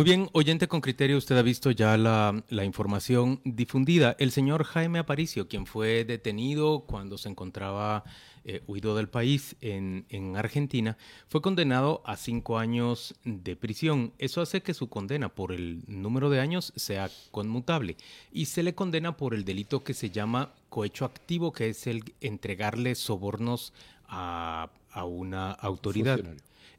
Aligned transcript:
Muy 0.00 0.06
bien, 0.06 0.30
oyente 0.32 0.66
con 0.66 0.80
criterio, 0.80 1.18
usted 1.18 1.36
ha 1.36 1.42
visto 1.42 1.70
ya 1.72 1.98
la, 1.98 2.64
información 2.64 3.42
difundida. 3.44 4.16
El 4.18 4.30
señor 4.30 4.64
Jaime 4.64 4.98
Aparicio, 4.98 5.46
quien 5.46 5.66
fue 5.66 6.06
detenido 6.06 6.86
cuando 6.86 7.18
se 7.18 7.28
encontraba 7.28 8.04
eh, 8.46 8.62
huido 8.66 8.96
del 8.96 9.10
país 9.10 9.56
en, 9.60 10.06
en, 10.08 10.38
Argentina, 10.38 10.96
fue 11.28 11.42
condenado 11.42 12.00
a 12.06 12.16
cinco 12.16 12.58
años 12.58 13.14
de 13.24 13.56
prisión. 13.56 14.14
Eso 14.16 14.40
hace 14.40 14.62
que 14.62 14.72
su 14.72 14.88
condena 14.88 15.28
por 15.28 15.52
el 15.52 15.82
número 15.86 16.30
de 16.30 16.40
años 16.40 16.72
sea 16.76 17.10
conmutable 17.30 17.98
y 18.32 18.46
se 18.46 18.62
le 18.62 18.74
condena 18.74 19.18
por 19.18 19.34
el 19.34 19.44
delito 19.44 19.84
que 19.84 19.92
se 19.92 20.08
llama 20.08 20.54
cohecho 20.70 21.04
activo, 21.04 21.52
que 21.52 21.68
es 21.68 21.86
el 21.86 22.14
entregarle 22.22 22.94
sobornos 22.94 23.74
a 24.08 24.70
una 25.04 25.52
autoridad. 25.52 26.22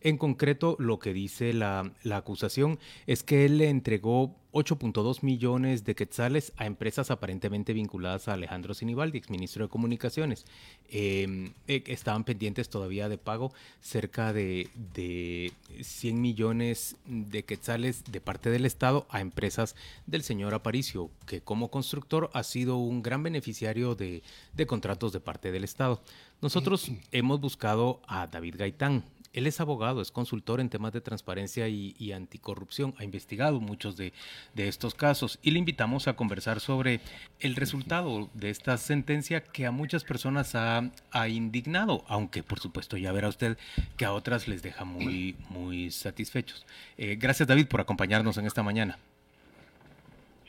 En 0.03 0.17
concreto, 0.17 0.75
lo 0.79 0.97
que 0.97 1.13
dice 1.13 1.53
la, 1.53 1.91
acusación 2.11 2.79
es 3.05 3.21
que 3.21 3.45
él 3.45 3.59
le 3.59 3.69
entregó 3.69 4.35
8.2 4.51 5.21
millones 5.21 5.85
de 5.85 5.93
quetzales 5.93 6.53
a 6.57 6.65
empresas 6.65 7.11
aparentemente 7.11 7.71
vinculadas 7.71 8.27
a 8.27 8.33
Alejandro 8.33 8.73
Sinibaldi, 8.73 9.19
exministro 9.19 9.65
de 9.65 9.69
Comunicaciones. 9.69 10.45
Em, 10.89 11.53
eh, 11.67 11.83
estaban 11.85 12.23
pendientes 12.23 12.67
todavía 12.67 13.09
de 13.09 13.19
pago 13.19 13.53
cerca 13.79 14.33
de, 14.33 14.69
de, 14.93 15.53
100 15.81 16.19
millones 16.19 16.95
de 17.05 17.45
quetzales 17.45 18.03
de 18.11 18.21
parte 18.21 18.49
del 18.49 18.65
Estado 18.65 19.05
a 19.09 19.21
empresas 19.21 19.75
del 20.07 20.23
señor 20.23 20.55
Aparicio, 20.55 21.11
que 21.27 21.41
como 21.41 21.69
constructor 21.69 22.31
ha 22.33 22.41
sido 22.41 22.77
un 22.77 23.03
gran 23.03 23.21
beneficiario 23.21 23.93
de, 23.93 24.23
de 24.53 24.65
contratos 24.65 25.13
de 25.13 25.19
parte 25.19 25.51
del 25.51 25.63
Estado. 25.63 26.01
Nosotros 26.41 26.91
hemos 27.11 27.39
buscado 27.39 28.01
a 28.07 28.25
David 28.25 28.55
Gaitán, 28.57 29.05
él 29.33 29.47
es 29.47 29.61
abogado, 29.61 30.01
es 30.01 30.11
consultor 30.11 30.59
en 30.59 30.69
temas 30.69 30.93
de 30.93 31.01
transparencia 31.01 31.67
y, 31.67 32.11
anticorrupción, 32.11 32.93
ha 32.97 33.03
investigado 33.03 33.59
muchos 33.59 33.97
de, 33.97 34.13
estos 34.55 34.93
casos 34.93 35.39
y 35.41 35.51
le 35.51 35.59
invitamos 35.59 36.07
a 36.07 36.15
conversar 36.15 36.59
sobre 36.59 36.99
el 37.39 37.55
resultado 37.55 38.29
de 38.33 38.49
esta 38.49 38.77
sentencia 38.77 39.41
que 39.41 39.65
a 39.65 39.71
muchas 39.71 40.03
personas 40.03 40.55
ha, 40.55 40.91
indignado, 41.27 42.03
aunque 42.07 42.43
por 42.43 42.59
supuesto 42.59 42.97
ya 42.97 43.11
verá 43.11 43.27
usted 43.27 43.57
que 43.97 44.05
a 44.05 44.13
otras 44.13 44.47
les 44.47 44.61
deja 44.61 44.85
muy, 44.85 45.35
muy 45.49 45.91
satisfechos. 45.91 46.65
Eh, 46.97 47.15
gracias 47.15 47.47
David 47.47 47.67
por 47.67 47.81
acompañarnos 47.81 48.37
en 48.37 48.45
esta 48.45 48.63
mañana. 48.63 48.97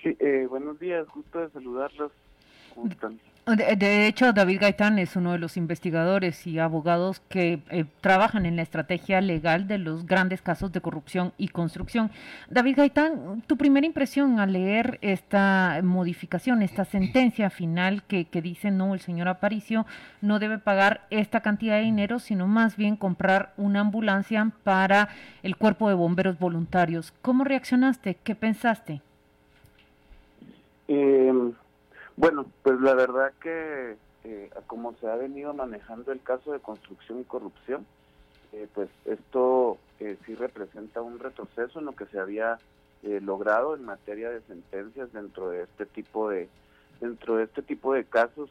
Sí, 0.02 0.16
eh, 0.18 0.46
buenos 0.48 0.80
días, 0.80 1.06
gusto 1.08 1.40
de 1.40 1.50
saludarlos. 1.50 2.10
¿Cómo? 2.74 2.88
De, 3.44 4.06
hecho, 4.06 4.32
David 4.32 4.60
Gaitán 4.60 5.00
es 5.00 5.16
uno 5.16 5.32
de 5.32 5.38
los 5.40 5.56
investigadores 5.56 6.46
y 6.46 6.60
abogados 6.60 7.18
que 7.28 7.58
eh, 7.70 7.86
trabajan 8.00 8.46
en 8.46 8.54
la 8.54 8.62
estrategia 8.62 9.20
legal 9.20 9.66
de 9.66 9.78
los 9.78 10.06
grandes 10.06 10.40
casos 10.40 10.70
de 10.70 10.80
corrupción 10.80 11.32
y 11.38 11.48
construcción. 11.48 12.12
David 12.48 12.76
Gaitán, 12.76 13.42
tu 13.48 13.56
primera 13.56 13.84
impresión 13.84 14.38
al 14.38 14.52
leer 14.52 15.00
esta 15.02 15.80
modificación, 15.82 16.62
esta 16.62 16.84
sentencia 16.84 17.50
final 17.50 18.04
que, 18.04 18.24
dice 18.40 18.70
no, 18.70 18.94
el 18.94 19.00
señor 19.00 19.26
Aparicio 19.26 19.86
no 20.20 20.38
debe 20.38 20.58
pagar 20.58 21.00
esta 21.10 21.40
cantidad 21.40 21.78
de 21.78 21.82
dinero, 21.82 22.20
sino 22.20 22.46
más 22.46 22.76
bien 22.76 22.94
comprar 22.94 23.54
una 23.56 23.80
ambulancia 23.80 24.52
para 24.62 25.08
el 25.42 25.56
cuerpo 25.56 25.88
de 25.88 25.96
bomberos 25.96 26.38
voluntarios. 26.38 27.12
¿Cómo 27.22 27.42
reaccionaste? 27.42 28.18
¿Qué 28.22 28.36
pensaste? 28.36 29.02
Eh 30.86 31.52
bueno, 32.16 32.46
pues 32.62 32.80
la 32.80 32.94
verdad 32.94 33.32
que 33.40 33.96
eh, 34.24 34.50
como 34.66 34.94
se 35.00 35.08
ha 35.08 35.16
venido 35.16 35.52
manejando 35.54 36.12
el 36.12 36.20
caso 36.20 36.52
de 36.52 36.60
construcción 36.60 37.20
y 37.20 37.24
corrupción, 37.24 37.86
eh, 38.52 38.68
pues 38.74 38.90
esto 39.06 39.78
eh, 39.98 40.18
sí 40.26 40.34
representa 40.34 41.00
un 41.00 41.18
retroceso 41.18 41.78
en 41.78 41.86
lo 41.86 41.92
que 41.92 42.04
se 42.06 42.20
había 42.20 42.58
eh, 43.02 43.20
logrado 43.22 43.74
en 43.74 43.84
materia 43.84 44.30
de 44.30 44.42
sentencias 44.42 45.10
dentro 45.12 45.48
de 45.48 45.62
este 45.62 45.86
tipo 45.86 46.28
de 46.28 46.48
dentro 47.00 47.36
de 47.36 47.44
este 47.44 47.62
tipo 47.62 47.94
de 47.94 48.04
casos 48.04 48.50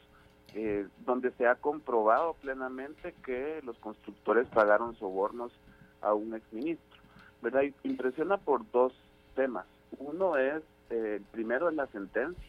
donde 1.06 1.32
se 1.38 1.48
ha 1.48 1.56
comprobado 1.56 2.34
plenamente 2.34 3.16
que 3.24 3.62
los 3.64 3.78
constructores 3.78 4.46
pagaron 4.50 4.98
sobornos 4.98 5.54
a 6.02 6.14
un 6.14 6.36
exministro. 6.36 7.00
¿Verdad? 7.42 7.62
impresiona 7.84 8.36
por 8.36 8.70
dos 8.72 8.92
temas. 9.34 9.66
Uno 9.98 10.36
es, 10.36 10.62
el 10.90 11.22
primero 11.32 11.70
es 11.70 11.76
la 11.76 11.88
sentencia, 11.88 12.44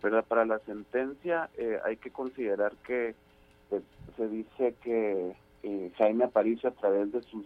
pero 0.00 0.22
para 0.22 0.44
la 0.44 0.58
sentencia 0.60 1.50
eh, 1.56 1.78
hay 1.84 1.96
que 1.96 2.10
considerar 2.10 2.72
que 2.86 3.14
pues, 3.68 3.82
se 4.16 4.28
dice 4.28 4.74
que 4.82 5.34
eh, 5.62 5.92
Jaime 5.98 6.24
Aparicio 6.24 6.70
a 6.70 6.72
través 6.72 7.12
de 7.12 7.22
sus 7.22 7.44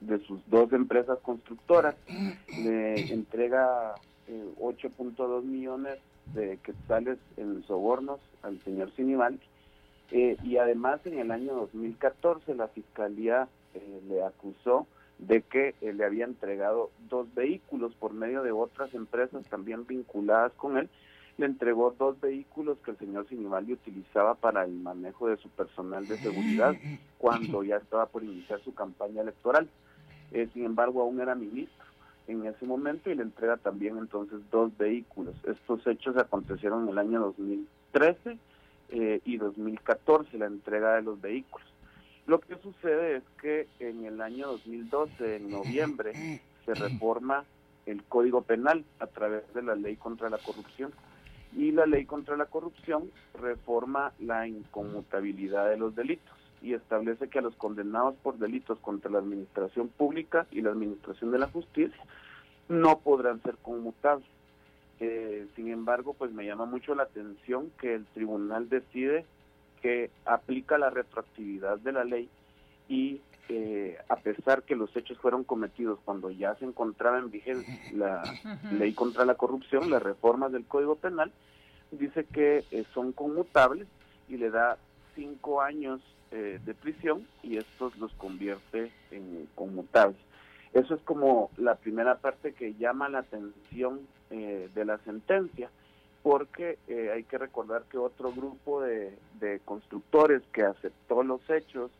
de 0.00 0.18
sus 0.26 0.40
dos 0.48 0.72
empresas 0.72 1.18
constructoras 1.20 1.94
le 2.58 3.12
entrega 3.12 3.94
8.2 4.60 5.42
eh, 5.42 5.46
millones 5.46 5.98
de 6.34 6.58
quetzales 6.58 7.18
en 7.36 7.62
sobornos 7.66 8.20
al 8.42 8.60
señor 8.62 8.90
Sinibaldi 8.94 9.40
y 10.10 10.56
además 10.56 11.00
en 11.04 11.18
el 11.18 11.30
año 11.32 11.54
2014 11.54 12.54
la 12.54 12.68
fiscalía 12.68 13.48
le 14.08 14.22
acusó 14.22 14.86
de 15.18 15.42
que 15.42 15.74
le 15.80 16.04
había 16.04 16.24
entregado 16.24 16.90
dos 17.08 17.32
vehículos 17.34 17.92
por 17.94 18.12
medio 18.12 18.44
de 18.44 18.52
otras 18.52 18.94
empresas 18.94 19.44
también 19.48 19.84
vinculadas 19.84 20.52
con 20.52 20.78
él 20.78 20.88
le 21.38 21.46
entregó 21.46 21.94
dos 21.98 22.18
vehículos 22.20 22.78
que 22.84 22.92
el 22.92 22.98
señor 22.98 23.28
Sinibaldi 23.28 23.74
utilizaba 23.74 24.34
para 24.34 24.64
el 24.64 24.72
manejo 24.72 25.28
de 25.28 25.36
su 25.36 25.50
personal 25.50 26.06
de 26.06 26.16
seguridad 26.18 26.74
cuando 27.18 27.62
ya 27.62 27.76
estaba 27.76 28.06
por 28.06 28.24
iniciar 28.24 28.60
su 28.60 28.74
campaña 28.74 29.20
electoral. 29.22 29.68
Eh, 30.32 30.48
sin 30.54 30.64
embargo, 30.64 31.02
aún 31.02 31.20
era 31.20 31.34
ministro 31.34 31.84
en 32.26 32.46
ese 32.46 32.64
momento 32.64 33.10
y 33.10 33.14
le 33.14 33.22
entrega 33.22 33.58
también 33.58 33.98
entonces 33.98 34.40
dos 34.50 34.76
vehículos. 34.78 35.34
Estos 35.46 35.86
hechos 35.86 36.16
acontecieron 36.16 36.84
en 36.84 36.88
el 36.90 36.98
año 36.98 37.20
2013 37.20 38.38
eh, 38.88 39.20
y 39.24 39.36
2014, 39.36 40.38
la 40.38 40.46
entrega 40.46 40.96
de 40.96 41.02
los 41.02 41.20
vehículos. 41.20 41.66
Lo 42.26 42.40
que 42.40 42.56
sucede 42.56 43.16
es 43.16 43.22
que 43.40 43.68
en 43.78 44.04
el 44.04 44.20
año 44.20 44.48
2012, 44.48 45.36
en 45.36 45.50
noviembre, 45.50 46.40
se 46.64 46.74
reforma 46.74 47.44
el 47.84 48.02
Código 48.04 48.42
Penal 48.42 48.84
a 48.98 49.06
través 49.06 49.42
de 49.54 49.62
la 49.62 49.76
Ley 49.76 49.94
contra 49.94 50.28
la 50.28 50.38
Corrupción 50.38 50.92
y 51.56 51.72
la 51.72 51.86
ley 51.86 52.04
contra 52.04 52.36
la 52.36 52.46
corrupción 52.46 53.10
reforma 53.40 54.12
la 54.20 54.46
inconmutabilidad 54.46 55.68
de 55.70 55.78
los 55.78 55.96
delitos 55.96 56.36
y 56.62 56.74
establece 56.74 57.28
que 57.28 57.38
a 57.38 57.42
los 57.42 57.56
condenados 57.56 58.14
por 58.22 58.38
delitos 58.38 58.78
contra 58.80 59.10
la 59.10 59.18
administración 59.18 59.88
pública 59.88 60.46
y 60.50 60.60
la 60.60 60.70
administración 60.70 61.32
de 61.32 61.38
la 61.38 61.48
justicia 61.48 62.02
no 62.68 62.98
podrán 62.98 63.42
ser 63.42 63.56
conmutables. 63.62 64.26
Eh, 65.00 65.46
sin 65.54 65.68
embargo, 65.68 66.14
pues 66.14 66.32
me 66.32 66.44
llama 66.44 66.64
mucho 66.64 66.94
la 66.94 67.04
atención 67.04 67.70
que 67.80 67.94
el 67.94 68.06
tribunal 68.06 68.68
decide 68.68 69.24
que 69.82 70.10
aplica 70.24 70.78
la 70.78 70.90
retroactividad 70.90 71.78
de 71.78 71.92
la 71.92 72.04
ley 72.04 72.28
y 72.88 73.20
eh, 73.48 73.96
a 74.08 74.16
pesar 74.16 74.64
que 74.64 74.74
los 74.74 74.94
hechos 74.96 75.18
fueron 75.18 75.44
cometidos 75.44 76.00
cuando 76.04 76.30
ya 76.30 76.56
se 76.56 76.64
encontraba 76.64 77.18
en 77.18 77.30
vigencia 77.30 77.78
la 77.94 78.22
ley 78.72 78.92
contra 78.92 79.24
la 79.24 79.36
corrupción, 79.36 79.88
las 79.88 80.02
reformas 80.02 80.50
del 80.50 80.64
Código 80.64 80.96
Penal, 80.96 81.30
dice 81.92 82.24
que 82.24 82.64
eh, 82.72 82.84
son 82.92 83.12
conmutables 83.12 83.86
y 84.28 84.36
le 84.36 84.50
da 84.50 84.78
cinco 85.14 85.62
años 85.62 86.00
eh, 86.32 86.58
de 86.64 86.74
prisión 86.74 87.24
y 87.44 87.58
estos 87.58 87.96
los 87.98 88.12
convierte 88.14 88.90
en 89.12 89.48
conmutables. 89.54 90.18
Eso 90.72 90.94
es 90.94 91.00
como 91.02 91.50
la 91.56 91.76
primera 91.76 92.16
parte 92.16 92.52
que 92.52 92.74
llama 92.74 93.08
la 93.08 93.20
atención 93.20 94.00
de 94.28 94.84
la 94.84 94.98
sentencia, 94.98 95.70
porque 96.24 96.78
hay 97.14 97.22
que 97.22 97.38
recordar 97.38 97.84
que 97.84 97.96
otro 97.96 98.32
grupo 98.32 98.82
de 98.82 99.60
constructores 99.64 100.42
que 100.52 100.64
aceptó 100.64 101.22
los 101.22 101.40
hechos, 101.48 101.92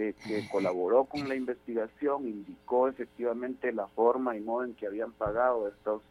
eh, 0.00 0.14
que 0.24 0.48
colaboró 0.48 1.06
con 1.06 1.28
la 1.28 1.34
investigación, 1.34 2.28
indicó 2.28 2.86
efectivamente 2.86 3.72
la 3.72 3.88
forma 3.88 4.36
y 4.36 4.40
modo 4.40 4.64
en 4.64 4.74
que 4.74 4.86
habían 4.86 5.10
pagado 5.10 5.66
estos, 5.66 6.02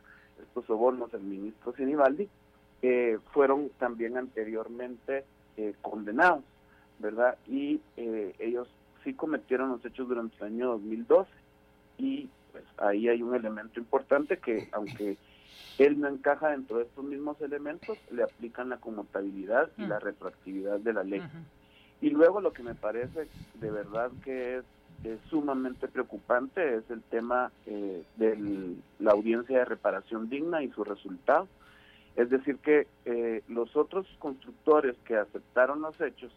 estos 0.41 0.65
sobornos 0.65 1.13
el 1.13 1.21
ministro 1.21 1.73
Sinibaldi, 1.73 2.27
eh, 2.81 3.17
fueron 3.31 3.69
también 3.79 4.17
anteriormente 4.17 5.23
eh, 5.55 5.73
condenados, 5.81 6.43
¿verdad? 6.99 7.37
Y 7.47 7.79
ellos 7.95 8.67
sí 9.05 9.13
cometieron 9.13 9.69
los 9.69 9.85
hechos 9.85 10.09
durante 10.09 10.35
el 10.41 10.43
año 10.43 10.67
2012 10.71 11.31
y 11.97 12.29
pues 12.51 12.65
ahí 12.79 13.07
hay 13.07 13.23
un 13.23 13.35
elemento 13.35 13.79
importante 13.79 14.37
que 14.37 14.67
aunque 14.73 15.15
él 15.77 15.97
no 15.97 16.09
encaja 16.09 16.49
dentro 16.49 16.79
de 16.79 16.83
estos 16.83 17.05
mismos 17.05 17.39
elementos, 17.39 17.97
le 18.11 18.23
aplican 18.23 18.67
la 18.67 18.77
conmutabilidad 18.77 19.69
y 19.77 19.85
la 19.85 19.99
retroactividad 19.99 20.81
de 20.81 20.91
la 20.91 21.05
ley. 21.05 21.21
Y 22.01 22.09
luego 22.11 22.41
lo 22.41 22.53
que 22.53 22.63
me 22.63 22.75
parece 22.75 23.27
de 23.55 23.71
verdad 23.71 24.11
que 24.23 24.57
es 24.57 25.19
sumamente 25.29 25.87
preocupante 25.87 26.75
es 26.75 26.89
el 26.89 27.01
tema 27.03 27.51
eh, 27.65 28.03
de 28.15 28.75
la 28.99 29.11
audiencia 29.11 29.59
de 29.59 29.65
reparación 29.65 30.29
digna 30.29 30.63
y 30.63 30.69
su 30.69 30.83
resultado. 30.83 31.47
Es 32.15 32.29
decir, 32.29 32.57
que 32.57 32.87
eh, 33.05 33.43
los 33.47 33.75
otros 33.75 34.07
constructores 34.19 34.95
que 35.05 35.17
aceptaron 35.17 35.81
los 35.81 35.99
hechos, 36.01 36.31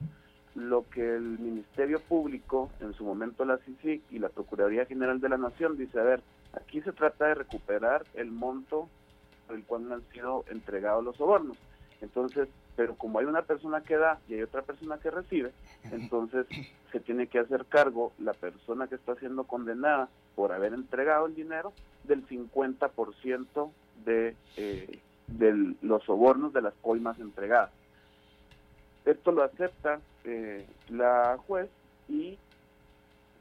lo 0.55 0.85
que 0.91 1.15
el 1.17 1.39
Ministerio 1.39 2.01
Público, 2.01 2.71
en 2.81 2.93
su 2.93 3.05
momento 3.05 3.45
la 3.45 3.59
CICIC 3.59 4.03
y 4.11 4.19
la 4.19 4.29
Procuraduría 4.29 4.85
General 4.85 5.21
de 5.21 5.29
la 5.31 5.39
Nación, 5.39 5.79
dice, 5.79 5.99
a 5.99 6.05
ver, 6.05 6.21
aquí 6.53 6.83
se 6.83 6.93
trata 6.93 7.29
de 7.29 7.35
recuperar 7.35 8.05
el 8.15 8.31
monto 8.31 8.89
por 9.47 9.57
el 9.57 9.65
cual 9.65 9.91
han 9.91 10.03
sido 10.13 10.45
entregados 10.51 11.03
los 11.03 11.17
sobornos. 11.17 11.57
Entonces, 12.03 12.49
pero 12.81 12.95
como 12.95 13.19
hay 13.19 13.27
una 13.27 13.43
persona 13.43 13.83
que 13.83 13.99
da 13.99 14.19
y 14.27 14.33
hay 14.33 14.43
otra 14.43 14.63
persona 14.63 14.97
que 14.97 15.11
recibe, 15.11 15.53
entonces 15.93 16.47
se 16.91 16.99
tiene 16.99 17.27
que 17.27 17.39
hacer 17.39 17.67
cargo 17.67 18.11
la 18.19 18.33
persona 18.33 18.87
que 18.87 18.95
está 18.95 19.17
siendo 19.17 19.45
condenada 19.45 20.09
por 20.35 20.51
haber 20.51 20.73
entregado 20.73 21.27
el 21.27 21.35
dinero 21.35 21.75
del 22.05 22.27
50% 22.27 23.71
de, 24.07 24.35
eh, 24.57 24.99
de 25.27 25.75
los 25.83 26.03
sobornos 26.05 26.55
de 26.55 26.63
las 26.63 26.73
coimas 26.81 27.21
entregadas. 27.21 27.71
Esto 29.05 29.31
lo 29.31 29.43
acepta 29.43 30.01
eh, 30.25 30.65
la 30.89 31.39
juez 31.47 31.69
y 32.09 32.39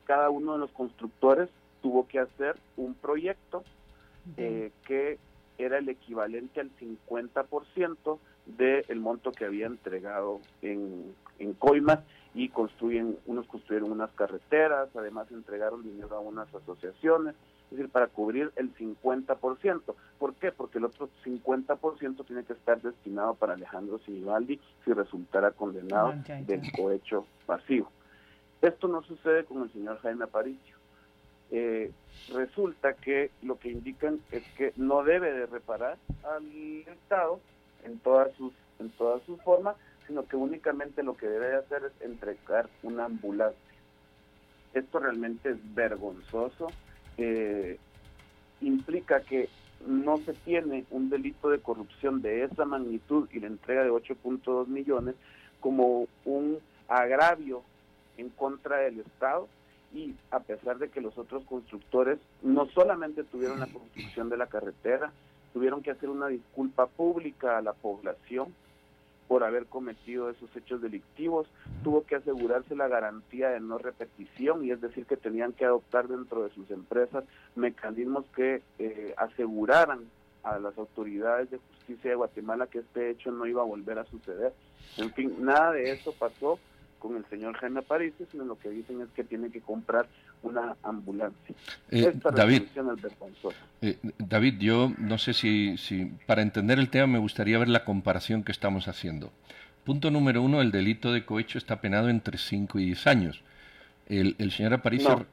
cada 0.03 0.29
uno 0.31 0.51
de 0.51 0.59
los 0.59 0.71
constructores 0.71 1.47
tuvo 1.81 2.09
que 2.09 2.19
hacer 2.19 2.57
un 2.75 2.93
proyecto 2.93 3.63
eh, 4.35 4.73
que 4.85 5.17
era 5.57 5.77
el 5.77 5.87
equivalente 5.87 6.59
al 6.59 6.71
50% 6.77 8.19
del 8.57 8.99
monto 8.99 9.31
que 9.31 9.45
había 9.45 9.67
entregado 9.67 10.39
en, 10.61 11.13
en 11.39 11.53
coimas 11.53 11.99
y 12.33 12.49
construyen, 12.49 13.17
unos 13.25 13.47
construyeron 13.47 13.91
unas 13.91 14.11
carreteras, 14.11 14.89
además 14.95 15.31
entregaron 15.31 15.83
dinero 15.83 16.15
a 16.15 16.19
unas 16.19 16.53
asociaciones, 16.53 17.35
es 17.65 17.77
decir, 17.77 17.89
para 17.89 18.07
cubrir 18.07 18.51
el 18.55 18.73
50%. 18.75 19.81
¿Por 20.17 20.33
qué? 20.35 20.51
Porque 20.51 20.77
el 20.79 20.85
otro 20.85 21.09
50% 21.23 22.25
tiene 22.25 22.43
que 22.43 22.53
estar 22.53 22.81
destinado 22.81 23.35
para 23.35 23.53
Alejandro 23.53 23.99
Sinibaldi 23.99 24.59
si 24.83 24.93
resultara 24.93 25.51
condenado 25.51 26.13
del 26.45 26.71
cohecho 26.71 27.25
pasivo. 27.45 27.91
Esto 28.61 28.87
no 28.87 29.01
sucede 29.03 29.45
con 29.45 29.63
el 29.63 29.71
señor 29.71 29.99
Jaime 29.99 30.25
Aparicio. 30.25 30.77
Eh, 31.51 31.91
resulta 32.33 32.93
que 32.93 33.31
lo 33.41 33.57
que 33.57 33.69
indican 33.69 34.19
es 34.31 34.43
que 34.55 34.73
no 34.75 35.03
debe 35.03 35.31
de 35.31 35.45
reparar 35.47 35.97
al 36.23 36.45
Estado 36.87 37.39
en 37.83 37.99
todas 37.99 38.33
sus 38.35 38.53
en 38.79 38.89
todas 38.91 39.21
sus 39.23 39.41
formas, 39.41 39.75
sino 40.07 40.25
que 40.25 40.35
únicamente 40.35 41.03
lo 41.03 41.15
que 41.15 41.27
debe 41.27 41.49
de 41.49 41.57
hacer 41.57 41.83
es 41.83 42.01
entregar 42.01 42.69
una 42.81 43.05
ambulancia. 43.05 43.59
Esto 44.73 44.99
realmente 44.99 45.49
es 45.49 45.75
vergonzoso, 45.75 46.67
eh, 47.17 47.77
implica 48.61 49.21
que 49.21 49.49
no 49.85 50.17
se 50.17 50.33
tiene 50.33 50.85
un 50.91 51.09
delito 51.09 51.49
de 51.49 51.59
corrupción 51.59 52.21
de 52.21 52.43
esa 52.43 52.65
magnitud 52.65 53.29
y 53.31 53.39
la 53.39 53.47
entrega 53.47 53.83
de 53.83 53.91
8.2 53.91 54.67
millones 54.67 55.15
como 55.59 56.07
un 56.25 56.59
agravio 56.87 57.63
en 58.17 58.29
contra 58.29 58.77
del 58.77 58.99
Estado 58.99 59.47
y 59.93 60.13
a 60.31 60.39
pesar 60.39 60.77
de 60.77 60.89
que 60.89 61.01
los 61.01 61.17
otros 61.17 61.43
constructores 61.45 62.19
no 62.41 62.67
solamente 62.67 63.23
tuvieron 63.23 63.59
la 63.59 63.67
construcción 63.67 64.29
de 64.29 64.37
la 64.37 64.47
carretera, 64.47 65.11
tuvieron 65.53 65.81
que 65.81 65.91
hacer 65.91 66.09
una 66.09 66.27
disculpa 66.27 66.87
pública 66.87 67.57
a 67.57 67.61
la 67.61 67.73
población 67.73 68.53
por 69.27 69.43
haber 69.43 69.67
cometido 69.67 70.31
esos 70.31 70.53
hechos 70.55 70.81
delictivos, 70.81 71.47
tuvo 71.83 72.03
que 72.03 72.15
asegurarse 72.15 72.75
la 72.75 72.87
garantía 72.87 73.49
de 73.49 73.59
no 73.59 73.77
repetición 73.77 74.65
y 74.65 74.71
es 74.71 74.81
decir 74.81 75.05
que 75.05 75.17
tenían 75.17 75.53
que 75.53 75.65
adoptar 75.65 76.07
dentro 76.07 76.43
de 76.43 76.49
sus 76.49 76.71
empresas 76.71 77.23
mecanismos 77.55 78.25
que 78.35 78.63
eh, 78.79 79.13
aseguraran 79.17 79.99
a 80.41 80.57
las 80.57 80.75
autoridades 80.79 81.51
de 81.51 81.59
justicia 81.59 82.09
de 82.09 82.15
Guatemala 82.15 82.65
que 82.65 82.79
este 82.79 83.11
hecho 83.11 83.31
no 83.31 83.45
iba 83.45 83.61
a 83.61 83.65
volver 83.65 83.99
a 83.99 84.05
suceder. 84.05 84.51
En 84.97 85.13
fin, 85.13 85.35
nada 85.39 85.73
de 85.73 85.91
eso 85.91 86.11
pasó 86.13 86.57
con 86.99 87.15
el 87.15 87.25
señor 87.25 87.55
Jaime 87.55 87.79
Aparicio, 87.79 88.27
sino 88.31 88.45
lo 88.45 88.59
que 88.59 88.69
dicen 88.69 89.01
es 89.01 89.09
que 89.15 89.23
tiene 89.23 89.49
que 89.49 89.61
comprar 89.61 90.07
una 90.43 90.75
ambulancia. 90.83 91.55
Eh, 91.89 92.13
David, 92.35 92.63
eh, 93.81 93.97
David, 94.17 94.59
yo 94.59 94.91
no 94.97 95.17
sé 95.17 95.33
si, 95.33 95.77
si 95.77 96.05
para 96.27 96.41
entender 96.41 96.77
el 96.77 96.89
tema 96.89 97.07
me 97.07 97.19
gustaría 97.19 97.57
ver 97.57 97.69
la 97.69 97.85
comparación 97.85 98.43
que 98.43 98.51
estamos 98.51 98.87
haciendo. 98.87 99.31
Punto 99.85 100.11
número 100.11 100.43
uno, 100.43 100.61
el 100.61 100.71
delito 100.71 101.11
de 101.11 101.25
cohecho 101.25 101.57
está 101.57 101.81
penado 101.81 102.09
entre 102.09 102.37
5 102.37 102.79
y 102.79 102.85
10 102.85 103.07
años. 103.07 103.41
El, 104.07 104.35
el 104.37 104.51
señor 104.51 104.73
Aparicio... 104.73 105.25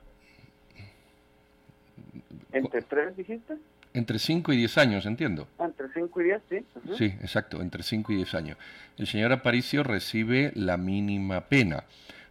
¿Entre 2.53 2.81
3 2.81 3.17
dijiste? 3.17 3.57
Entre 3.97 4.19
5 4.19 4.53
y 4.53 4.59
10 4.59 4.77
años, 4.77 5.07
entiendo. 5.07 5.49
Entre 5.59 5.87
5 5.95 6.21
y 6.21 6.25
10, 6.25 6.43
sí. 6.51 6.57
Sí, 6.99 7.05
exacto, 7.23 7.63
entre 7.63 7.83
5 7.83 8.13
y 8.13 8.17
10 8.17 8.35
años. 8.35 8.59
El 8.99 9.07
señor 9.07 9.33
Aparicio 9.33 9.83
recibe 9.83 10.53
la 10.55 10.77
mínima 10.77 11.47
pena, 11.47 11.85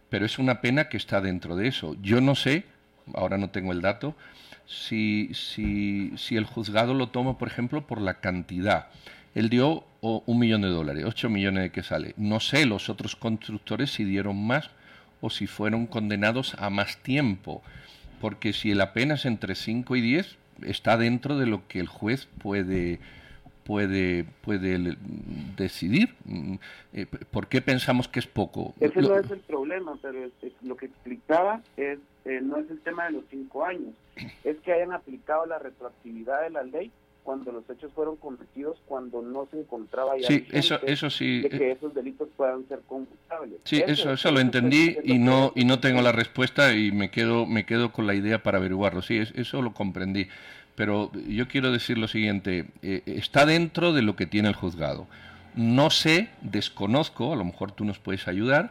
pero 0.08 0.24
es 0.24 0.38
una 0.38 0.60
pena 0.60 0.88
que 0.88 0.96
está 0.96 1.20
dentro 1.20 1.56
de 1.56 1.66
eso. 1.66 1.96
Yo 2.00 2.20
no 2.20 2.36
sé, 2.36 2.66
ahora 3.14 3.36
no 3.36 3.50
tengo 3.50 3.72
el 3.72 3.80
dato, 3.80 4.14
si, 4.64 5.34
si, 5.34 6.12
si 6.16 6.36
el 6.36 6.44
juzgado 6.44 6.94
lo 6.94 7.08
toma, 7.08 7.36
por 7.36 7.48
ejemplo, 7.48 7.84
por 7.84 8.00
la 8.00 8.20
cantidad. 8.20 8.86
Él 9.34 9.48
dio 9.48 9.84
un 10.00 10.38
millón 10.38 10.62
de 10.62 10.68
dólares, 10.68 11.04
8 11.04 11.28
millones 11.28 11.64
de 11.64 11.70
que 11.72 11.82
sale. 11.82 12.14
No 12.16 12.38
sé 12.38 12.64
los 12.64 12.88
otros 12.88 13.16
constructores 13.16 13.90
si 13.90 14.04
dieron 14.04 14.46
más 14.46 14.70
o 15.20 15.30
si 15.30 15.48
fueron 15.48 15.88
condenados 15.88 16.54
a 16.60 16.70
más 16.70 16.98
tiempo, 16.98 17.64
porque 18.20 18.52
si 18.52 18.72
la 18.72 18.92
pena 18.92 19.14
es 19.14 19.24
entre 19.24 19.56
5 19.56 19.96
y 19.96 20.00
10, 20.00 20.36
está 20.62 20.96
dentro 20.96 21.38
de 21.38 21.46
lo 21.46 21.66
que 21.68 21.80
el 21.80 21.88
juez 21.88 22.26
puede 22.42 22.98
puede 23.64 24.24
puede 24.42 24.96
decidir. 25.56 26.14
Mm, 26.24 26.54
eh, 26.92 27.06
¿Por 27.06 27.48
qué 27.48 27.60
pensamos 27.60 28.08
que 28.08 28.20
es 28.20 28.26
poco? 28.26 28.74
Ese 28.80 29.00
no 29.02 29.18
es 29.18 29.30
el 29.30 29.40
problema, 29.40 29.98
pero 30.00 30.30
lo 30.62 30.76
que 30.76 30.86
explicaba 30.86 31.60
es 31.76 31.98
eh, 32.24 32.40
no 32.42 32.58
es 32.58 32.70
el 32.70 32.80
tema 32.80 33.06
de 33.06 33.12
los 33.12 33.24
cinco 33.30 33.64
años, 33.64 33.94
es 34.44 34.56
que 34.58 34.72
hayan 34.72 34.92
aplicado 34.92 35.46
la 35.46 35.58
retroactividad 35.58 36.42
de 36.42 36.50
la 36.50 36.62
ley 36.62 36.90
cuando 37.26 37.50
los 37.50 37.68
hechos 37.68 37.90
fueron 37.92 38.14
cometidos 38.16 38.78
cuando 38.86 39.20
no 39.20 39.48
se 39.50 39.58
encontraba 39.58 40.16
ya 40.16 40.28
sí, 40.28 40.46
eso, 40.52 40.78
eso 40.86 41.10
sí, 41.10 41.40
de 41.40 41.50
que 41.50 41.72
esos 41.72 41.92
delitos 41.92 42.28
puedan 42.36 42.66
ser 42.68 42.80
computables. 42.86 43.58
Sí, 43.64 43.82
eso, 43.84 44.12
eso, 44.12 44.30
lo 44.30 44.38
entendí 44.38 44.96
y 45.02 45.18
no 45.18 45.52
y 45.56 45.64
no 45.64 45.80
tengo 45.80 46.02
la 46.02 46.12
respuesta 46.12 46.72
y 46.72 46.92
me 46.92 47.10
quedo 47.10 47.44
me 47.44 47.66
quedo 47.66 47.90
con 47.90 48.06
la 48.06 48.14
idea 48.14 48.44
para 48.44 48.58
averiguarlo. 48.58 49.02
Sí, 49.02 49.18
eso 49.18 49.60
lo 49.60 49.74
comprendí. 49.74 50.28
Pero 50.76 51.10
yo 51.28 51.48
quiero 51.48 51.72
decir 51.72 51.98
lo 51.98 52.06
siguiente, 52.06 52.66
eh, 52.82 53.02
está 53.06 53.44
dentro 53.44 53.92
de 53.92 54.02
lo 54.02 54.14
que 54.14 54.26
tiene 54.26 54.48
el 54.48 54.54
juzgado. 54.54 55.08
No 55.56 55.90
sé, 55.90 56.28
desconozco, 56.42 57.32
a 57.32 57.36
lo 57.36 57.44
mejor 57.44 57.72
tú 57.72 57.84
nos 57.84 57.98
puedes 57.98 58.28
ayudar, 58.28 58.70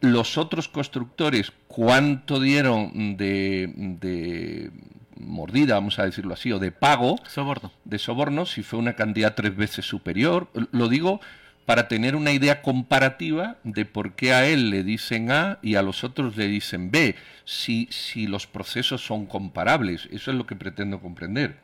los 0.00 0.38
otros 0.38 0.68
constructores 0.68 1.52
cuánto 1.66 2.38
dieron 2.38 3.16
de, 3.16 3.72
de 4.00 4.70
mordida, 5.16 5.74
vamos 5.74 5.98
a 5.98 6.04
decirlo 6.04 6.34
así, 6.34 6.52
o 6.52 6.58
de 6.58 6.72
pago, 6.72 7.16
soborno. 7.26 7.72
de 7.84 7.98
soborno, 7.98 8.46
si 8.46 8.62
fue 8.62 8.78
una 8.78 8.94
cantidad 8.94 9.34
tres 9.34 9.56
veces 9.56 9.84
superior. 9.84 10.48
Lo 10.72 10.88
digo 10.88 11.20
para 11.66 11.88
tener 11.88 12.14
una 12.14 12.32
idea 12.32 12.62
comparativa 12.62 13.56
de 13.64 13.84
por 13.86 14.12
qué 14.12 14.32
a 14.32 14.46
él 14.46 14.70
le 14.70 14.82
dicen 14.82 15.30
A 15.30 15.58
y 15.62 15.76
a 15.76 15.82
los 15.82 16.04
otros 16.04 16.36
le 16.36 16.46
dicen 16.46 16.90
B, 16.90 17.14
si, 17.44 17.86
si 17.86 18.26
los 18.26 18.46
procesos 18.46 19.04
son 19.04 19.26
comparables. 19.26 20.08
Eso 20.12 20.30
es 20.30 20.36
lo 20.36 20.46
que 20.46 20.56
pretendo 20.56 21.00
comprender. 21.00 21.56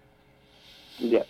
Ya. 0.99 1.25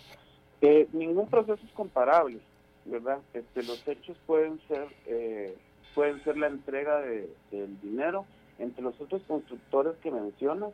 Eh, 0.61 0.87
ningún 0.93 1.27
proceso 1.27 1.59
es 1.65 1.71
comparable, 1.73 2.39
¿verdad? 2.85 3.19
Este, 3.33 3.63
los 3.63 3.85
hechos 3.87 4.15
pueden 4.25 4.59
ser, 4.67 4.87
eh, 5.07 5.55
pueden 5.95 6.23
ser 6.23 6.37
la 6.37 6.47
entrega 6.47 7.01
de, 7.01 7.29
del 7.51 7.79
dinero. 7.81 8.25
Entre 8.59 8.83
los 8.83 8.99
otros 9.01 9.23
constructores 9.27 9.93
que 10.03 10.11
mencionas, 10.11 10.69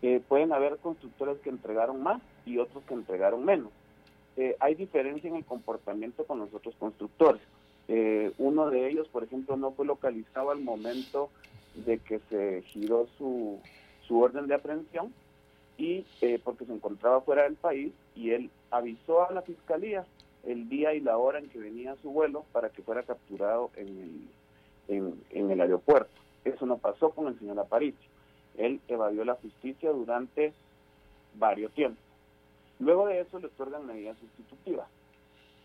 eh, 0.00 0.22
pueden 0.28 0.52
haber 0.52 0.76
constructores 0.78 1.38
que 1.38 1.50
entregaron 1.50 2.02
más 2.02 2.22
y 2.46 2.58
otros 2.58 2.84
que 2.84 2.94
entregaron 2.94 3.44
menos. 3.44 3.70
Eh, 4.36 4.56
hay 4.60 4.76
diferencia 4.76 5.28
en 5.28 5.36
el 5.36 5.44
comportamiento 5.44 6.24
con 6.24 6.38
los 6.38 6.54
otros 6.54 6.74
constructores. 6.76 7.42
Eh, 7.88 8.32
uno 8.38 8.70
de 8.70 8.88
ellos, 8.88 9.08
por 9.08 9.24
ejemplo, 9.24 9.56
no 9.56 9.72
fue 9.72 9.86
localizado 9.86 10.50
al 10.50 10.60
momento 10.60 11.30
de 11.74 11.98
que 11.98 12.20
se 12.30 12.62
giró 12.62 13.08
su, 13.16 13.58
su 14.06 14.20
orden 14.20 14.46
de 14.46 14.54
aprehensión 14.54 15.12
y 15.76 16.04
porque 16.42 16.64
se 16.64 16.72
encontraba 16.72 17.20
fuera 17.20 17.44
del 17.44 17.54
país 17.54 17.92
y 18.16 18.30
él 18.30 18.50
avisó 18.70 19.28
a 19.28 19.32
la 19.32 19.42
fiscalía 19.42 20.04
el 20.44 20.68
día 20.68 20.92
y 20.94 21.00
la 21.00 21.18
hora 21.18 21.38
en 21.38 21.48
que 21.48 21.58
venía 21.58 21.94
su 22.02 22.10
vuelo 22.10 22.44
para 22.52 22.70
que 22.70 22.82
fuera 22.82 23.04
capturado 23.04 23.70
en 23.76 24.28
el, 24.88 25.14
en 25.30 25.50
el 25.50 25.60
aeropuerto. 25.60 26.10
Eso 26.44 26.66
no 26.66 26.78
pasó 26.78 27.10
con 27.10 27.28
el 27.28 27.38
señor 27.38 27.60
Aparicio 27.60 28.07
él 28.58 28.80
evadió 28.88 29.24
la 29.24 29.34
justicia 29.34 29.90
durante 29.90 30.52
varios 31.34 31.72
tiempos. 31.72 32.02
Luego 32.80 33.06
de 33.06 33.20
eso 33.20 33.38
le 33.38 33.46
otorgan 33.46 33.86
medidas 33.86 34.18
sustitutivas. 34.18 34.88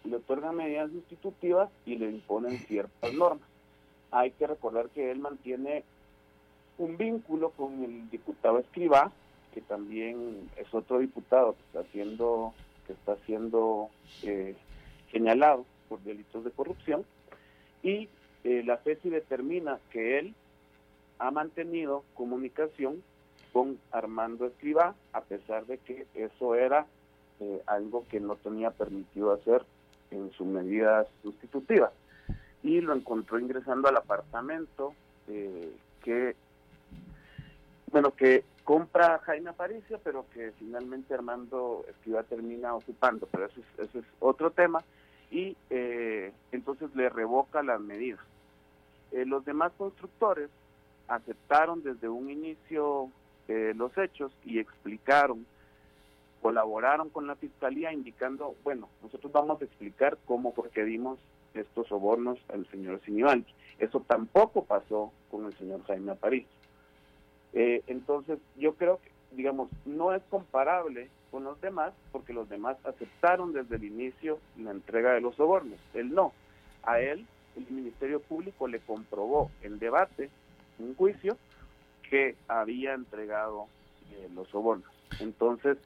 Le 0.03 0.15
otorgan 0.15 0.55
medidas 0.55 0.91
sustitutivas 0.91 1.69
y 1.85 1.95
le 1.95 2.09
imponen 2.09 2.59
ciertas 2.59 3.13
normas. 3.13 3.47
Hay 4.11 4.31
que 4.31 4.47
recordar 4.47 4.89
que 4.89 5.11
él 5.11 5.19
mantiene 5.19 5.83
un 6.77 6.97
vínculo 6.97 7.49
con 7.51 7.83
el 7.83 8.09
diputado 8.09 8.59
Escribá, 8.59 9.11
que 9.53 9.61
también 9.61 10.49
es 10.57 10.73
otro 10.73 10.99
diputado 10.99 11.53
que 11.53 11.79
está 11.79 11.91
siendo, 11.91 12.53
que 12.87 12.93
está 12.93 13.15
siendo 13.25 13.89
eh, 14.23 14.55
señalado 15.11 15.65
por 15.89 15.99
delitos 16.01 16.43
de 16.43 16.51
corrupción, 16.51 17.05
y 17.81 18.09
eh, 18.43 18.63
la 18.65 18.77
FESI 18.77 19.09
determina 19.09 19.79
que 19.91 20.19
él 20.19 20.35
ha 21.23 21.31
mantenido 21.31 22.03
comunicación 22.15 23.01
con 23.53 23.79
Armando 23.91 24.45
Escribá, 24.45 24.93
a 25.13 25.21
pesar 25.21 25.65
de 25.67 25.77
que 25.77 26.05
eso 26.15 26.55
era 26.55 26.85
eh, 27.39 27.61
algo 27.65 28.05
que 28.09 28.19
no 28.19 28.35
tenía 28.35 28.71
permitido 28.71 29.31
hacer 29.31 29.63
en 30.11 30.31
su 30.33 30.43
medida 30.43 31.07
sustitutiva. 31.21 31.93
Y 32.61 32.81
lo 32.81 32.93
encontró 32.93 33.39
ingresando 33.39 33.87
al 33.87 33.95
apartamento 33.95 34.93
eh, 35.29 35.71
que, 36.03 36.35
bueno, 37.89 38.11
que 38.11 38.43
compra 38.65 39.19
Jaime 39.19 39.51
Aparicio, 39.51 40.01
pero 40.03 40.25
que 40.33 40.51
finalmente 40.59 41.13
Armando 41.13 41.85
Esquiva 41.87 42.23
termina 42.23 42.75
ocupando, 42.75 43.27
pero 43.31 43.45
eso 43.45 43.61
es, 43.77 43.95
es 43.95 44.03
otro 44.19 44.51
tema. 44.51 44.83
Y 45.31 45.55
eh, 45.69 46.33
entonces 46.51 46.93
le 46.95 47.07
revoca 47.07 47.63
las 47.63 47.79
medidas. 47.79 48.19
los 49.13 49.45
demás 49.45 49.71
constructores 49.77 50.49
aceptaron 51.07 51.83
desde 51.83 52.09
un 52.09 52.29
inicio 52.29 53.09
los 53.47 53.95
hechos 53.97 54.31
y 54.45 54.59
explicaron 54.59 55.45
colaboraron 56.43 57.09
con 57.09 57.25
la 57.25 57.35
fiscalía 57.35 57.93
indicando, 57.93 58.55
bueno, 58.65 58.89
nosotros 59.01 59.31
vamos 59.31 59.61
a 59.61 59.65
explicar 59.65 60.17
cómo 60.25 60.53
porque 60.53 60.83
dimos 60.83 61.17
estos 61.53 61.87
sobornos 61.87 62.37
al 62.53 62.69
señor 62.69 63.01
Sinibaldi. 63.05 63.51
Eso 63.79 64.01
tampoco 64.01 64.65
pasó 64.65 65.11
con 65.31 65.45
el 65.45 65.57
señor 65.57 65.83
Jaime 65.85 66.11
Aparicio. 66.11 66.49
Eh, 67.53 67.81
entonces, 67.87 68.39
yo 68.57 68.75
creo 68.75 68.99
que, 69.01 69.09
digamos, 69.31 69.69
no 69.85 70.13
es 70.13 70.21
comparable 70.29 71.09
con 71.31 71.45
los 71.45 71.59
demás, 71.61 71.93
porque 72.11 72.33
los 72.33 72.49
demás 72.49 72.77
aceptaron 72.83 73.53
desde 73.53 73.77
el 73.77 73.85
inicio 73.85 74.37
la 74.57 74.71
entrega 74.71 75.13
de 75.13 75.21
los 75.21 75.35
sobornos. 75.35 75.79
Él 75.93 76.13
no. 76.13 76.33
A 76.83 76.99
él, 76.99 77.25
el 77.55 77.67
Ministerio 77.69 78.19
Público 78.19 78.67
le 78.67 78.79
comprobó 78.79 79.49
en 79.61 79.79
debate, 79.79 80.29
un 80.79 80.95
juicio, 80.95 81.37
que 82.09 82.35
había 82.47 82.93
entregado 82.93 83.67
eh, 84.11 84.29
los 84.35 84.47
sobornos. 84.49 84.89
Entonces, 85.19 85.77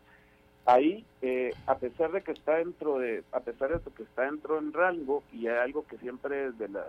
ahí 0.67 1.05
eh, 1.21 1.53
a 1.65 1.75
pesar 1.75 2.11
de 2.11 2.21
que 2.21 2.33
está 2.33 2.57
dentro 2.57 2.99
de 2.99 3.23
a 3.31 3.39
pesar 3.39 3.69
de 3.69 3.91
que 3.91 4.03
está 4.03 4.23
dentro 4.23 4.59
en 4.59 4.73
rango 4.73 5.23
y 5.31 5.47
hay 5.47 5.57
algo 5.57 5.85
que 5.87 5.97
siempre 5.97 6.51
de 6.51 6.67
la 6.67 6.85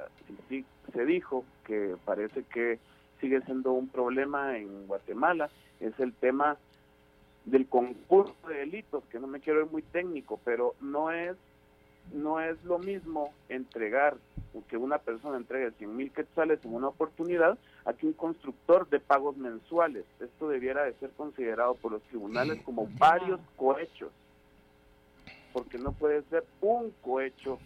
se 0.92 1.04
dijo 1.04 1.44
que 1.64 1.94
parece 2.04 2.42
que 2.42 2.80
sigue 3.20 3.40
siendo 3.42 3.72
un 3.72 3.88
problema 3.88 4.58
en 4.58 4.88
Guatemala 4.88 5.48
es 5.78 5.98
el 6.00 6.12
tema 6.12 6.56
del 7.44 7.68
concurso 7.68 8.34
de 8.48 8.56
delitos 8.56 9.04
que 9.12 9.20
no 9.20 9.28
me 9.28 9.38
quiero 9.38 9.60
ir 9.60 9.70
muy 9.70 9.82
técnico 9.82 10.40
pero 10.44 10.74
no 10.80 11.12
es 11.12 11.36
no 12.12 12.40
es 12.40 12.62
lo 12.64 12.80
mismo 12.80 13.32
entregar 13.48 14.16
que 14.68 14.76
una 14.76 14.98
persona 14.98 15.36
entregue 15.36 15.70
100 15.72 15.96
mil 15.96 16.10
quetzales 16.10 16.64
en 16.64 16.74
una 16.74 16.88
oportunidad 16.88 17.56
a 17.88 17.94
que 17.94 18.06
un 18.06 18.12
constructor 18.12 18.86
de 18.90 19.00
pagos 19.00 19.38
mensuales. 19.38 20.04
Esto 20.20 20.46
debiera 20.46 20.84
de 20.84 20.92
ser 21.00 21.08
considerado 21.12 21.74
por 21.74 21.92
los 21.92 22.02
tribunales 22.02 22.62
como 22.62 22.86
varios 22.98 23.40
cohechos, 23.56 24.10
porque 25.54 25.78
no 25.78 25.92
puede 25.92 26.22
ser 26.24 26.44
un 26.60 26.92
cohecho, 27.00 27.58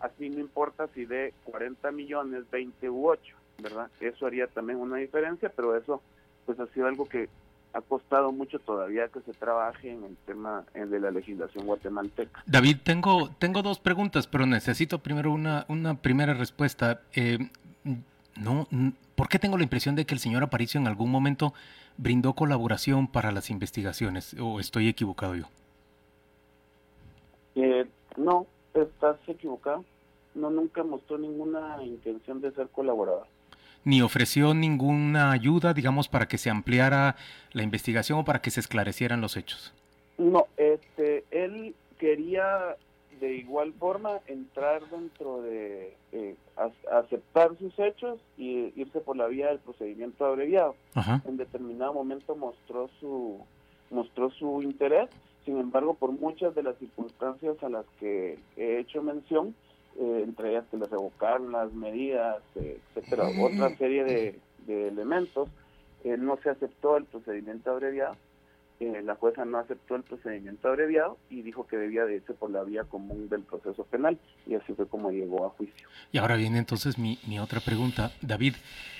así 0.00 0.28
no 0.28 0.38
importa 0.38 0.86
si 0.88 1.06
de 1.06 1.32
40 1.44 1.90
millones, 1.92 2.44
20 2.50 2.90
u 2.90 3.08
8, 3.08 3.34
¿verdad? 3.62 3.90
Eso 4.00 4.26
haría 4.26 4.48
también 4.48 4.78
una 4.78 4.98
diferencia, 4.98 5.48
pero 5.48 5.74
eso 5.78 6.02
pues 6.44 6.60
ha 6.60 6.66
sido 6.66 6.86
algo 6.86 7.08
que 7.08 7.30
ha 7.72 7.80
costado 7.80 8.32
mucho 8.32 8.58
todavía 8.58 9.08
que 9.08 9.22
se 9.22 9.32
trabaje 9.32 9.92
en 9.92 10.04
el 10.04 10.16
tema 10.26 10.66
de 10.74 11.00
la 11.00 11.10
legislación 11.10 11.64
guatemalteca. 11.64 12.44
David, 12.44 12.76
tengo, 12.84 13.30
tengo 13.38 13.62
dos 13.62 13.78
preguntas, 13.78 14.26
pero 14.26 14.44
necesito 14.44 14.98
primero 14.98 15.32
una, 15.32 15.64
una 15.68 15.94
primera 15.94 16.34
respuesta. 16.34 17.00
Eh, 17.14 17.38
no, 18.36 18.66
¿Por 19.22 19.28
qué 19.28 19.38
tengo 19.38 19.56
la 19.56 19.62
impresión 19.62 19.94
de 19.94 20.04
que 20.04 20.14
el 20.14 20.18
señor 20.18 20.42
Aparicio 20.42 20.80
en 20.80 20.88
algún 20.88 21.08
momento 21.08 21.54
brindó 21.96 22.32
colaboración 22.32 23.06
para 23.06 23.30
las 23.30 23.50
investigaciones? 23.50 24.34
¿O 24.40 24.58
estoy 24.58 24.88
equivocado 24.88 25.36
yo? 25.36 25.44
Eh, 27.54 27.86
no, 28.16 28.48
estás 28.74 29.18
equivocado. 29.28 29.84
No, 30.34 30.50
nunca 30.50 30.82
mostró 30.82 31.18
ninguna 31.18 31.80
intención 31.84 32.40
de 32.40 32.50
ser 32.50 32.66
colaborador 32.70 33.28
ni 33.84 34.02
ofreció 34.02 34.54
ninguna 34.54 35.30
ayuda, 35.30 35.72
digamos, 35.72 36.08
para 36.08 36.26
que 36.26 36.36
se 36.36 36.50
ampliara 36.50 37.14
la 37.52 37.62
investigación 37.62 38.18
o 38.18 38.24
para 38.24 38.40
que 38.40 38.50
se 38.50 38.58
esclarecieran 38.58 39.20
los 39.20 39.36
hechos. 39.36 39.72
No, 40.18 40.48
este, 40.56 41.24
él 41.30 41.76
quería 41.96 42.76
de 43.22 43.36
igual 43.36 43.72
forma 43.74 44.20
entrar 44.26 44.82
dentro 44.90 45.42
de 45.42 45.96
eh, 46.10 46.34
aceptar 46.90 47.56
sus 47.56 47.78
hechos 47.78 48.18
y 48.36 48.72
irse 48.74 48.98
por 48.98 49.16
la 49.16 49.28
vía 49.28 49.46
del 49.46 49.60
procedimiento 49.60 50.26
abreviado. 50.26 50.74
En 51.24 51.36
determinado 51.36 51.94
momento 51.94 52.34
mostró 52.34 52.90
su 52.98 53.38
mostró 53.92 54.30
su 54.30 54.62
interés, 54.62 55.08
sin 55.44 55.58
embargo, 55.58 55.94
por 55.94 56.10
muchas 56.10 56.52
de 56.56 56.64
las 56.64 56.76
circunstancias 56.78 57.62
a 57.62 57.68
las 57.68 57.86
que 58.00 58.40
he 58.56 58.78
hecho 58.80 59.02
mención, 59.02 59.54
eh, 60.00 60.22
entre 60.24 60.50
ellas 60.50 60.64
que 60.70 60.78
le 60.78 60.86
revocaron 60.86 61.52
las 61.52 61.72
medidas, 61.72 62.42
eh, 62.56 62.80
etcétera, 62.96 63.28
otra 63.40 63.76
serie 63.76 64.02
de, 64.02 64.88
elementos, 64.88 65.48
eh, 66.02 66.16
no 66.16 66.38
se 66.42 66.50
aceptó 66.50 66.96
el 66.96 67.04
procedimiento 67.04 67.70
abreviado, 67.70 68.16
la 68.84 69.14
jueza 69.16 69.44
no 69.44 69.58
aceptó 69.58 69.96
el 69.96 70.02
procedimiento 70.02 70.68
abreviado 70.68 71.18
y 71.30 71.42
dijo 71.42 71.66
que 71.66 71.76
debía 71.76 72.04
de 72.04 72.16
irse 72.16 72.32
por 72.34 72.50
la 72.50 72.62
vía 72.62 72.84
común 72.84 73.28
del 73.28 73.42
proceso 73.42 73.84
penal 73.84 74.18
y 74.46 74.54
así 74.54 74.72
fue 74.74 74.86
como 74.86 75.10
llegó 75.10 75.46
a 75.46 75.50
juicio. 75.50 75.88
Y 76.10 76.18
ahora 76.18 76.36
viene 76.36 76.58
entonces 76.58 76.98
mi, 76.98 77.18
otra 77.38 77.60
pregunta, 77.60 78.12
David, 78.20 78.54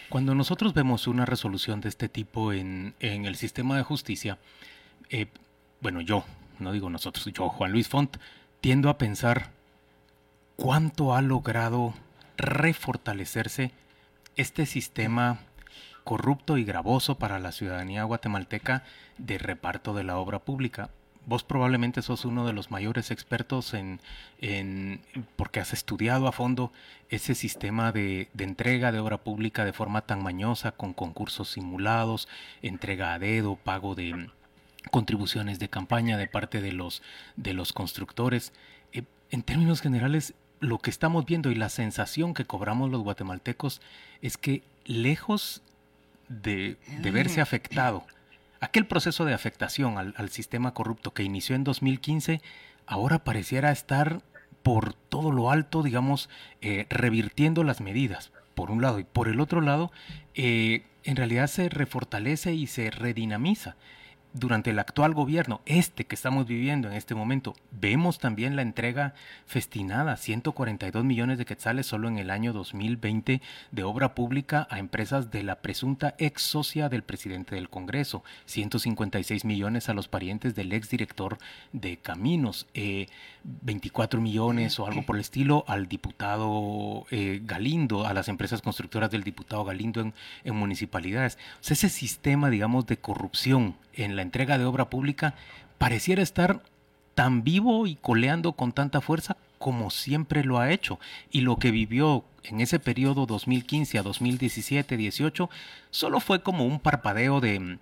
cuando 0.09 0.35
nosotros 0.35 0.75
vemos 0.75 1.07
una 1.07 1.27
resolución 1.27 1.81
de 1.81 1.89
este 1.89 2.09
tipo 2.09 2.53
en, 2.53 2.95
en 3.01 3.25
el 3.25 3.37
sistema 3.37 3.77
de 3.77 3.83
justicia, 3.83 4.39
bueno, 5.81 6.01
yo, 6.01 6.25
no 6.59 6.73
digo 6.73 6.89
nosotros, 6.89 7.25
yo, 7.33 7.49
Juan 7.49 7.73
Luis 7.73 7.89
Font, 7.89 8.17
tiendo 8.61 8.89
a 8.89 8.99
pensar 8.99 9.51
cuánto 10.57 11.15
ha 11.15 11.23
logrado 11.23 11.95
refortalecerse 12.37 13.73
este 14.37 14.67
sistema 14.67 15.41
corrupto 16.05 16.59
y 16.59 16.65
gravoso 16.65 17.17
para 17.17 17.39
la 17.39 17.53
ciudadanía 17.53 18.05
guatemalteca 18.05 18.85
de 19.19 19.39
reparto 19.39 19.95
de 19.95 20.05
la 20.05 20.19
obra 20.19 20.41
pública. 20.41 20.91
Vos 21.25 21.45
probablemente 21.45 22.03
sos 22.03 22.25
uno 22.25 22.47
de 22.47 22.53
los 22.53 22.73
mayores 22.73 23.13
expertos 23.13 23.75
en, 23.75 24.01
en 24.41 25.01
porque 25.37 25.61
has 25.61 25.73
estudiado 25.73 26.27
a 26.27 26.33
fondo 26.33 26.73
ese 27.11 27.37
sistema 27.37 27.93
de, 27.93 28.29
de, 28.35 28.45
entrega 28.45 28.91
de 28.91 28.99
obra 28.99 29.19
pública 29.19 29.65
de 29.65 29.73
forma 29.73 30.03
tan 30.03 30.23
mañosa, 30.23 30.73
con 30.73 30.95
concursos 30.95 31.51
simulados, 31.51 32.29
entrega 32.61 33.15
a 33.15 33.21
dedo, 33.21 33.55
pago 33.55 33.95
de 33.95 34.29
contribuciones 34.91 35.59
de 35.59 35.69
campaña 35.69 36.17
de 36.17 36.27
parte 36.27 36.61
de 36.61 36.73
los, 36.73 37.03
de 37.37 37.55
los 37.55 37.73
constructores. 37.73 38.53
Eh, 38.93 39.05
en 39.31 39.43
términos 39.43 39.81
generales, 39.81 40.35
lo 40.59 40.79
que 40.79 40.91
estamos 40.91 41.25
viendo 41.25 41.51
y 41.51 41.55
la 41.55 41.69
sensación 41.69 42.35
que 42.35 42.47
cobramos 42.47 42.91
los 42.91 43.03
guatemaltecos 43.03 43.81
es 44.21 44.37
que 44.37 44.63
lejos 44.85 45.63
de, 46.41 46.79
verse 47.13 47.41
mm. 47.41 47.43
afectado, 47.43 48.07
aquel 48.61 48.87
proceso 48.87 49.25
de 49.25 49.35
afectación 49.35 49.99
al, 49.99 50.29
sistema 50.31 50.75
corrupto 50.75 51.13
que 51.13 51.23
inició 51.23 51.57
en 51.57 51.65
2015, 51.65 52.41
ahora 52.87 53.25
pareciera 53.25 53.71
estar 53.71 54.23
por 54.63 54.95
todo 54.95 55.33
lo 55.33 55.51
alto, 55.51 55.83
digamos, 55.83 56.31
eh, 56.61 56.87
revirtiendo 56.89 57.65
las 57.65 57.81
medidas, 57.81 58.33
por 58.55 58.71
un 58.71 58.81
lado, 58.81 58.99
y 58.99 59.05
por 59.05 59.29
el 59.29 59.41
otro 59.41 59.61
lado, 59.61 59.91
eh, 60.35 60.85
en 61.05 61.17
realidad 61.17 61.49
se 61.49 61.69
refortalece 61.69 62.55
y 62.55 62.67
se 62.67 62.91
redinamiza 62.91 63.77
durante 64.35 64.71
el 64.71 64.79
actual 64.79 65.15
gobierno, 65.15 65.61
este 65.67 66.05
que 66.05 66.15
estamos 66.15 66.47
viviendo 66.47 66.89
en 66.89 66.95
este 66.95 67.15
momento, 67.15 67.55
vemos 67.71 68.19
también 68.19 68.57
la 68.57 68.63
entrega 68.63 69.15
festinada, 69.47 70.17
142 70.17 71.05
millones 71.05 71.39
de 71.39 71.45
quetzales 71.45 71.87
solo 71.87 72.09
en 72.09 72.19
el 72.19 72.31
año 72.31 72.53
2020 72.53 73.43
de 73.71 73.83
obra 73.85 74.15
pública 74.15 74.67
a 74.71 74.79
empresas 74.79 75.31
de 75.31 75.43
la 75.43 75.57
presunta 75.57 76.15
ex 76.19 76.43
socia 76.43 76.89
del 76.89 77.03
presidente 77.03 77.55
del 77.55 77.69
Congreso, 77.69 78.25
156 78.47 79.45
millones 79.45 79.89
a 79.89 79.95
los 79.95 80.09
parientes 80.09 80.55
del 80.55 80.73
ex 80.73 80.89
director 80.89 81.39
de 81.73 81.99
Caminos, 81.99 82.67
24 83.45 84.19
eh, 84.19 84.23
millones 84.23 84.79
o 84.79 84.87
algo 84.87 85.03
por 85.03 85.17
el 85.17 85.21
estilo 85.21 85.65
al 85.69 85.89
diputado 85.89 87.07
eh, 87.11 87.41
Galindo, 87.45 88.07
a 88.07 88.15
las 88.15 88.29
empresas 88.29 88.63
constructoras 88.63 89.11
del 89.11 89.25
diputado 89.25 89.65
Galindo 89.65 90.01
en, 90.01 90.15
en 90.45 90.57
municipalidades. 90.57 91.39
O 91.61 91.65
sea, 91.65 91.75
ese 91.75 91.89
sistema, 91.89 92.51
digamos, 92.51 92.87
de 92.87 92.99
corrupción 92.99 93.77
en 93.95 94.17
la 94.17 94.23
entrega 94.23 94.59
de 94.59 94.65
obra 94.65 94.91
pública 94.91 95.35
pareciera 95.79 96.23
estar 96.23 96.63
tan 97.15 97.45
vivo 97.45 97.87
y 97.87 97.97
coleando 97.97 98.53
con 98.53 98.73
tanta 98.73 99.01
fuerza 99.01 99.37
como 99.63 99.91
siempre 99.91 100.43
lo 100.43 100.59
ha 100.59 100.73
hecho. 100.73 100.99
Y 101.31 101.43
lo 101.43 101.57
que 101.57 101.71
vivió 101.71 102.25
en 102.43 102.61
ese 102.61 102.81
periodo 102.81 103.27
2015 103.27 103.97
a 103.97 104.03
2017, 104.03 104.97
18, 104.97 105.49
solo 105.91 106.19
fue 106.19 106.43
como 106.43 106.67
un 106.67 106.81
parpadeo 106.81 107.41
de, 107.41 107.79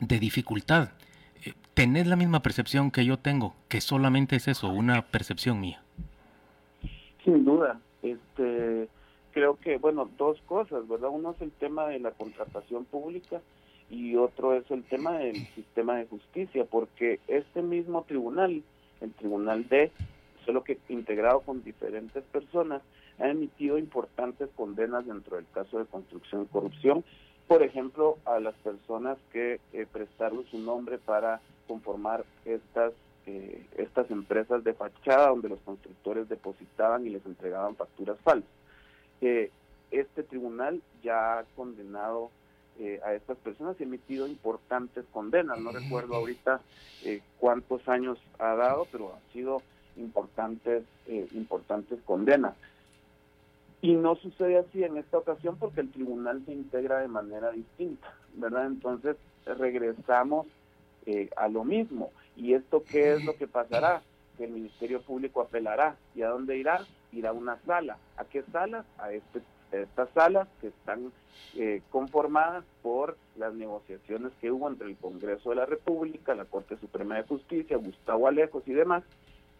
de 0.00 0.18
dificultad. 0.18 0.90
¿Tenés 1.74 2.06
la 2.06 2.14
misma 2.14 2.40
percepción 2.40 2.92
que 2.92 3.04
yo 3.04 3.18
tengo? 3.18 3.56
Que 3.68 3.80
solamente 3.80 4.36
es 4.36 4.46
eso, 4.46 4.68
una 4.68 5.02
percepción 5.02 5.60
mía. 5.60 5.82
Sin 7.24 7.44
duda. 7.44 7.80
Este, 8.00 8.88
creo 9.32 9.56
que, 9.56 9.78
bueno, 9.78 10.08
dos 10.16 10.40
cosas, 10.46 10.86
¿verdad? 10.86 11.10
Uno 11.12 11.32
es 11.32 11.42
el 11.42 11.50
tema 11.50 11.88
de 11.88 11.98
la 11.98 12.12
contratación 12.12 12.84
pública 12.84 13.40
y 13.90 14.14
otro 14.14 14.54
es 14.54 14.70
el 14.70 14.84
tema 14.84 15.18
del 15.18 15.34
sistema 15.54 15.96
de 15.96 16.06
justicia, 16.06 16.64
porque 16.64 17.18
este 17.26 17.60
mismo 17.60 18.04
tribunal, 18.04 18.62
el 19.00 19.12
Tribunal 19.14 19.68
D, 19.68 19.90
solo 20.46 20.62
que 20.62 20.78
integrado 20.88 21.40
con 21.40 21.64
diferentes 21.64 22.22
personas, 22.24 22.82
ha 23.18 23.28
emitido 23.28 23.78
importantes 23.78 24.48
condenas 24.54 25.06
dentro 25.06 25.36
del 25.36 25.46
caso 25.52 25.80
de 25.80 25.86
construcción 25.86 26.42
y 26.42 26.46
corrupción, 26.46 27.04
por 27.48 27.62
ejemplo, 27.62 28.18
a 28.24 28.38
las 28.38 28.54
personas 28.56 29.18
que 29.32 29.60
eh, 29.72 29.86
prestaron 29.90 30.46
su 30.46 30.58
nombre 30.58 30.98
para 30.98 31.40
conformar 31.66 32.24
estas 32.44 32.92
eh, 33.26 33.64
estas 33.78 34.10
empresas 34.10 34.62
de 34.64 34.74
fachada 34.74 35.28
donde 35.28 35.48
los 35.48 35.60
constructores 35.60 36.28
depositaban 36.28 37.06
y 37.06 37.10
les 37.10 37.24
entregaban 37.24 37.74
facturas 37.74 38.18
falsas. 38.22 38.50
Eh, 39.20 39.50
este 39.90 40.22
tribunal 40.22 40.82
ya 41.02 41.38
ha 41.38 41.44
condenado 41.56 42.30
eh, 42.78 43.00
a 43.04 43.14
estas 43.14 43.38
personas 43.38 43.76
y 43.78 43.84
ha 43.84 43.86
emitido 43.86 44.26
importantes 44.26 45.04
condenas. 45.12 45.58
No 45.58 45.70
recuerdo 45.70 46.16
ahorita 46.16 46.60
eh, 47.04 47.22
cuántos 47.38 47.88
años 47.88 48.18
ha 48.38 48.54
dado, 48.56 48.86
pero 48.92 49.14
han 49.14 49.32
sido 49.32 49.62
importantes, 49.96 50.82
importantes 51.32 52.00
condenas. 52.04 52.54
Y 53.80 53.94
no 53.94 54.16
sucede 54.16 54.58
así 54.58 54.82
en 54.82 54.96
esta 54.96 55.18
ocasión 55.18 55.56
porque 55.56 55.82
el 55.82 55.92
tribunal 55.92 56.42
se 56.44 56.52
integra 56.52 56.98
de 56.98 57.08
manera 57.08 57.52
distinta, 57.52 58.12
¿verdad? 58.34 58.66
Entonces 58.66 59.16
regresamos 59.46 60.46
a 61.36 61.48
lo 61.48 61.64
mismo. 61.64 62.10
¿Y 62.36 62.54
esto 62.54 62.82
qué 62.82 63.14
es 63.14 63.24
lo 63.24 63.36
que 63.36 63.46
pasará? 63.46 64.02
Que 64.36 64.44
el 64.44 64.52
Ministerio 64.52 65.00
Público 65.02 65.40
apelará. 65.40 65.96
¿Y 66.14 66.22
a 66.22 66.28
dónde 66.28 66.56
irá? 66.56 66.84
Irá 67.12 67.30
a 67.30 67.32
una 67.32 67.58
sala. 67.66 67.98
¿A 68.16 68.24
qué 68.24 68.42
sala? 68.52 68.84
A, 68.98 69.12
este, 69.12 69.40
estas 69.72 70.08
salas 70.10 70.48
que 70.60 70.68
están 70.68 71.12
eh, 71.56 71.82
conformadas 71.90 72.64
por 72.82 73.16
las 73.36 73.54
negociaciones 73.54 74.32
que 74.40 74.50
hubo 74.50 74.68
entre 74.68 74.88
el 74.88 74.96
Congreso 74.96 75.50
de 75.50 75.56
la 75.56 75.66
República, 75.66 76.34
la 76.34 76.44
Corte 76.44 76.76
Suprema 76.78 77.16
de 77.16 77.24
Justicia, 77.24 77.76
Gustavo 77.76 78.28
Alejos 78.28 78.62
y 78.66 78.72
demás. 78.72 79.02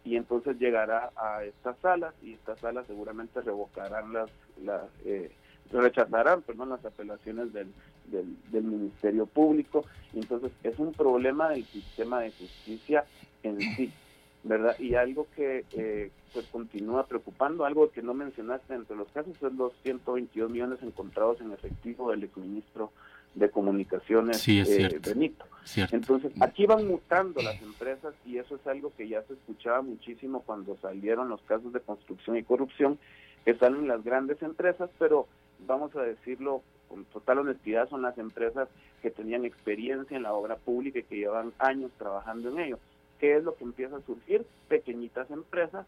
Y 0.05 0.17
entonces 0.17 0.59
llegará 0.59 1.11
a 1.17 1.45
estas 1.45 1.79
salas 1.79 2.15
y 2.23 2.35
estas 2.35 2.59
salas 2.61 2.87
seguramente 2.87 3.41
revocarán 3.41 4.13
las, 4.13 4.31
las 4.63 4.83
eh, 5.05 5.33
rechazarán 5.73 6.43
perdón, 6.43 6.69
las 6.69 6.85
apelaciones 6.85 7.53
del, 7.53 7.73
del, 8.11 8.63
Ministerio 8.63 9.27
Público. 9.27 9.85
Entonces, 10.15 10.53
es 10.63 10.79
un 10.79 10.93
problema 10.93 11.51
del 11.51 11.65
sistema 11.65 12.21
de 12.21 12.31
justicia 12.33 13.05
en 13.43 13.61
sí, 13.61 13.93
¿verdad? 14.43 14.79
Y 14.79 14.95
algo 14.95 15.27
que 15.35 15.65
eh, 15.73 16.11
pues 16.33 16.47
continúa 16.47 17.07
preocupando, 17.07 17.65
algo 17.65 17.91
que 17.91 18.03
no 18.03 18.15
mencionaste 18.15 18.75
entre 18.75 18.97
los 18.97 19.09
casos, 19.09 19.35
es 19.43 19.53
los 19.53 19.73
122 19.83 20.51
millones 20.51 20.83
encontrados 20.83 21.41
en 21.41 21.53
efectivo 21.53 22.11
del 22.11 22.25
exministro 22.25 22.93
de 23.35 23.51
Comunicaciones, 23.51 24.39
sí, 24.39 24.63
eh, 24.67 25.01
Benito. 25.05 25.45
Entonces, 25.91 26.31
aquí 26.41 26.67
van 26.67 26.87
mutando 26.87 27.43
las 27.43 27.61
empresas 27.63 28.15
y 28.25 28.39
eso 28.39 28.57
es 28.57 28.67
algo 28.67 28.93
que 28.97 29.09
ya 29.09 29.23
se 29.23 29.33
escuchaba 29.33 29.83
muchísimo 29.83 30.43
cuando 30.43 30.77
salieron 30.81 31.29
los 31.29 31.41
casos 31.43 31.73
de 31.73 31.81
construcción 31.81 32.37
y 32.37 32.45
corrupción, 32.45 32.99
que 33.45 33.55
salen 33.55 33.89
las 33.89 34.05
grandes 34.05 34.41
empresas, 34.43 34.89
pero 34.99 35.27
vamos 35.67 35.95
a 35.97 36.03
decirlo 36.03 36.63
con 36.95 37.05
total 37.07 37.39
honestidad, 37.39 37.89
son 37.89 38.03
las 38.03 38.17
empresas 38.19 38.69
que 39.03 39.11
tenían 39.11 39.45
experiencia 39.45 40.17
en 40.17 40.23
la 40.23 40.33
obra 40.33 40.55
pública 40.55 41.01
y 41.01 41.03
que 41.03 41.17
llevan 41.17 41.53
años 41.59 41.91
trabajando 41.99 42.51
en 42.51 42.61
ello. 42.61 42.79
¿Qué 43.19 43.37
es 43.37 43.43
lo 43.43 43.57
que 43.57 43.65
empieza 43.65 43.97
a 43.97 44.01
surgir? 44.03 44.47
Pequeñitas 44.69 45.29
empresas 45.33 45.87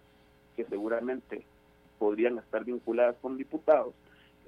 que 0.57 0.65
seguramente 0.65 1.45
podrían 2.01 2.39
estar 2.39 2.65
vinculadas 2.65 3.15
con 3.23 3.39
diputados, 3.39 3.95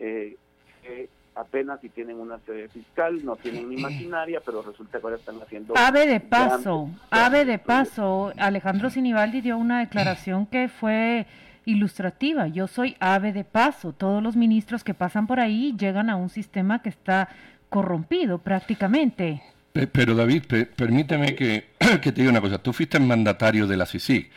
eh, 0.01 0.37
que 0.83 1.09
apenas 1.37 1.81
si 1.81 1.91
tienen 1.91 2.19
una 2.19 2.41
sede 2.41 2.69
fiscal, 2.69 3.25
no 3.25 3.37
tienen 3.37 3.71
ni 3.71 3.77
maquinaria, 3.77 4.41
pero 4.45 4.61
resulta 4.63 4.99
que 4.99 5.05
ahora 5.05 5.17
están 5.17 5.41
haciendo... 5.41 5.75
Ave 5.77 6.07
de 6.07 6.19
paso, 6.19 6.91
ave 7.11 7.45
de 7.45 7.61
paso, 7.61 8.33
Alejandro 8.37 8.91
Sinibaldi 8.91 9.43
dio 9.43 9.57
una 9.57 9.79
declaración 9.79 10.47
que 10.47 10.69
fue 10.69 11.27
ilustrativa. 11.69 12.49
Yo 12.49 12.67
soy 12.67 12.97
ave 12.99 13.33
de 13.33 13.45
paso. 13.45 13.93
Todos 13.93 14.23
los 14.23 14.37
ministros 14.37 14.83
que 14.83 14.95
pasan 14.95 15.27
por 15.27 15.39
ahí 15.39 15.75
llegan 15.79 16.09
a 16.09 16.17
un 16.17 16.31
sistema 16.31 16.81
que 16.81 16.89
está 16.89 17.29
corrompido 17.69 18.39
prácticamente. 18.39 19.43
Pero 19.73 20.15
David, 20.15 20.45
permíteme 20.75 21.35
que, 21.35 21.67
que, 22.03 22.13
te 22.13 22.23
diga 22.23 22.31
una 22.31 22.41
cosa. 22.41 22.59
Tú 22.59 22.73
fuiste 22.73 22.99
mandatario 22.99 23.67
de 23.67 23.77
la 23.77 23.87
CICIG. 23.87 24.31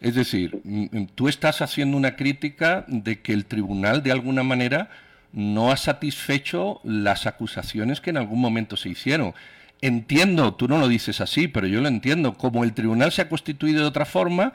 Es 0.00 0.16
decir, 0.16 0.60
tú 1.14 1.28
estás 1.28 1.62
haciendo 1.62 1.96
una 1.96 2.16
crítica 2.16 2.84
de 2.88 3.20
que 3.20 3.32
el 3.32 3.46
tribunal 3.46 4.02
de 4.02 4.10
alguna 4.10 4.42
manera 4.42 4.90
no 5.32 5.70
ha 5.70 5.76
satisfecho 5.76 6.80
las 6.82 7.26
acusaciones 7.26 8.00
que 8.00 8.10
en 8.10 8.16
algún 8.16 8.40
momento 8.40 8.76
se 8.76 8.88
hicieron. 8.88 9.34
Entiendo, 9.80 10.54
tú 10.54 10.66
no 10.66 10.78
lo 10.78 10.88
dices 10.88 11.20
así, 11.20 11.46
pero 11.46 11.68
yo 11.68 11.80
lo 11.80 11.86
entiendo. 11.86 12.34
Como 12.34 12.64
el 12.64 12.72
tribunal 12.72 13.12
se 13.12 13.22
ha 13.22 13.28
constituido 13.28 13.80
de 13.80 13.86
otra 13.86 14.04
forma, 14.04 14.52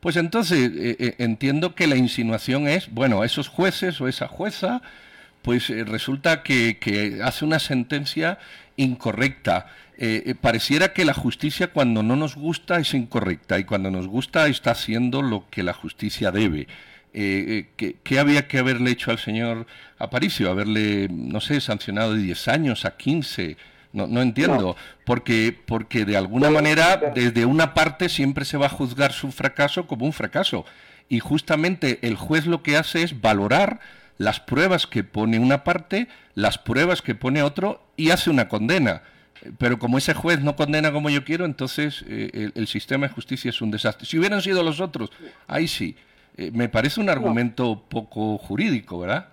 pues 0.00 0.16
entonces 0.16 0.70
eh, 0.74 0.96
eh, 0.98 1.14
entiendo 1.18 1.74
que 1.74 1.86
la 1.86 1.96
insinuación 1.96 2.66
es, 2.66 2.90
bueno, 2.90 3.22
esos 3.22 3.48
jueces 3.48 4.00
o 4.00 4.08
esa 4.08 4.28
jueza, 4.28 4.82
pues 5.42 5.68
eh, 5.70 5.84
resulta 5.84 6.42
que, 6.42 7.20
hace 7.22 7.44
una 7.44 7.58
sentencia 7.58 8.38
incorrecta. 8.76 9.66
pareciera 10.40 10.94
que 10.94 11.04
la 11.04 11.12
justicia 11.12 11.68
cuando 11.68 12.02
no 12.02 12.16
nos 12.16 12.34
gusta 12.34 12.78
es 12.78 12.94
incorrecta 12.94 13.58
y 13.58 13.64
cuando 13.64 13.90
nos 13.90 14.06
gusta 14.08 14.46
está 14.48 14.70
haciendo 14.70 15.20
lo 15.20 15.44
que 15.50 15.62
la 15.62 15.74
justicia 15.74 16.30
debe. 16.30 16.66
¿qué, 17.12 18.18
había 18.18 18.48
que 18.48 18.58
haberle 18.58 18.92
hecho 18.92 19.10
al 19.10 19.18
señor 19.18 19.66
Aparicio? 19.98 20.50
Haberle, 20.50 21.08
no 21.10 21.40
sé, 21.40 21.60
sancionado 21.60 22.14
de 22.14 22.22
10 22.22 22.48
años 22.48 22.84
a 22.86 22.96
15 22.96 23.58
no, 23.92 24.06
no 24.06 24.22
entiendo, 24.22 24.76
porque 25.04 25.56
porque 25.66 26.04
de 26.04 26.16
alguna 26.16 26.50
manera 26.50 26.96
desde 27.14 27.44
una 27.44 27.74
parte 27.74 28.08
siempre 28.08 28.44
se 28.44 28.56
va 28.56 28.66
a 28.66 28.70
juzgar 28.70 29.12
su 29.12 29.32
fracaso 29.32 29.86
como 29.86 30.06
un 30.06 30.12
fracaso 30.12 30.64
y 31.08 31.18
justamente 31.18 31.98
el 32.02 32.14
juez 32.14 32.46
lo 32.46 32.62
que 32.62 32.76
hace 32.76 33.02
es 33.02 33.20
valorar 33.20 33.80
las 34.16 34.38
pruebas 34.38 34.86
que 34.86 35.02
pone 35.02 35.38
una 35.38 35.64
parte, 35.64 36.06
las 36.34 36.56
pruebas 36.56 37.02
que 37.02 37.14
pone 37.14 37.42
otro 37.42 37.82
y 37.96 38.10
hace 38.10 38.30
una 38.30 38.48
condena. 38.48 39.02
Pero 39.58 39.78
como 39.78 39.98
ese 39.98 40.14
juez 40.14 40.40
no 40.40 40.56
condena 40.56 40.92
como 40.92 41.08
yo 41.08 41.24
quiero, 41.24 41.46
entonces 41.46 42.04
eh, 42.06 42.50
el, 42.54 42.66
sistema 42.66 43.08
de 43.08 43.14
justicia 43.14 43.48
es 43.48 43.62
un 43.62 43.70
desastre. 43.70 44.06
Si 44.06 44.18
hubieran 44.18 44.42
sido 44.42 44.62
los 44.62 44.80
otros, 44.80 45.10
ahí 45.48 45.66
sí. 45.66 45.96
Eh, 46.36 46.50
me 46.52 46.68
parece 46.68 47.00
un 47.00 47.08
argumento 47.08 47.82
poco 47.88 48.38
jurídico, 48.38 49.00
¿verdad? 49.00 49.28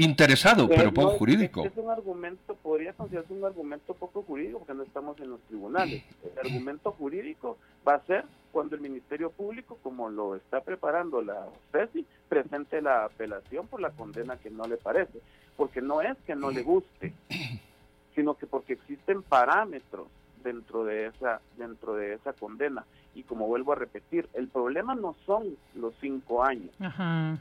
Interesado, 0.00 0.66
pero 0.68 0.92
poco 0.92 1.10
jurídico. 1.10 1.64
Es, 1.64 1.76
un 1.76 1.90
argumento, 1.90 2.54
podría 2.54 2.94
considerarse 2.94 3.34
un 3.34 3.44
argumento 3.44 3.92
poco 3.92 4.22
jurídico 4.22 4.60
porque 4.60 4.74
no 4.74 4.82
estamos 4.82 5.20
en 5.20 5.30
los 5.30 5.40
tribunales. 5.42 6.02
El 6.32 6.46
argumento 6.46 6.92
jurídico 6.92 7.58
va 7.86 7.96
a 7.96 8.06
ser 8.06 8.24
cuando 8.50 8.74
el 8.74 8.82
Ministerio 8.82 9.30
Público, 9.30 9.78
como 9.82 10.10
lo 10.10 10.34
está 10.34 10.60
preparando 10.60 11.22
la 11.22 11.46
FESI, 11.70 12.04
presente 12.28 12.82
la 12.82 13.04
apelación 13.04 13.68
por 13.68 13.80
la 13.80 13.90
condena 13.90 14.38
que 14.38 14.50
no 14.50 14.64
le 14.64 14.76
parece. 14.76 15.20
Porque 15.56 15.80
no 15.80 16.00
es 16.00 16.16
que 16.26 16.34
no 16.34 16.50
le 16.50 16.62
guste, 16.62 17.12
sino 18.14 18.34
que 18.34 18.46
porque 18.46 18.72
existen 18.72 19.22
parámetros 19.22 20.08
dentro 20.42 20.84
de 20.84 21.06
esa 21.06 21.40
dentro 21.58 21.94
de 21.94 22.14
esa 22.14 22.32
condena 22.32 22.86
y 23.14 23.24
como 23.24 23.46
vuelvo 23.46 23.72
a 23.72 23.76
repetir 23.76 24.26
el 24.32 24.48
problema 24.48 24.94
no 24.94 25.14
son 25.26 25.56
los 25.74 25.92
cinco 26.00 26.42
años 26.42 26.70
Ajá. 26.80 27.38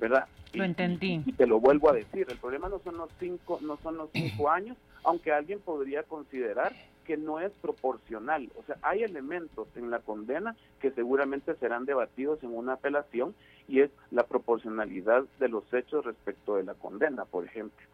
¿Verdad? 0.00 0.26
Lo 0.52 0.64
entendí. 0.64 1.22
Y, 1.24 1.32
te 1.32 1.46
lo 1.46 1.60
vuelvo 1.60 1.90
a 1.90 1.92
decir, 1.92 2.26
el 2.28 2.38
problema 2.38 2.68
no 2.68 2.80
son 2.80 2.96
los 2.96 3.10
cinco, 3.20 3.60
no 3.62 3.76
son 3.76 3.98
los 3.98 4.10
cinco 4.12 4.50
años, 4.50 4.76
aunque 5.04 5.32
alguien 5.32 5.60
podría 5.60 6.02
considerar 6.02 6.72
que 7.04 7.16
no 7.16 7.38
es 7.38 7.52
proporcional. 7.60 8.50
O 8.56 8.62
sea, 8.64 8.76
hay 8.82 9.02
elementos 9.02 9.68
en 9.76 9.90
la 9.90 10.00
condena 10.00 10.56
que 10.80 10.90
seguramente 10.90 11.54
serán 11.56 11.84
debatidos 11.84 12.42
en 12.42 12.56
una 12.56 12.74
apelación 12.74 13.34
y 13.68 13.80
es 13.80 13.90
la 14.10 14.24
proporcionalidad 14.24 15.24
de 15.38 15.48
los 15.48 15.64
hechos 15.72 16.04
respecto 16.04 16.56
de 16.56 16.64
la 16.64 16.74
condena, 16.74 17.24
por 17.24 17.44
ejemplo. 17.44 17.86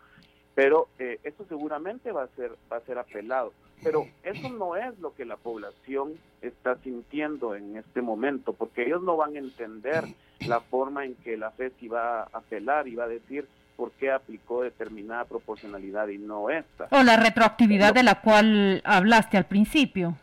Pero 0.57 0.89
eh, 0.99 1.21
eso 1.23 1.45
seguramente 1.49 2.11
va 2.11 2.25
a 2.25 2.29
ser 2.29 2.53
va 2.73 2.79
a 2.79 2.81
ser 2.81 2.99
apelado. 2.99 3.53
Pero 3.85 4.07
eso 4.25 4.49
no 4.49 4.75
es 4.75 4.99
lo 5.01 5.15
que 5.15 5.27
la 5.27 5.37
población 5.37 6.15
está 6.41 6.77
sintiendo 6.83 7.55
en 7.55 7.77
este 7.77 8.01
momento, 8.01 8.55
porque 8.55 8.85
ellos 8.87 9.03
no 9.03 9.19
van 9.19 9.37
a 9.37 9.39
entender 9.39 10.05
la 10.41 10.61
forma 10.61 11.05
en 11.05 11.15
que 11.17 11.37
la 11.37 11.51
FED 11.51 11.73
iba 11.83 12.23
a 12.23 12.29
apelar 12.33 12.89
y 12.89 12.95
va 12.95 13.05
a 13.05 13.09
decir 13.09 13.47
por 13.77 13.91
qué 13.93 14.11
aplicó 14.11 14.63
determinada 14.63 15.27
proporcionalidad 15.27 16.09
y 16.09 16.17
no 16.17 16.49
esta. 16.49 16.89
O 16.91 17.03
la 17.03 17.19
retroactividad 17.19 17.93
de 17.93 18.03
la 18.03 18.23
cual 18.23 18.81
hablaste 18.83 19.37
al 19.37 19.45
principio. 19.45 20.17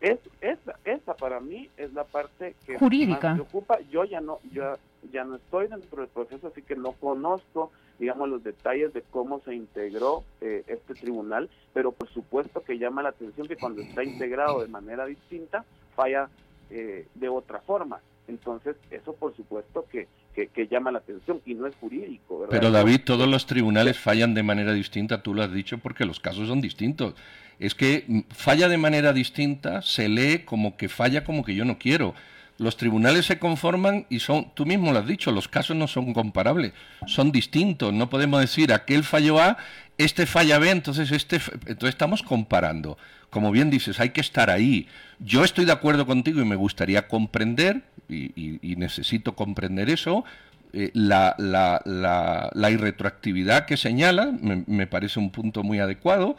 Es 0.00 0.18
esa. 0.40 0.78
esa 0.86 1.14
para 1.14 1.40
mí 1.40 1.68
es 1.76 1.92
la 1.92 2.04
parte 2.04 2.54
que 2.64 2.78
jurídica 2.78 3.34
me 3.34 3.42
preocupa. 3.42 3.78
Yo 3.90 4.04
ya 4.04 4.22
no, 4.22 4.38
yo 4.50 4.76
ya 5.12 5.24
no 5.24 5.36
estoy 5.36 5.68
dentro 5.68 6.00
del 6.00 6.10
proceso, 6.10 6.48
así 6.48 6.62
que 6.62 6.76
no 6.76 6.92
conozco, 6.92 7.70
digamos, 7.98 8.28
los 8.28 8.42
detalles 8.42 8.92
de 8.92 9.02
cómo 9.02 9.40
se 9.40 9.54
integró 9.54 10.24
eh, 10.40 10.64
este 10.66 10.94
tribunal, 10.94 11.50
pero 11.72 11.92
por 11.92 12.08
supuesto 12.08 12.62
que 12.62 12.78
llama 12.78 13.02
la 13.02 13.10
atención 13.10 13.46
que 13.46 13.56
cuando 13.56 13.82
está 13.82 14.04
integrado 14.04 14.62
de 14.62 14.68
manera 14.68 15.06
distinta, 15.06 15.64
falla 15.94 16.28
eh, 16.70 17.06
de 17.14 17.28
otra 17.28 17.60
forma. 17.60 18.00
Entonces, 18.26 18.76
eso 18.90 19.14
por 19.14 19.36
supuesto 19.36 19.86
que, 19.90 20.08
que, 20.34 20.66
llama 20.66 20.90
la 20.90 20.98
atención 20.98 21.40
y 21.44 21.54
no 21.54 21.66
es 21.66 21.76
jurídico. 21.76 22.40
¿verdad? 22.40 22.58
Pero 22.58 22.70
David, 22.70 23.00
todos 23.04 23.28
los 23.28 23.46
tribunales 23.46 23.98
fallan 23.98 24.34
de 24.34 24.42
manera 24.42 24.72
distinta, 24.72 25.22
tú 25.22 25.34
lo 25.34 25.42
has 25.42 25.52
dicho, 25.52 25.78
porque 25.78 26.06
los 26.06 26.20
casos 26.20 26.48
son 26.48 26.60
distintos. 26.60 27.14
Es 27.58 27.74
que 27.74 28.04
mm, 28.06 28.20
falla 28.30 28.68
de 28.68 28.78
manera 28.78 29.12
distinta, 29.12 29.82
se 29.82 30.08
lee 30.08 30.40
como 30.44 30.76
que 30.76 30.88
falla 30.88 31.24
como 31.24 31.44
que 31.44 31.54
yo 31.54 31.64
no 31.64 31.78
quiero. 31.78 32.14
Los 32.56 32.76
tribunales 32.76 33.26
se 33.26 33.38
conforman 33.38 34.06
y 34.08 34.20
son, 34.20 34.52
tú 34.54 34.64
mismo 34.64 34.92
lo 34.92 35.00
has 35.00 35.06
dicho, 35.06 35.32
los 35.32 35.48
casos 35.48 35.76
no 35.76 35.88
son 35.88 36.14
comparables, 36.14 36.72
son 37.06 37.32
distintos. 37.32 37.92
No 37.92 38.08
podemos 38.08 38.40
decir 38.40 38.72
aquel 38.72 39.02
fallo 39.02 39.40
A, 39.40 39.56
este 39.98 40.24
falla 40.26 40.58
B, 40.58 40.70
entonces 40.70 41.10
este, 41.10 41.36
entonces 41.66 41.90
estamos 41.90 42.22
comparando. 42.22 42.96
Como 43.30 43.50
bien 43.50 43.70
dices, 43.70 43.98
hay 43.98 44.10
que 44.10 44.20
estar 44.20 44.50
ahí. 44.50 44.86
Yo 45.18 45.42
estoy 45.42 45.64
de 45.64 45.72
acuerdo 45.72 46.06
contigo 46.06 46.40
y 46.40 46.44
me 46.44 46.54
gustaría 46.54 47.08
comprender, 47.08 47.82
y, 48.08 48.76
necesito 48.76 49.34
comprender 49.34 49.90
eso, 49.90 50.24
eh, 50.72 50.90
la, 50.94 51.34
la, 51.38 51.80
la, 51.84 52.70
irretroactividad 52.70 53.66
que 53.66 53.76
señala, 53.76 54.32
me, 54.40 54.62
me, 54.66 54.86
parece 54.86 55.18
un 55.18 55.30
punto 55.30 55.64
muy 55.64 55.80
adecuado, 55.80 56.36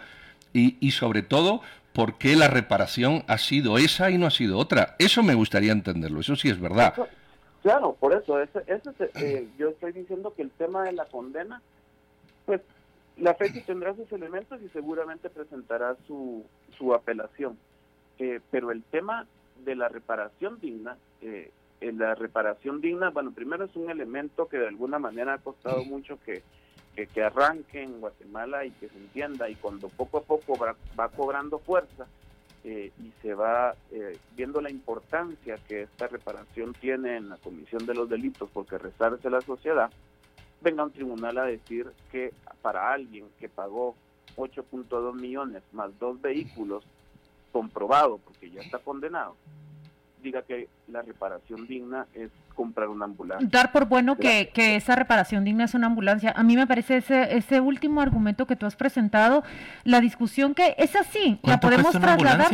y, 0.54 0.78
y 0.80 0.92
sobre 0.92 1.22
todo 1.24 1.62
por 1.96 2.18
qué 2.18 2.36
la 2.36 2.50
reparación 2.50 3.24
ha 3.28 3.38
sido 3.38 3.78
esa 3.78 4.12
y 4.12 4.18
no 4.18 4.28
ha 4.28 4.32
sido 4.32 4.58
otra. 4.58 4.96
Eso 5.00 5.24
me 5.24 5.34
gustaría 5.34 5.72
entenderlo, 5.72 6.20
eso 6.20 6.36
sí 6.36 6.50
es 6.50 6.60
verdad. 6.60 6.94
claro, 7.64 7.96
por 7.98 8.14
eso, 8.14 8.40
ese, 8.42 8.62
eh, 9.16 9.48
yo 9.58 9.70
estoy 9.70 9.94
diciendo 9.94 10.34
que 10.36 10.42
el 10.42 10.52
tema 10.52 10.84
de 10.84 10.92
la 10.92 11.06
condena, 11.06 11.62
pues 12.46 12.62
la 13.18 13.34
FECI 13.34 13.62
tendrá 13.62 13.96
sus 13.96 14.12
elementos 14.12 14.62
y 14.62 14.68
seguramente 14.70 15.30
presentará 15.30 15.96
su, 16.06 16.46
su 16.78 16.94
apelación. 16.94 17.58
Eh, 18.20 18.42
pero 18.52 18.72
el 18.72 18.84
tema 18.84 19.26
de 19.64 19.76
la 19.76 19.88
reparación 19.88 20.60
digna, 20.60 20.98
eh, 21.22 21.52
la 21.80 22.14
reparación 22.14 22.82
digna, 22.82 23.10
bueno, 23.10 23.32
primero 23.32 23.64
es 23.64 23.76
un 23.78 23.90
elemento 23.90 24.50
que 24.50 24.58
de 24.58 24.68
alguna 24.68 25.00
manera 25.00 25.36
ha 25.36 25.38
costado 25.38 25.86
mucho 25.86 26.20
que 26.26 26.44
que, 26.96 27.24
arranque 27.24 27.84
en 27.84 28.00
Guatemala 28.00 28.66
y 28.66 28.72
que 28.72 28.88
se 28.88 28.98
entienda 28.98 29.50
y 29.50 29.56
cuando 29.56 29.90
poco 29.90 30.20
a 30.20 30.22
poco 30.22 30.58
va, 30.58 31.10
cobrando 31.10 31.60
fuerza 31.60 32.08
eh, 32.64 32.92
y 33.04 33.12
se 33.22 33.34
va 33.34 33.76
eh, 33.92 34.18
viendo 34.36 34.62
la 34.62 34.72
importancia 34.72 35.58
que 35.68 35.84
esta 35.84 36.08
reparación 36.08 36.74
tiene 36.74 37.18
en 37.18 37.30
la 37.30 37.38
comisión 37.38 37.86
de 37.86 37.94
los 37.94 38.10
delitos 38.10 38.50
porque 38.54 38.78
resarce 38.78 39.30
la 39.30 39.42
sociedad, 39.42 39.92
venga 40.62 40.84
un 40.84 40.92
tribunal 40.92 41.38
a 41.38 41.46
decir 41.46 41.92
que 42.12 42.34
para 42.62 42.92
alguien 42.92 43.28
que 43.40 43.50
pagó 43.50 43.96
8.2 44.38 45.14
millones 45.14 45.64
más 45.74 45.98
dos 46.00 46.22
vehículos 46.22 46.84
comprobado 47.52 48.18
porque 48.20 48.50
ya 48.50 48.62
está 48.62 48.80
condenado, 48.80 49.36
diga 50.22 50.42
que 50.42 50.68
la 50.88 51.02
reparación 51.02 51.68
digna 51.68 52.08
es 52.14 52.32
comprar 52.56 52.88
una 52.88 53.06
ambulancia. 53.06 53.48
Dar 53.52 53.72
por 53.72 53.86
bueno 53.86 54.16
que, 54.16 54.50
que, 54.54 54.76
esa 54.76 54.96
reparación 54.96 55.44
digna 55.44 55.66
es 55.66 55.74
una 55.74 55.88
ambulancia. 55.88 56.34
A 56.36 56.44
mí 56.44 56.56
me 56.56 56.66
parece 56.66 56.98
ese, 56.98 57.38
ese 57.38 57.60
último 57.60 58.02
argumento 58.02 58.48
que 58.48 58.56
tú 58.56 58.66
has 58.66 58.76
presentado, 58.76 59.44
la 59.84 60.02
discusión 60.02 60.56
que 60.56 60.76
es 60.78 60.96
así, 60.96 61.40
la 61.44 61.60
podemos 61.60 61.92
trasladar. 61.92 62.48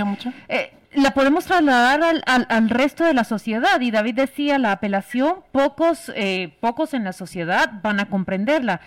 Eh, 0.50 0.74
la 0.94 1.12
podemos 1.12 1.46
trasladar 1.46 2.04
al, 2.04 2.24
al, 2.26 2.46
al, 2.50 2.70
resto 2.70 3.06
de 3.06 3.14
la 3.14 3.24
sociedad 3.24 3.80
y 3.80 3.92
David 3.92 4.16
decía 4.16 4.58
la 4.60 4.74
apelación 4.74 5.36
pocos 5.52 6.12
eh, 6.16 6.54
pocos 6.60 6.94
en 6.94 7.04
la 7.04 7.14
sociedad 7.14 7.80
van 7.82 8.00
a 8.00 8.10
comprenderla 8.10 8.82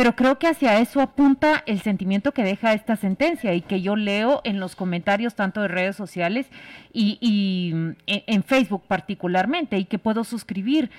pero 0.00 0.16
creo 0.16 0.38
que 0.38 0.46
hacia 0.46 0.78
eso 0.78 1.02
apunta 1.02 1.62
el 1.66 1.82
sentimiento 1.82 2.32
que 2.32 2.42
deja 2.42 2.72
esta 2.72 2.96
sentencia 2.96 3.52
y 3.52 3.60
que 3.60 3.82
yo 3.82 3.96
leo 3.96 4.40
en 4.44 4.58
los 4.58 4.74
comentarios 4.74 5.34
tanto 5.34 5.60
de 5.60 5.68
redes 5.68 5.94
sociales 5.94 6.46
y, 6.90 7.72
mm, 7.74 7.90
en, 8.06 8.42
Facebook 8.42 8.84
particularmente 8.88 9.76
y 9.76 9.84
que 9.84 9.98
puedo 9.98 10.24
suscribir. 10.24 10.90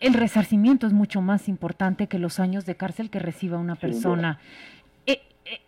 El 0.00 0.14
resarcimiento 0.14 0.88
es 0.88 0.92
mucho 0.92 1.20
más 1.20 1.48
importante 1.48 2.08
que 2.08 2.18
los 2.18 2.40
años 2.40 2.66
de 2.66 2.74
cárcel 2.74 3.08
que 3.08 3.20
reciba 3.20 3.56
una 3.58 3.76
persona. 3.76 4.40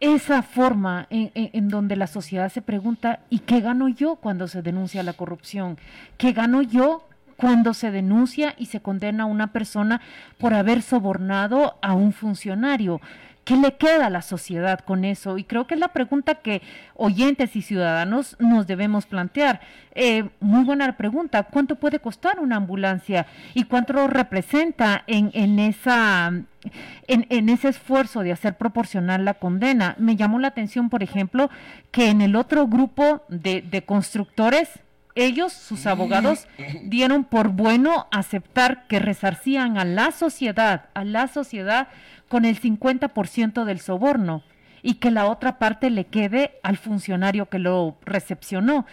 Esa 0.00 0.42
forma 0.42 1.06
en, 1.10 1.30
en, 1.34 1.68
donde 1.68 1.96
la 1.96 2.06
sociedad 2.06 2.50
se 2.50 2.62
pregunta, 2.62 3.20
¿y 3.30 3.40
qué 3.40 3.60
gano 3.60 3.88
yo 3.88 4.16
cuando 4.16 4.46
se 4.46 4.62
denuncia 4.62 5.02
la 5.02 5.14
corrupción? 5.14 5.78
¿Qué 6.18 6.32
gano 6.32 6.62
yo 6.62 7.06
cuando 7.40 7.72
se 7.72 7.90
denuncia 7.90 8.54
y 8.58 8.66
se 8.66 8.80
condena 8.80 9.22
a 9.22 9.26
una 9.26 9.46
persona 9.46 10.02
por 10.38 10.52
haber 10.52 10.82
sobornado 10.82 11.78
a 11.80 11.94
un 11.94 12.12
funcionario. 12.12 13.00
¿Qué 13.44 13.56
le 13.56 13.76
queda 13.76 14.06
a 14.06 14.10
la 14.10 14.22
sociedad 14.22 14.80
con 14.80 15.04
eso? 15.04 15.38
Y 15.38 15.44
creo 15.44 15.66
que 15.66 15.74
es 15.74 15.80
la 15.80 15.92
pregunta 15.92 16.36
que 16.36 16.62
oyentes 16.94 17.56
y 17.56 17.62
ciudadanos 17.62 18.36
nos 18.38 18.66
debemos 18.66 19.06
plantear. 19.06 19.60
Eh, 19.94 20.28
muy 20.40 20.64
buena 20.64 20.96
pregunta. 20.96 21.42
¿Cuánto 21.44 21.76
puede 21.76 21.98
costar 21.98 22.38
una 22.38 22.56
ambulancia? 22.56 23.26
¿Y 23.54 23.64
cuánto 23.64 24.06
representa 24.06 25.02
en, 25.06 25.58
ese 25.58 27.68
esfuerzo 27.68 28.20
de 28.20 28.32
hacer 28.32 28.56
proporcional 28.56 29.24
la 29.24 29.34
condena? 29.34 29.96
Me 29.98 30.16
llamó 30.16 30.38
la 30.38 30.48
atención, 30.48 30.90
por 30.90 31.02
ejemplo, 31.02 31.50
que 31.90 32.10
en 32.10 32.20
el 32.20 32.36
otro 32.36 32.68
grupo 32.68 33.24
de 33.28 33.82
constructores 33.86 34.80
ellos, 35.14 35.52
sus 35.52 35.86
abogados, 35.86 36.46
dieron 36.84 37.24
por 37.24 37.48
bueno 37.48 38.06
aceptar 38.10 38.86
que 38.86 38.98
resarcían 38.98 39.78
a 39.78 39.84
la 39.84 40.12
sociedad, 40.12 40.88
a 40.94 41.04
la 41.04 41.28
sociedad 41.28 41.88
con 42.30 42.44
el 42.44 42.58
50% 42.60 43.64
del 43.64 43.80
soborno 43.80 44.44
y 44.82 44.94
que 44.94 45.10
la 45.10 45.26
otra 45.26 45.58
parte 45.58 45.90
le 45.90 46.06
quede 46.06 46.52
al 46.62 46.76
funcionario 46.76 47.46
que 47.46 47.58
lo 47.58 47.96
recepcionó. 48.06 48.86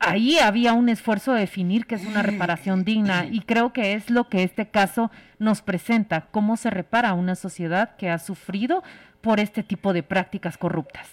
Ahí 0.00 0.38
había 0.38 0.72
un 0.72 0.88
esfuerzo 0.88 1.32
de 1.32 1.40
definir 1.40 1.86
qué 1.86 1.94
es 1.94 2.04
una 2.04 2.24
reparación 2.24 2.82
digna 2.82 3.24
y 3.30 3.40
creo 3.42 3.72
que 3.72 3.92
es 3.92 4.10
lo 4.10 4.28
que 4.28 4.42
este 4.42 4.68
caso 4.68 5.12
nos 5.38 5.62
presenta, 5.62 6.26
cómo 6.32 6.56
se 6.56 6.70
repara 6.70 7.14
una 7.14 7.36
sociedad 7.36 7.94
que 7.96 8.10
ha 8.10 8.18
sufrido 8.18 8.82
por 9.20 9.38
este 9.38 9.62
tipo 9.62 9.92
de 9.92 10.02
prácticas 10.02 10.58
corruptas. 10.58 11.08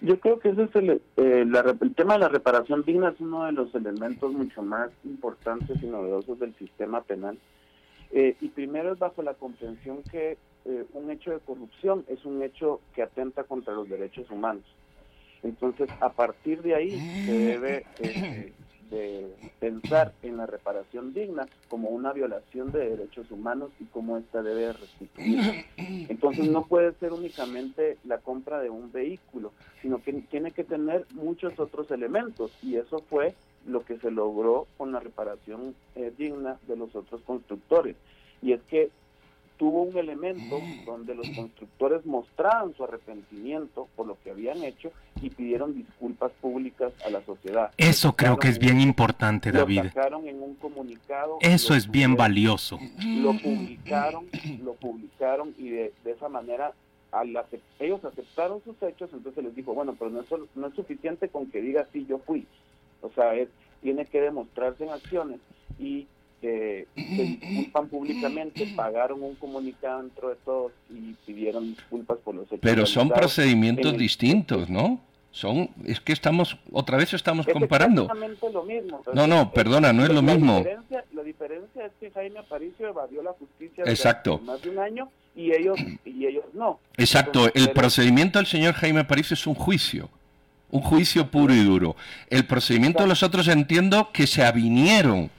Yo 0.00 0.18
creo 0.18 0.38
que 0.38 0.48
ese 0.48 0.62
es 0.62 0.74
el, 0.76 0.90
eh, 1.18 1.46
el 1.80 1.94
tema 1.94 2.14
de 2.14 2.20
la 2.20 2.28
reparación 2.28 2.84
digna 2.84 3.10
es 3.10 3.20
uno 3.20 3.44
de 3.44 3.52
los 3.52 3.74
elementos 3.74 4.32
mucho 4.32 4.62
más 4.62 4.88
importantes 5.04 5.82
y 5.82 5.86
novedosos 5.86 6.38
del 6.38 6.54
sistema 6.54 7.02
penal. 7.02 7.38
Eh, 8.12 8.36
y 8.40 8.48
primero 8.48 8.92
es 8.92 8.98
bajo 8.98 9.22
la 9.22 9.34
comprensión 9.34 10.02
que 10.10 10.38
eh, 10.64 10.84
un 10.92 11.10
hecho 11.10 11.30
de 11.30 11.40
corrupción 11.40 12.04
es 12.08 12.24
un 12.24 12.42
hecho 12.42 12.80
que 12.94 13.02
atenta 13.02 13.44
contra 13.44 13.74
los 13.74 13.88
derechos 13.88 14.30
humanos. 14.30 14.64
Entonces, 15.42 15.90
a 16.00 16.10
partir 16.10 16.62
de 16.62 16.74
ahí 16.74 16.90
se 17.26 17.32
debe 17.32 17.84
de 18.90 19.34
pensar 19.58 20.12
en 20.22 20.36
la 20.36 20.46
reparación 20.46 21.12
digna 21.12 21.46
como 21.68 21.88
una 21.88 22.12
violación 22.12 22.72
de 22.72 22.90
derechos 22.90 23.30
humanos 23.30 23.70
y 23.80 23.84
cómo 23.84 24.16
ésta 24.16 24.42
debe 24.42 24.72
restituir. 24.72 25.64
Entonces 25.76 26.48
no 26.48 26.64
puede 26.64 26.92
ser 26.94 27.12
únicamente 27.12 27.98
la 28.04 28.18
compra 28.18 28.60
de 28.60 28.70
un 28.70 28.92
vehículo, 28.92 29.52
sino 29.82 30.02
que 30.02 30.12
tiene 30.12 30.52
que 30.52 30.64
tener 30.64 31.06
muchos 31.12 31.58
otros 31.58 31.90
elementos 31.90 32.52
y 32.62 32.76
eso 32.76 32.98
fue 33.10 33.34
lo 33.66 33.84
que 33.84 33.98
se 33.98 34.10
logró 34.10 34.66
con 34.76 34.92
la 34.92 35.00
reparación 35.00 35.74
eh, 35.94 36.12
digna 36.16 36.58
de 36.66 36.76
los 36.76 36.94
otros 36.94 37.22
constructores. 37.22 37.96
Y 38.42 38.52
es 38.52 38.62
que 38.62 38.90
tuvo 39.56 39.82
un 39.82 39.96
elemento 39.96 40.60
donde 40.84 41.14
los 41.14 41.28
constructores 41.30 42.04
mostraban 42.04 42.74
su 42.74 42.84
arrepentimiento 42.84 43.88
por 43.94 44.06
lo 44.06 44.18
que 44.22 44.30
habían 44.30 44.62
hecho 44.64 44.90
y 45.22 45.30
pidieron 45.30 45.74
disculpas 45.74 46.32
públicas 46.40 46.92
a 47.06 47.10
la 47.10 47.24
sociedad. 47.24 47.70
Eso 47.76 48.14
creo 48.14 48.36
que 48.36 48.48
es 48.48 48.58
bien 48.58 48.80
importante, 48.80 49.52
David. 49.52 49.84
Sacaron 49.84 50.26
en 50.26 50.42
un 50.42 50.54
comunicado. 50.56 51.38
Eso 51.40 51.74
es 51.74 51.90
bien 51.90 52.16
valioso. 52.16 52.78
Lo 53.04 53.32
publicaron, 53.38 54.26
lo 54.62 54.74
publicaron 54.74 55.54
y 55.56 55.70
de, 55.70 55.92
esa 56.04 56.28
manera 56.28 56.72
ellos 57.78 58.04
aceptaron 58.04 58.60
sus 58.64 58.82
hechos, 58.82 59.08
entonces 59.12 59.44
les 59.44 59.54
dijo, 59.54 59.72
bueno, 59.72 59.94
pero 59.96 60.10
no 60.10 60.20
es, 60.20 60.26
no 60.56 60.66
es 60.66 60.74
suficiente 60.74 61.28
con 61.28 61.46
que 61.46 61.60
diga 61.60 61.86
sí, 61.92 62.04
yo 62.08 62.18
fui. 62.18 62.44
O 63.02 63.10
sea, 63.10 63.34
es, 63.36 63.48
tiene 63.82 64.04
que 64.06 64.20
demostrarse 64.20 64.82
en 64.82 64.90
acciones 64.90 65.38
y 65.78 66.08
se 66.44 66.86
disculpan 67.40 67.88
públicamente, 67.88 68.66
pagaron 68.76 69.22
un 69.22 69.34
comunicado 69.36 70.02
dentro 70.02 70.28
de 70.28 70.36
todos 70.44 70.72
y 70.90 71.14
pidieron 71.26 71.74
disculpas 71.74 72.18
por 72.18 72.34
los 72.34 72.46
hechos. 72.46 72.58
Pero 72.60 72.86
son 72.86 73.08
procedimientos 73.08 73.96
distintos, 73.96 74.68
¿no? 74.68 75.00
Son, 75.30 75.68
es 75.84 75.98
que 75.98 76.12
estamos, 76.12 76.56
otra 76.70 76.96
vez 76.96 77.12
estamos 77.12 77.46
comparando. 77.46 78.02
Exactamente 78.02 78.50
lo 78.52 78.62
mismo. 78.62 79.02
no, 79.14 79.26
no, 79.26 79.52
perdona, 79.52 79.92
no 79.92 80.04
es 80.04 80.10
lo 80.10 80.22
mismo. 80.22 80.58
Diferencia, 80.58 81.04
la 81.12 81.22
diferencia 81.22 81.86
es 81.86 81.92
que 81.98 82.10
Jaime 82.10 82.38
Aparicio 82.38 82.88
evadió 82.88 83.22
la 83.22 83.32
justicia 83.32 83.82
Exacto. 83.84 84.38
más 84.38 84.62
de 84.62 84.70
un 84.70 84.78
año 84.78 85.08
y 85.34 85.50
ellos, 85.52 85.76
y 86.04 86.26
ellos 86.26 86.44
no. 86.52 86.78
Exacto, 86.96 87.48
el 87.52 87.70
procedimiento 87.72 88.38
del 88.38 88.46
señor 88.46 88.74
Jaime 88.74 89.00
Aparicio 89.00 89.34
es 89.34 89.46
un 89.46 89.54
juicio 89.54 90.08
un 90.74 90.80
juicio 90.80 91.30
puro 91.30 91.54
y 91.54 91.62
duro. 91.62 91.94
El 92.30 92.46
procedimiento 92.46 93.04
de 93.04 93.08
los 93.08 93.22
otros 93.22 93.46
entiendo 93.46 94.10
que 94.12 94.26
se 94.26 94.44
avinieron. 94.44 95.30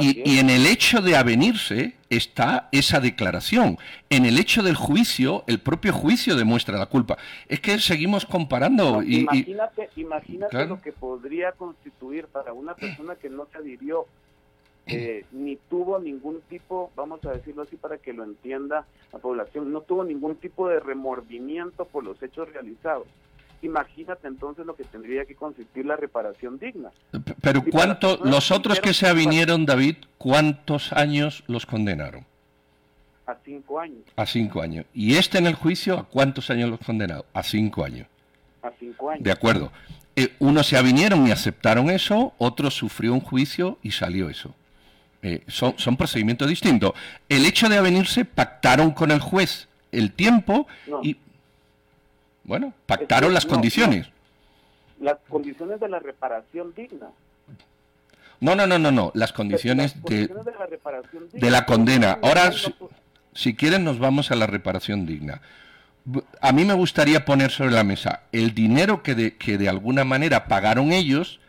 Y, 0.00 0.22
y, 0.28 0.38
en 0.38 0.50
el 0.50 0.66
hecho 0.66 1.00
de 1.00 1.16
avenirse 1.16 1.94
está 2.10 2.68
esa 2.72 3.00
declaración. 3.00 3.78
En 4.10 4.24
el 4.24 4.38
hecho 4.38 4.62
del 4.62 4.76
juicio, 4.76 5.44
el 5.46 5.60
propio 5.60 5.92
juicio 5.92 6.36
demuestra 6.36 6.78
la 6.78 6.86
culpa. 6.86 7.18
Es 7.48 7.60
que 7.60 7.78
seguimos 7.78 8.24
comparando. 8.26 9.02
y, 9.02 9.20
imagínate 9.20 9.90
imagínate 9.96 10.66
lo 10.66 10.80
que 10.80 10.92
podría 10.92 11.52
constituir 11.52 12.26
para 12.26 12.52
una 12.52 12.74
persona 12.74 13.16
que 13.16 13.28
no 13.28 13.46
se 13.50 13.58
adhirió 13.58 14.06
eh, 14.90 15.24
ni 15.32 15.56
tuvo 15.56 15.98
ningún 15.98 16.40
tipo, 16.48 16.90
vamos 16.96 17.22
a 17.26 17.32
decirlo 17.32 17.62
así 17.62 17.76
para 17.76 17.98
que 17.98 18.14
lo 18.14 18.24
entienda 18.24 18.86
la 19.12 19.18
población, 19.18 19.70
no 19.70 19.82
tuvo 19.82 20.02
ningún 20.02 20.36
tipo 20.36 20.68
de 20.68 20.80
remordimiento 20.80 21.84
por 21.84 22.04
los 22.04 22.22
hechos 22.22 22.50
realizados. 22.52 23.06
Imagínate 23.62 24.28
entonces 24.28 24.64
lo 24.64 24.76
que 24.76 24.84
tendría 24.84 25.24
que 25.24 25.34
consistir 25.34 25.84
la 25.84 25.96
reparación 25.96 26.58
digna. 26.58 26.90
Pero 27.40 27.64
¿cuánto, 27.64 28.18
los 28.22 28.50
otros 28.50 28.80
que 28.80 28.94
se 28.94 29.08
avinieron, 29.08 29.66
David, 29.66 29.96
cuántos 30.16 30.92
años 30.92 31.42
los 31.48 31.66
condenaron? 31.66 32.24
A 33.26 33.36
cinco 33.44 33.80
años. 33.80 34.02
A 34.16 34.26
cinco 34.26 34.62
años. 34.62 34.86
¿Y 34.94 35.16
este 35.16 35.38
en 35.38 35.46
el 35.46 35.54
juicio, 35.54 35.98
a 35.98 36.04
cuántos 36.04 36.50
años 36.50 36.70
los 36.70 36.80
condenaron? 36.80 37.24
A 37.34 37.42
cinco 37.42 37.84
años. 37.84 38.06
A 38.62 38.70
cinco 38.78 39.10
años. 39.10 39.24
De 39.24 39.32
acuerdo. 39.32 39.72
Eh, 40.14 40.34
unos 40.38 40.66
se 40.66 40.76
avinieron 40.76 41.26
y 41.26 41.30
aceptaron 41.30 41.90
eso, 41.90 42.32
otros 42.38 42.74
sufrió 42.74 43.12
un 43.12 43.20
juicio 43.20 43.78
y 43.82 43.90
salió 43.90 44.30
eso. 44.30 44.54
Eh, 45.22 45.42
son, 45.48 45.74
son, 45.78 45.96
procedimientos 45.96 46.48
distintos. 46.48 46.92
El 47.28 47.44
hecho 47.44 47.68
de 47.68 47.76
avenirse, 47.76 48.24
pactaron 48.24 48.92
con 48.92 49.10
el 49.10 49.20
juez 49.20 49.68
el 49.92 50.12
tiempo 50.12 50.66
y, 51.02 51.16
bueno, 52.48 52.72
pactaron 52.86 53.34
las 53.34 53.44
condiciones. 53.44 54.08
Las 54.98 55.18
condiciones 55.28 55.78
de 55.78 55.88
la 55.88 55.98
reparación 55.98 56.72
digna. 56.74 57.08
No, 58.40 58.56
no, 58.56 58.66
no, 58.66 58.78
no, 58.78 58.90
no, 58.90 59.12
las 59.14 59.32
condiciones, 59.32 60.02
de, 60.04 60.28
la 60.28 60.66
reparación 60.66 61.28
digna. 61.30 61.46
de 61.46 61.50
la 61.50 61.66
condena. 61.66 62.18
Ahora, 62.22 62.50
si, 62.52 62.74
si 63.34 63.54
quieren, 63.54 63.84
nos 63.84 63.98
vamos 63.98 64.30
a 64.30 64.36
la 64.36 64.46
reparación 64.46 65.04
digna. 65.04 65.42
A 66.40 66.52
mí 66.52 66.64
me 66.64 66.72
gustaría 66.72 67.26
poner 67.26 67.50
sobre 67.50 67.72
la 67.72 67.84
mesa 67.84 68.22
el 68.32 68.54
dinero 68.54 69.02
que 69.02 69.14
de, 69.14 69.36
que 69.36 69.58
de 69.58 69.68
alguna 69.68 70.04
manera 70.04 70.46
pagaron 70.46 70.92
ellos 70.92 71.40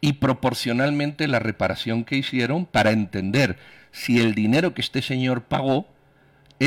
y 0.00 0.14
proporcionalmente 0.14 1.28
la 1.28 1.40
reparación 1.40 2.04
que 2.04 2.16
hicieron 2.16 2.64
para 2.64 2.92
entender 2.92 3.58
si 3.90 4.18
el 4.18 4.34
dinero 4.34 4.72
que 4.72 4.80
este 4.80 5.02
señor 5.02 5.42
pagó 5.42 5.91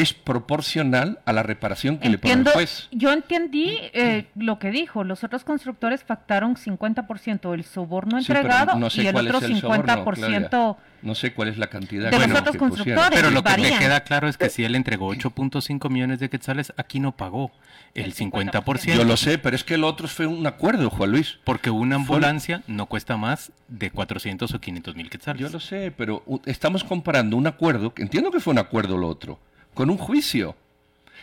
es 0.02 0.14
proporcional 0.14 1.20
a 1.24 1.32
la 1.32 1.42
reparación 1.42 2.00
que 2.00 2.10
le 2.10 2.18
pone 2.18 2.34
el 2.34 2.48
juez. 2.50 2.90
Yo 2.92 3.14
entendí 3.14 3.78
eh, 3.94 4.28
lo 4.36 4.60
que 4.60 4.70
dijo. 4.70 5.06
Los 5.06 5.24
otros 5.24 5.46
constructores 5.46 6.04
pactaron 6.04 6.58
50% 6.58 7.52
del 7.52 7.64
soborno 7.64 8.18
entregado 8.18 8.78
y 8.94 9.08
el 9.08 9.16
otro 9.16 9.40
50%. 9.40 10.76
no 11.02 11.16
sé 11.16 11.34
cuál 11.34 11.48
es 11.48 11.58
la 11.58 11.68
cantidad 11.68 12.12
de 12.12 12.28
los 12.28 12.38
otros 12.38 12.58
constructores. 12.58 13.12
Pero 13.14 13.32
lo 13.32 13.42
que 13.42 13.58
me 13.58 13.78
queda 13.78 14.02
claro 14.02 14.28
es 14.28 14.38
que 14.38 14.50
si 14.50 14.66
él 14.66 14.76
entregó 14.76 15.14
8.5 15.14 15.90
millones 15.90 16.20
de 16.20 16.30
quetzales, 16.30 16.74
aquí 16.76 17.00
no 17.00 17.16
pagó 17.16 17.52
el 17.94 18.14
50%. 18.14 18.96
Yo 18.96 19.06
lo 19.06 19.16
sé, 19.16 19.38
pero 19.38 19.56
es 19.56 19.64
que 19.64 19.76
el 19.76 19.86
otro 19.86 20.10
fue 20.10 20.28
un 20.28 20.46
acuerdo, 20.46 20.90
Juan 20.90 21.12
Luis. 21.12 21.40
Porque 21.46 21.70
una 21.70 21.96
ambulancia 21.96 22.64
no 22.68 22.88
cuesta 22.88 23.16
más 23.16 23.54
de 23.70 23.92
400 23.92 24.54
o 24.54 24.60
500 24.60 24.96
mil 24.98 25.10
quetzales. 25.10 25.42
Yo 25.42 25.50
lo 25.50 25.62
sé, 25.62 25.94
pero 25.96 26.22
estamos 26.46 26.84
comparando 26.84 27.38
un 27.38 27.48
acuerdo, 27.48 27.94
que 27.94 28.02
entiendo 28.02 28.30
que 28.30 28.42
fue 28.42 28.52
un 28.52 28.60
acuerdo 28.60 28.98
lo 28.98 29.08
otro 29.08 29.40
con 29.76 29.92
un 29.92 29.98
juicio. 29.98 30.56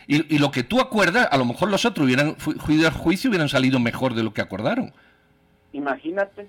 Y, 0.07 0.37
lo 0.37 0.51
que 0.51 0.63
tú 0.63 0.79
acuerdas, 0.79 1.27
a 1.31 1.37
lo 1.37 1.45
mejor 1.45 1.69
los 1.69 1.85
otros 1.85 2.05
hubieran 2.05 2.35
juicio 2.35 2.91
juicio 2.91 3.29
hubieran 3.29 3.49
salido 3.49 3.79
mejor 3.79 4.13
de 4.13 4.23
lo 4.23 4.33
que 4.33 4.41
acordaron. 4.41 4.93
Imagínate. 5.71 6.47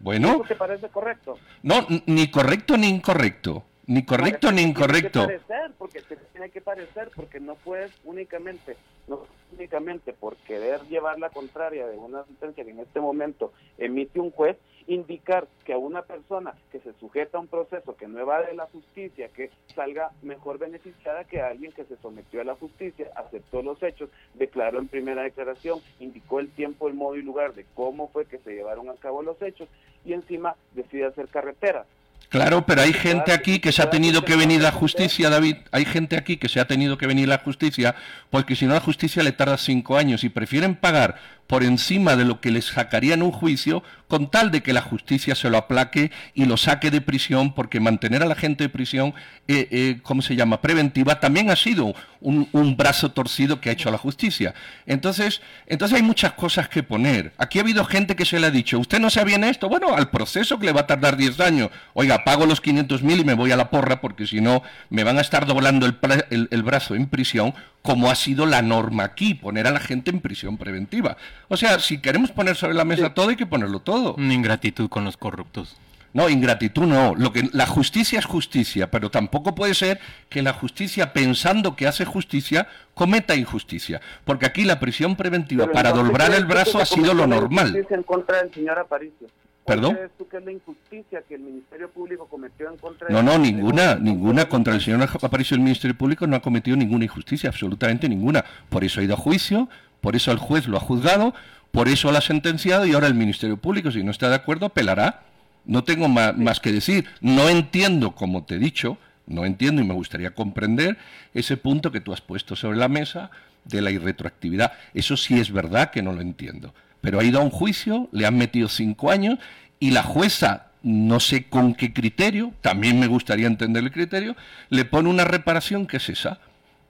Bueno. 0.00 0.32
¿Eso 0.32 0.44
te 0.48 0.56
parece 0.56 0.88
correcto? 0.88 1.38
No, 1.62 1.86
ni 2.06 2.28
correcto 2.28 2.76
ni 2.76 2.88
incorrecto. 2.88 3.64
Ni 3.86 4.04
correcto 4.04 4.50
ni 4.52 4.62
incorrecto. 4.62 5.26
Tiene 5.26 5.38
que 5.38 5.46
parecer, 5.46 5.72
porque 5.78 6.02
tiene 6.32 6.50
que 6.50 6.60
parecer, 6.60 7.10
porque 7.14 7.40
no 7.40 7.54
puedes 7.54 7.92
únicamente, 8.04 8.76
no 9.08 9.26
únicamente 9.52 10.12
por 10.12 10.36
querer 10.36 10.80
llevar 10.88 11.18
la 11.18 11.30
contraria 11.30 11.86
de 11.86 11.96
una 11.98 12.24
sentencia 12.24 12.64
que 12.64 12.70
en 12.70 12.80
este 12.80 13.00
momento 13.00 13.52
emite 13.78 14.20
un 14.20 14.30
juez, 14.30 14.56
indicar 14.86 15.46
que 15.64 15.72
a 15.72 15.78
una 15.78 16.02
persona 16.02 16.54
que 16.70 16.80
se 16.80 16.92
sujeta 16.94 17.38
a 17.38 17.40
un 17.40 17.46
proceso 17.46 17.96
que 17.96 18.08
no 18.08 18.18
evade 18.18 18.54
la 18.54 18.66
justicia, 18.66 19.28
que 19.28 19.50
salga 19.74 20.10
mejor 20.22 20.58
beneficiada 20.58 21.24
que 21.24 21.40
alguien 21.40 21.72
que 21.72 21.84
se 21.84 21.96
sometió 21.98 22.40
a 22.40 22.44
la 22.44 22.56
justicia, 22.56 23.10
aceptó 23.14 23.62
los 23.62 23.82
hechos, 23.82 24.10
declaró 24.34 24.78
en 24.78 24.88
primera 24.88 25.22
declaración, 25.22 25.80
indicó 26.00 26.40
el 26.40 26.50
tiempo, 26.50 26.88
el 26.88 26.94
modo 26.94 27.16
y 27.16 27.22
lugar 27.22 27.54
de 27.54 27.64
cómo 27.74 28.08
fue 28.08 28.26
que 28.26 28.38
se 28.38 28.54
llevaron 28.54 28.88
a 28.90 28.94
cabo 28.94 29.22
los 29.22 29.40
hechos 29.40 29.68
y 30.04 30.12
encima 30.12 30.56
decide 30.74 31.06
hacer 31.06 31.28
carretera. 31.28 31.86
Claro, 32.28 32.64
pero 32.64 32.80
hay 32.80 32.94
gente 32.94 33.32
aquí 33.32 33.58
que 33.58 33.72
se 33.72 33.82
ha 33.82 33.90
tenido 33.90 34.24
que 34.24 34.36
venir 34.36 34.62
la 34.62 34.72
justicia, 34.72 35.28
David. 35.28 35.56
Hay 35.70 35.84
gente 35.84 36.16
aquí 36.16 36.38
que 36.38 36.48
se 36.48 36.60
ha 36.60 36.66
tenido 36.66 36.96
que 36.96 37.06
venir 37.06 37.28
la 37.28 37.38
justicia, 37.38 37.94
porque 38.30 38.56
si 38.56 38.64
no 38.64 38.72
la 38.72 38.80
justicia 38.80 39.22
le 39.22 39.32
tarda 39.32 39.58
cinco 39.58 39.98
años 39.98 40.24
y 40.24 40.30
prefieren 40.30 40.74
pagar 40.74 41.20
por 41.52 41.64
encima 41.64 42.16
de 42.16 42.24
lo 42.24 42.40
que 42.40 42.50
les 42.50 42.64
sacaría 42.64 43.12
en 43.12 43.20
un 43.20 43.30
juicio, 43.30 43.82
con 44.08 44.30
tal 44.30 44.50
de 44.50 44.62
que 44.62 44.72
la 44.72 44.80
justicia 44.80 45.34
se 45.34 45.50
lo 45.50 45.58
aplaque 45.58 46.10
y 46.32 46.46
lo 46.46 46.56
saque 46.56 46.90
de 46.90 47.02
prisión, 47.02 47.52
porque 47.52 47.78
mantener 47.78 48.22
a 48.22 48.26
la 48.26 48.34
gente 48.34 48.64
de 48.64 48.70
prisión, 48.70 49.12
eh, 49.48 49.68
eh, 49.70 49.98
¿cómo 50.02 50.22
se 50.22 50.34
llama?, 50.34 50.62
preventiva, 50.62 51.20
también 51.20 51.50
ha 51.50 51.56
sido 51.56 51.94
un, 52.22 52.76
brazo 52.78 53.10
torcido 53.10 53.60
que 53.60 53.68
ha 53.68 53.74
hecho 53.74 53.90
la 53.90 53.98
justicia. 53.98 54.54
Entonces, 54.86 55.42
entonces 55.66 55.96
hay 55.96 56.02
muchas 56.02 56.32
cosas 56.32 56.70
que 56.70 56.82
poner. 56.82 57.34
Aquí 57.36 57.58
ha 57.58 57.62
habido 57.62 57.84
gente 57.84 58.16
que 58.16 58.24
se 58.24 58.40
le 58.40 58.46
ha 58.46 58.50
dicho, 58.50 58.78
¿usted 58.78 58.98
no 58.98 59.10
sabía 59.10 59.36
en 59.36 59.44
esto? 59.44 59.68
Bueno, 59.68 59.94
al 59.94 60.08
proceso 60.08 60.58
que 60.58 60.64
le 60.64 60.72
va 60.72 60.80
a 60.80 60.86
tardar 60.86 61.18
10 61.18 61.38
años. 61.40 61.68
Oiga, 61.92 62.24
pago 62.24 62.46
los 62.46 62.62
500 62.62 63.02
mil 63.02 63.20
y 63.20 63.24
me 63.24 63.34
voy 63.34 63.52
a 63.52 63.56
la 63.56 63.68
porra, 63.68 64.00
porque 64.00 64.26
si 64.26 64.40
no, 64.40 64.62
me 64.88 65.04
van 65.04 65.18
a 65.18 65.20
estar 65.20 65.44
doblando 65.44 65.84
el, 65.84 66.48
el 66.50 66.62
brazo 66.62 66.94
en 66.94 67.08
prisión 67.08 67.52
como 67.82 68.10
ha 68.10 68.14
sido 68.14 68.46
la 68.46 68.62
norma 68.62 69.04
aquí, 69.04 69.34
poner 69.34 69.66
a 69.66 69.72
la 69.72 69.80
gente 69.80 70.10
en 70.10 70.20
prisión 70.20 70.56
preventiva. 70.56 71.16
O 71.48 71.56
sea, 71.56 71.78
si 71.80 71.98
queremos 71.98 72.30
poner 72.30 72.56
sobre 72.56 72.74
la 72.74 72.84
mesa 72.84 73.12
todo, 73.12 73.30
hay 73.30 73.36
que 73.36 73.46
ponerlo 73.46 73.80
todo. 73.80 74.14
Una 74.14 74.34
ingratitud 74.34 74.88
con 74.88 75.04
los 75.04 75.16
corruptos. 75.16 75.76
No, 76.14 76.28
ingratitud 76.28 76.82
no. 76.82 77.14
Lo 77.14 77.32
que, 77.32 77.48
la 77.52 77.66
justicia 77.66 78.18
es 78.18 78.24
justicia, 78.24 78.90
pero 78.90 79.10
tampoco 79.10 79.54
puede 79.54 79.74
ser 79.74 79.98
que 80.28 80.42
la 80.42 80.52
justicia, 80.52 81.12
pensando 81.12 81.74
que 81.74 81.86
hace 81.86 82.04
justicia, 82.04 82.68
cometa 82.94 83.34
injusticia. 83.34 84.00
Porque 84.24 84.46
aquí 84.46 84.64
la 84.64 84.78
prisión 84.78 85.16
preventiva 85.16 85.68
para 85.72 85.92
doblar 85.92 86.34
el 86.34 86.44
brazo 86.44 86.78
ha 86.78 86.86
sido 86.86 87.14
lo 87.14 87.26
normal. 87.26 87.74
en 87.88 88.02
contra 88.02 88.42
del 88.42 88.52
señor 88.52 88.78
Aparicio. 88.78 89.28
¿Perdón? 89.64 89.94
crees 89.94 90.10
tú 90.18 90.26
que 90.26 90.38
es 90.38 90.44
la 90.44 90.52
injusticia 90.52 91.22
que 91.28 91.36
el 91.36 91.42
Ministerio 91.42 91.88
Público 91.90 92.26
cometió 92.26 92.68
en 92.68 92.76
contra 92.78 93.08
No, 93.08 93.22
no, 93.22 93.38
ninguna, 93.38 93.94
ninguna. 93.94 94.48
Contra 94.48 94.74
el 94.74 94.80
señor 94.80 95.08
Aparicio 95.22 95.54
el 95.54 95.60
Ministerio 95.60 95.96
Público 95.96 96.26
no 96.26 96.36
ha 96.36 96.40
cometido 96.40 96.76
ninguna 96.76 97.04
injusticia, 97.04 97.48
absolutamente 97.48 98.08
ninguna. 98.08 98.44
Por 98.68 98.82
eso 98.82 99.00
ha 99.00 99.04
ido 99.04 99.14
a 99.14 99.16
juicio, 99.16 99.68
por 100.00 100.16
eso 100.16 100.32
el 100.32 100.38
juez 100.38 100.66
lo 100.66 100.76
ha 100.76 100.80
juzgado, 100.80 101.32
por 101.70 101.88
eso 101.88 102.10
lo 102.10 102.18
ha 102.18 102.22
sentenciado 102.22 102.86
y 102.86 102.92
ahora 102.92 103.06
el 103.06 103.14
Ministerio 103.14 103.56
Público, 103.56 103.92
si 103.92 104.02
no 104.02 104.10
está 104.10 104.28
de 104.28 104.34
acuerdo, 104.34 104.66
apelará. 104.66 105.22
No 105.64 105.84
tengo 105.84 106.08
más, 106.08 106.36
más 106.36 106.58
que 106.58 106.72
decir. 106.72 107.06
No 107.20 107.48
entiendo, 107.48 108.16
como 108.16 108.42
te 108.42 108.56
he 108.56 108.58
dicho, 108.58 108.98
no 109.28 109.44
entiendo 109.44 109.80
y 109.80 109.84
me 109.84 109.94
gustaría 109.94 110.34
comprender 110.34 110.98
ese 111.34 111.56
punto 111.56 111.92
que 111.92 112.00
tú 112.00 112.12
has 112.12 112.20
puesto 112.20 112.56
sobre 112.56 112.78
la 112.78 112.88
mesa 112.88 113.30
de 113.64 113.80
la 113.80 113.92
irretroactividad. 113.92 114.72
Eso 114.92 115.16
sí 115.16 115.38
es 115.38 115.52
verdad 115.52 115.92
que 115.92 116.02
no 116.02 116.12
lo 116.12 116.20
entiendo 116.20 116.74
pero 117.02 117.20
ha 117.20 117.24
ido 117.24 117.40
a 117.40 117.42
un 117.42 117.50
juicio, 117.50 118.08
le 118.12 118.24
han 118.24 118.38
metido 118.38 118.68
cinco 118.68 119.10
años 119.10 119.38
y 119.78 119.90
la 119.90 120.02
jueza, 120.02 120.70
no 120.82 121.20
sé 121.20 121.48
con 121.48 121.74
qué 121.74 121.92
criterio, 121.92 122.52
también 122.62 122.98
me 122.98 123.08
gustaría 123.08 123.46
entender 123.46 123.82
el 123.82 123.92
criterio, 123.92 124.34
le 124.70 124.86
pone 124.86 125.10
una 125.10 125.24
reparación 125.24 125.86
que 125.86 125.98
es 125.98 126.08
esa. 126.08 126.40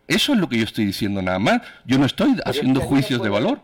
Eso 0.06 0.34
es 0.34 0.38
lo 0.38 0.48
que 0.48 0.58
yo 0.58 0.64
estoy 0.64 0.84
diciendo 0.84 1.22
nada 1.22 1.38
más. 1.38 1.62
Yo 1.86 1.98
no 1.98 2.04
estoy 2.04 2.36
haciendo 2.44 2.80
juicios 2.80 3.22
de 3.22 3.30
valor. 3.30 3.60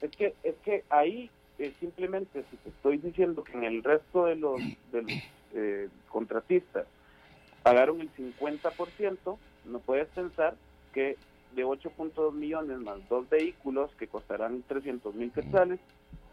Es 0.00 0.10
que, 0.16 0.34
es 0.42 0.54
que 0.64 0.84
ahí 0.90 1.30
eh, 1.58 1.72
simplemente 1.78 2.44
si 2.50 2.56
te 2.56 2.68
estoy 2.70 2.98
diciendo 2.98 3.44
que 3.44 3.52
en 3.52 3.64
el 3.64 3.82
resto 3.82 4.26
de 4.26 4.36
los, 4.36 4.60
de 4.92 5.02
los 5.02 5.12
eh, 5.54 5.88
contratistas 6.08 6.86
pagaron 7.62 8.00
el 8.00 8.10
50%, 8.14 9.38
no 9.66 9.78
puedes 9.80 10.08
pensar 10.08 10.54
que 10.92 11.16
de 11.58 11.64
8.2 11.64 12.32
millones 12.34 12.78
más 12.78 12.96
dos 13.10 13.28
vehículos 13.28 13.90
que 13.98 14.06
costarán 14.06 14.62
300 14.68 15.12
mil 15.16 15.32
quetzales, 15.32 15.80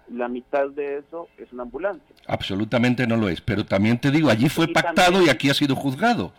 la 0.07 0.27
mitad 0.27 0.69
de 0.69 0.99
eso 0.99 1.27
es 1.39 1.51
una 1.51 1.63
ambulancia. 1.63 2.15
Absolutamente 2.27 3.07
no 3.07 3.17
lo 3.17 3.27
es, 3.27 3.41
pero 3.41 3.65
también 3.65 3.97
te 3.97 4.11
digo, 4.11 4.29
allí 4.29 4.49
fue 4.49 4.67
pactado 4.67 5.23
y 5.23 5.29
aquí 5.29 5.49
ha 5.49 5.55
sido 5.55 5.75
juzgado. 5.75 6.31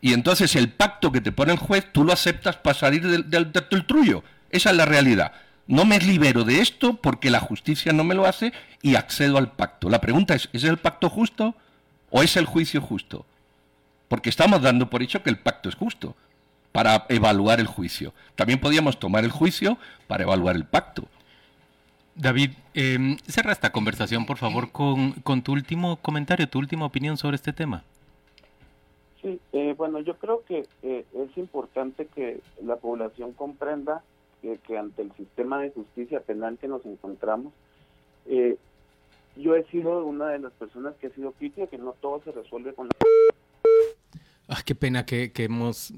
Y 0.00 0.14
entonces 0.14 0.56
el 0.56 0.70
pacto 0.70 1.12
que 1.12 1.20
te 1.20 1.30
pone 1.30 1.52
el 1.52 1.58
juez, 1.58 1.92
tú 1.92 2.04
lo 2.04 2.12
aceptas 2.12 2.56
para 2.56 2.72
salir 2.72 3.06
del, 3.06 3.28
del, 3.28 3.52
del 3.52 3.86
trullo. 3.86 4.22
Esa 4.48 4.70
es 4.70 4.76
la 4.76 4.86
realidad. 4.86 5.32
No 5.66 5.84
me 5.84 5.98
libero 5.98 6.44
de 6.44 6.62
esto 6.62 6.94
porque 6.94 7.28
la 7.28 7.40
justicia 7.40 7.92
no 7.92 8.02
me 8.02 8.14
lo 8.14 8.24
hace 8.24 8.54
y 8.80 8.94
accedo 8.94 9.36
al 9.36 9.52
pacto. 9.52 9.90
La 9.90 10.00
pregunta 10.00 10.34
es, 10.34 10.48
¿es 10.54 10.64
el 10.64 10.78
pacto 10.78 11.10
justo 11.10 11.54
o 12.08 12.22
es 12.22 12.38
el 12.38 12.46
juicio 12.46 12.80
justo? 12.80 13.26
Porque 14.08 14.30
estamos 14.30 14.62
dando 14.62 14.88
por 14.88 15.02
hecho 15.02 15.22
que 15.22 15.28
el 15.28 15.38
pacto 15.38 15.68
es 15.68 15.74
justo 15.74 16.16
para 16.72 17.06
evaluar 17.08 17.60
el 17.60 17.66
juicio. 17.66 18.12
También 18.36 18.60
podíamos 18.60 18.98
tomar 18.98 19.24
el 19.24 19.30
juicio 19.30 19.78
para 20.06 20.24
evaluar 20.24 20.56
el 20.56 20.64
pacto. 20.64 21.04
David, 22.14 22.50
eh, 22.74 23.16
cerra 23.26 23.52
esta 23.52 23.70
conversación, 23.70 24.26
por 24.26 24.38
favor, 24.38 24.70
con, 24.72 25.12
con, 25.22 25.42
tu 25.42 25.52
último 25.52 25.96
comentario, 25.96 26.48
tu 26.48 26.58
última 26.58 26.84
opinión 26.84 27.16
sobre 27.16 27.36
este 27.36 27.52
tema. 27.52 27.84
Sí, 29.22 29.40
eh, 29.52 29.74
bueno, 29.76 30.00
yo 30.00 30.16
creo 30.16 30.42
que 30.44 30.66
eh, 30.82 31.04
es 31.14 31.38
importante 31.38 32.06
que 32.06 32.40
la 32.62 32.76
población 32.76 33.32
comprenda 33.32 34.02
que, 34.42 34.58
que, 34.58 34.78
ante 34.78 35.02
el 35.02 35.12
sistema 35.12 35.60
de 35.60 35.70
justicia 35.70 36.20
penal 36.20 36.58
que 36.58 36.68
nos 36.68 36.84
encontramos, 36.86 37.52
eh, 38.26 38.56
yo 39.36 39.56
he 39.56 39.64
sido 39.64 40.04
una 40.04 40.28
de 40.28 40.38
las 40.38 40.52
personas 40.52 40.94
que 40.96 41.08
ha 41.08 41.10
sido 41.10 41.32
crítica, 41.32 41.66
que 41.66 41.78
no 41.78 41.94
todo 42.00 42.20
se 42.24 42.32
resuelve 42.32 42.74
con 42.74 42.88
la 42.88 42.92
qué 44.68 44.74
pena 44.74 45.06
que, 45.06 45.32
que 45.32 45.44
hemos... 45.44 45.94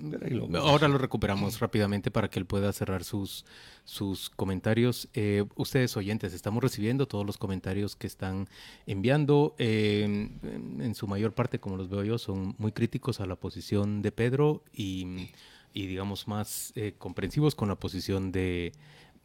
Ahora 0.55 0.87
lo 0.87 0.97
recuperamos 0.97 1.59
rápidamente 1.59 2.13
para 2.13 2.31
que 2.31 2.39
él 2.39 2.47
pueda 2.47 2.73
cerrar 2.73 3.03
sus, 3.03 3.45
sus 3.83 4.31
comentarios. 4.31 5.09
Eh, 5.13 5.45
ustedes 5.57 5.97
oyentes, 5.97 6.33
estamos 6.35 6.63
recibiendo 6.63 7.09
todos 7.09 7.27
los 7.27 7.37
comentarios 7.37 7.97
que 7.97 8.07
están 8.07 8.47
enviando. 8.87 9.57
Eh, 9.59 10.05
en 10.05 10.95
su 10.95 11.09
mayor 11.09 11.33
parte, 11.33 11.59
como 11.59 11.77
los 11.77 11.89
veo 11.89 12.05
yo, 12.05 12.17
son 12.17 12.55
muy 12.59 12.71
críticos 12.71 13.19
a 13.19 13.27
la 13.27 13.35
posición 13.35 14.03
de 14.03 14.13
Pedro 14.13 14.63
y, 14.73 15.31
y 15.75 15.89
digamos, 15.89 16.29
más 16.29 16.73
eh, 16.77 16.95
comprensivos 16.97 17.57
con 17.57 17.67
la 17.71 17.75
posición 17.75 18.31
de, 18.31 18.71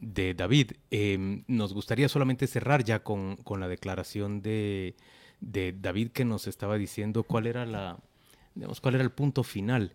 de 0.00 0.34
David. 0.34 0.72
Eh, 0.90 1.44
nos 1.46 1.72
gustaría 1.72 2.08
solamente 2.08 2.48
cerrar 2.48 2.82
ya 2.82 3.04
con, 3.04 3.36
con 3.36 3.60
la 3.60 3.68
declaración 3.68 4.42
de, 4.42 4.96
de 5.40 5.72
David 5.72 6.08
que 6.08 6.24
nos 6.24 6.48
estaba 6.48 6.76
diciendo 6.78 7.22
cuál 7.22 7.46
era 7.46 7.64
la 7.64 8.00
digamos, 8.56 8.80
cuál 8.80 8.96
era 8.96 9.04
el 9.04 9.10
punto 9.12 9.44
final. 9.44 9.92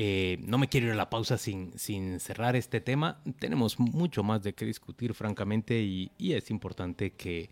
Eh, 0.00 0.38
no 0.46 0.58
me 0.58 0.68
quiero 0.68 0.86
ir 0.86 0.92
a 0.92 0.96
la 0.96 1.10
pausa 1.10 1.38
sin, 1.38 1.76
sin 1.78 2.20
cerrar 2.20 2.56
este 2.56 2.80
tema. 2.80 3.20
Tenemos 3.38 3.78
mucho 3.78 4.22
más 4.22 4.42
de 4.42 4.52
qué 4.54 4.64
discutir, 4.64 5.14
francamente, 5.14 5.80
y, 5.80 6.10
y 6.18 6.32
es 6.34 6.50
importante 6.50 7.10
que, 7.12 7.50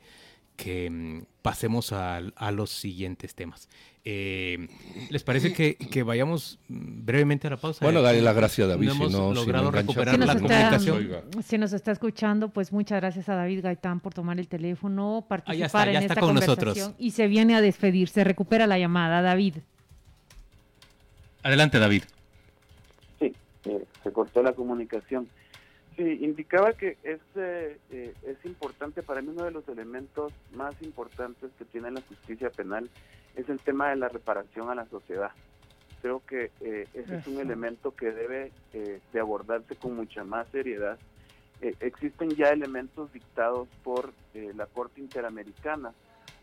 que 0.56 0.88
mm, 0.88 1.22
pasemos 1.42 1.92
a, 1.92 2.18
a, 2.18 2.50
los 2.52 2.70
siguientes 2.70 3.34
temas. 3.34 3.68
Eh, 4.04 4.68
¿Les 5.10 5.24
parece 5.24 5.52
que, 5.52 5.74
que, 5.74 6.04
vayamos 6.04 6.60
brevemente 6.68 7.48
a 7.48 7.50
la 7.50 7.56
pausa? 7.56 7.84
Bueno, 7.84 8.00
dale 8.00 8.22
las 8.22 8.36
gracias 8.36 8.66
a 8.66 8.68
David. 8.70 8.86
No 8.86 8.94
hemos 8.94 9.08
si 9.08 9.18
no, 9.18 9.34
logrado 9.34 9.64
si 9.64 9.72
no 9.72 9.78
recuperar 9.80 10.14
Si 10.14 10.20
la 10.20 10.26
está, 10.26 10.38
comunicación. 10.38 11.20
si 11.44 11.58
nos 11.58 11.72
está 11.72 11.90
escuchando, 11.90 12.50
pues 12.50 12.72
muchas 12.72 13.00
gracias 13.00 13.28
a 13.28 13.34
David 13.34 13.62
Gaitán 13.62 13.98
por 13.98 14.14
tomar 14.14 14.38
el 14.38 14.46
teléfono, 14.46 15.26
participar 15.28 15.66
está, 15.66 15.84
ya 15.86 15.90
en 15.98 16.04
está 16.04 16.12
esta 16.14 16.20
con 16.20 16.28
conversación 16.28 16.68
nosotros. 16.68 16.94
y 16.98 17.10
se 17.10 17.26
viene 17.26 17.56
a 17.56 17.60
despedir. 17.60 18.08
Se 18.08 18.22
recupera 18.22 18.68
la 18.68 18.78
llamada, 18.78 19.20
David. 19.20 19.56
Adelante, 21.46 21.78
David. 21.78 22.02
Sí, 23.20 23.32
eh, 23.66 23.84
se 24.02 24.12
cortó 24.12 24.42
la 24.42 24.52
comunicación. 24.52 25.28
Sí, 25.96 26.02
indicaba 26.22 26.72
que 26.72 26.98
es, 27.04 27.20
eh, 27.36 27.78
es 27.92 28.44
importante, 28.44 29.00
para 29.04 29.22
mí 29.22 29.28
uno 29.28 29.44
de 29.44 29.52
los 29.52 29.68
elementos 29.68 30.32
más 30.56 30.74
importantes 30.82 31.52
que 31.56 31.64
tiene 31.64 31.92
la 31.92 32.00
justicia 32.00 32.50
penal 32.50 32.90
es 33.36 33.48
el 33.48 33.60
tema 33.60 33.90
de 33.90 33.96
la 33.96 34.08
reparación 34.08 34.70
a 34.70 34.74
la 34.74 34.86
sociedad. 34.86 35.30
Creo 36.02 36.20
que 36.26 36.50
eh, 36.62 36.88
ese 36.94 37.18
es 37.18 37.26
un 37.28 37.38
elemento 37.38 37.94
que 37.94 38.10
debe 38.10 38.50
eh, 38.72 38.98
de 39.12 39.20
abordarse 39.20 39.76
con 39.76 39.94
mucha 39.94 40.24
más 40.24 40.48
seriedad. 40.48 40.98
Eh, 41.60 41.76
existen 41.78 42.30
ya 42.30 42.48
elementos 42.48 43.12
dictados 43.12 43.68
por 43.84 44.12
eh, 44.34 44.50
la 44.56 44.66
Corte 44.66 45.00
Interamericana 45.00 45.92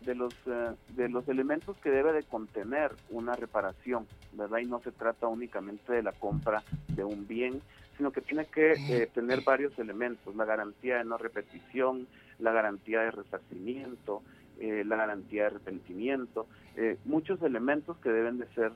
de 0.06 0.16
los 0.16 0.34
eh, 0.46 0.72
de 0.90 1.10
los 1.10 1.28
elementos 1.28 1.78
que 1.78 1.90
debe 1.90 2.14
de 2.14 2.24
contener 2.24 2.92
una 3.10 3.34
reparación, 3.36 4.08
¿verdad? 4.34 4.60
Y 4.60 4.66
no 4.66 4.80
se 4.80 4.92
trata 4.92 5.28
únicamente 5.28 5.94
de 5.94 6.04
la 6.04 6.12
compra 6.12 6.64
de 6.90 7.04
un 7.04 7.28
bien, 7.28 7.62
sino 7.98 8.12
que 8.12 8.22
tiene 8.22 8.46
que 8.46 8.74
eh, 8.74 9.10
tener 9.14 9.42
varios 9.42 9.78
elementos, 9.78 10.36
la 10.36 10.46
garantía 10.46 10.98
de 10.98 11.06
no 11.06 11.18
repetición, 11.18 12.08
la 12.40 12.52
garantía 12.52 13.02
de 13.02 13.12
resarcimiento, 13.12 14.24
eh, 14.60 14.84
la 14.86 14.96
garantía 14.96 15.44
de 15.44 15.48
arrepentimiento, 15.48 16.48
eh, 16.76 16.98
muchos 17.06 17.42
elementos 17.42 17.98
que 17.98 18.10
deben 18.10 18.38
de 18.40 18.48
ser 18.54 18.72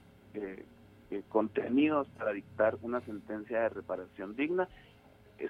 contenidos 1.29 2.07
para 2.09 2.31
dictar 2.31 2.77
una 2.83 3.01
sentencia 3.01 3.61
de 3.61 3.69
reparación 3.69 4.35
digna, 4.35 4.67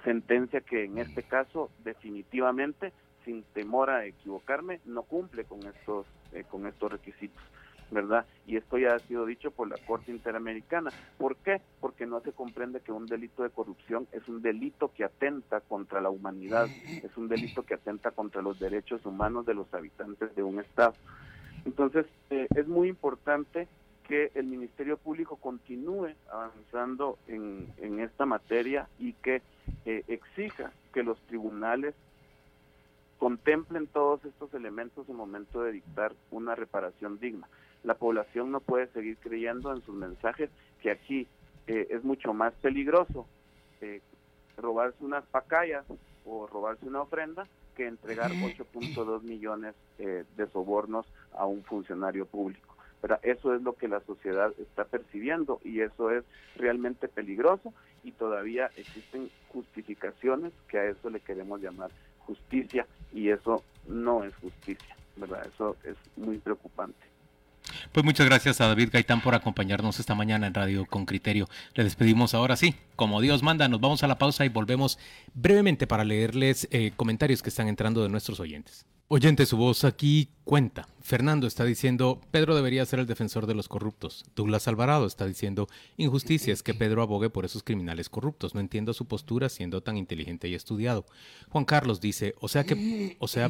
sentencia 0.05 0.61
que 0.61 0.85
en 0.85 0.99
este 0.99 1.23
caso 1.23 1.71
definitivamente 1.83 2.93
sin 3.27 3.43
temor 3.53 3.89
a 3.89 4.05
equivocarme, 4.05 4.79
no 4.85 5.03
cumple 5.03 5.43
con 5.43 5.59
estos, 5.67 6.05
eh, 6.31 6.45
con 6.49 6.65
estos 6.65 6.89
requisitos, 6.89 7.43
¿verdad? 7.91 8.25
Y 8.47 8.55
esto 8.55 8.77
ya 8.77 8.95
ha 8.95 8.99
sido 8.99 9.25
dicho 9.25 9.51
por 9.51 9.67
la 9.67 9.75
Corte 9.85 10.11
Interamericana. 10.11 10.91
¿Por 11.17 11.35
qué? 11.35 11.61
Porque 11.81 12.05
no 12.05 12.21
se 12.21 12.31
comprende 12.31 12.79
que 12.79 12.93
un 12.93 13.05
delito 13.05 13.43
de 13.43 13.49
corrupción 13.49 14.07
es 14.13 14.25
un 14.29 14.41
delito 14.41 14.93
que 14.93 15.03
atenta 15.03 15.59
contra 15.59 15.99
la 15.99 16.09
humanidad, 16.09 16.67
es 17.03 17.17
un 17.17 17.27
delito 17.27 17.63
que 17.63 17.73
atenta 17.73 18.11
contra 18.11 18.41
los 18.41 18.59
derechos 18.59 19.05
humanos 19.05 19.45
de 19.45 19.55
los 19.55 19.71
habitantes 19.73 20.33
de 20.33 20.43
un 20.43 20.61
Estado. 20.61 20.93
Entonces, 21.65 22.05
eh, 22.29 22.47
es 22.55 22.65
muy 22.65 22.87
importante 22.87 23.67
que 24.07 24.31
el 24.35 24.45
Ministerio 24.45 24.95
Público 24.95 25.35
continúe 25.35 26.13
avanzando 26.31 27.17
en, 27.27 27.67
en 27.75 27.99
esta 27.99 28.25
materia 28.25 28.87
y 28.99 29.11
que 29.11 29.41
eh, 29.83 30.05
exija 30.07 30.71
que 30.93 31.03
los 31.03 31.19
tribunales 31.27 31.93
contemplen 33.17 33.87
todos 33.87 34.23
estos 34.25 34.53
elementos 34.53 35.09
en 35.09 35.15
momento 35.15 35.63
de 35.63 35.73
dictar 35.73 36.13
una 36.31 36.55
reparación 36.55 37.19
digna. 37.19 37.47
La 37.83 37.95
población 37.95 38.51
no 38.51 38.59
puede 38.59 38.87
seguir 38.87 39.17
creyendo 39.17 39.73
en 39.73 39.81
sus 39.81 39.95
mensajes 39.95 40.49
que 40.81 40.91
aquí 40.91 41.27
eh, 41.67 41.87
es 41.89 42.03
mucho 42.03 42.33
más 42.33 42.53
peligroso 42.55 43.27
eh, 43.81 44.01
robarse 44.57 45.03
unas 45.03 45.25
pacayas 45.25 45.85
o 46.25 46.47
robarse 46.47 46.85
una 46.85 47.01
ofrenda 47.01 47.47
que 47.75 47.87
entregar 47.87 48.31
8.2 48.31 49.21
millones 49.21 49.75
eh, 49.99 50.25
de 50.35 50.47
sobornos 50.47 51.05
a 51.33 51.45
un 51.45 51.63
funcionario 51.63 52.25
público. 52.25 52.75
Pero 53.01 53.19
eso 53.21 53.53
es 53.53 53.61
lo 53.61 53.73
que 53.73 53.87
la 53.87 53.99
sociedad 54.01 54.51
está 54.57 54.85
percibiendo 54.85 55.59
y 55.63 55.81
eso 55.81 56.09
es 56.09 56.23
realmente 56.55 57.07
peligroso 57.07 57.73
y 58.03 58.11
todavía 58.11 58.71
existen 58.75 59.29
justificaciones 59.49 60.51
que 60.67 60.79
a 60.79 60.85
eso 60.85 61.11
le 61.11 61.19
queremos 61.19 61.61
llamar 61.61 61.91
justicia 62.27 62.85
y 63.13 63.29
eso 63.29 63.63
no 63.87 64.23
es 64.23 64.35
justicia, 64.35 64.95
¿verdad? 65.15 65.47
Eso 65.53 65.75
es 65.83 65.95
muy 66.15 66.37
preocupante. 66.37 67.07
Pues 67.91 68.05
muchas 68.05 68.25
gracias 68.25 68.61
a 68.61 68.67
David 68.67 68.89
Gaitán 68.91 69.21
por 69.21 69.35
acompañarnos 69.35 69.99
esta 69.99 70.15
mañana 70.15 70.47
en 70.47 70.53
Radio 70.53 70.85
con 70.85 71.05
Criterio. 71.05 71.47
Le 71.73 71.83
despedimos 71.83 72.33
ahora 72.33 72.55
sí, 72.55 72.75
como 72.95 73.21
Dios 73.21 73.43
manda, 73.43 73.67
nos 73.67 73.81
vamos 73.81 74.03
a 74.03 74.07
la 74.07 74.17
pausa 74.17 74.45
y 74.45 74.49
volvemos 74.49 74.99
brevemente 75.33 75.87
para 75.87 76.03
leerles 76.03 76.67
eh, 76.71 76.91
comentarios 76.95 77.41
que 77.41 77.49
están 77.49 77.67
entrando 77.67 78.03
de 78.03 78.09
nuestros 78.09 78.39
oyentes. 78.39 78.85
Oyente, 79.09 79.45
su 79.45 79.55
voz 79.55 79.85
aquí 79.85 80.31
cuenta. 80.43 80.89
Fernando 80.99 81.47
está 81.47 81.63
diciendo, 81.63 82.19
Pedro 82.29 82.55
debería 82.55 82.85
ser 82.85 82.99
el 82.99 83.05
defensor 83.05 83.47
de 83.47 83.53
los 83.53 83.69
corruptos. 83.69 84.25
Douglas 84.35 84.67
Alvarado 84.67 85.05
está 85.05 85.25
diciendo, 85.25 85.69
injusticia 85.95 86.51
es 86.51 86.61
que 86.61 86.73
Pedro 86.73 87.01
abogue 87.01 87.29
por 87.29 87.45
esos 87.45 87.63
criminales 87.63 88.09
corruptos. 88.09 88.53
No 88.53 88.59
entiendo 88.59 88.93
su 88.93 89.05
postura 89.07 89.47
siendo 89.47 89.81
tan 89.81 89.95
inteligente 89.95 90.49
y 90.49 90.55
estudiado. 90.55 91.05
Juan 91.49 91.63
Carlos 91.63 92.01
dice, 92.01 92.35
o 92.41 92.49
sea 92.49 92.65
que, 92.65 93.15
o 93.19 93.29
sea, 93.29 93.49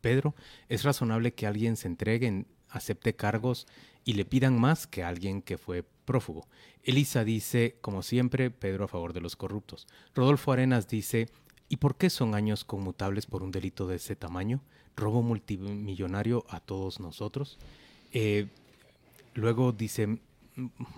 Pedro, 0.00 0.34
es 0.68 0.82
razonable 0.82 1.34
que 1.34 1.46
alguien 1.46 1.76
se 1.76 1.86
entregue, 1.86 2.26
en- 2.26 2.46
acepte 2.68 3.14
cargos 3.14 3.68
y 4.04 4.14
le 4.14 4.24
pidan 4.24 4.58
más 4.60 4.88
que 4.88 5.04
a 5.04 5.08
alguien 5.08 5.40
que 5.40 5.56
fue 5.56 5.84
prófugo. 6.04 6.48
Elisa 6.82 7.22
dice, 7.22 7.78
como 7.80 8.02
siempre, 8.02 8.50
Pedro 8.50 8.86
a 8.86 8.88
favor 8.88 9.12
de 9.12 9.20
los 9.20 9.36
corruptos. 9.36 9.86
Rodolfo 10.16 10.50
Arenas 10.50 10.88
dice, 10.88 11.28
¿y 11.68 11.76
por 11.76 11.96
qué 11.96 12.10
son 12.10 12.34
años 12.34 12.64
conmutables 12.64 13.26
por 13.26 13.42
un 13.42 13.50
delito 13.50 13.86
de 13.86 13.96
ese 13.96 14.16
tamaño? 14.16 14.60
¿Robo 14.96 15.22
multimillonario 15.22 16.44
a 16.48 16.60
todos 16.60 17.00
nosotros? 17.00 17.58
Eh, 18.12 18.46
luego 19.34 19.72
dice, 19.72 20.18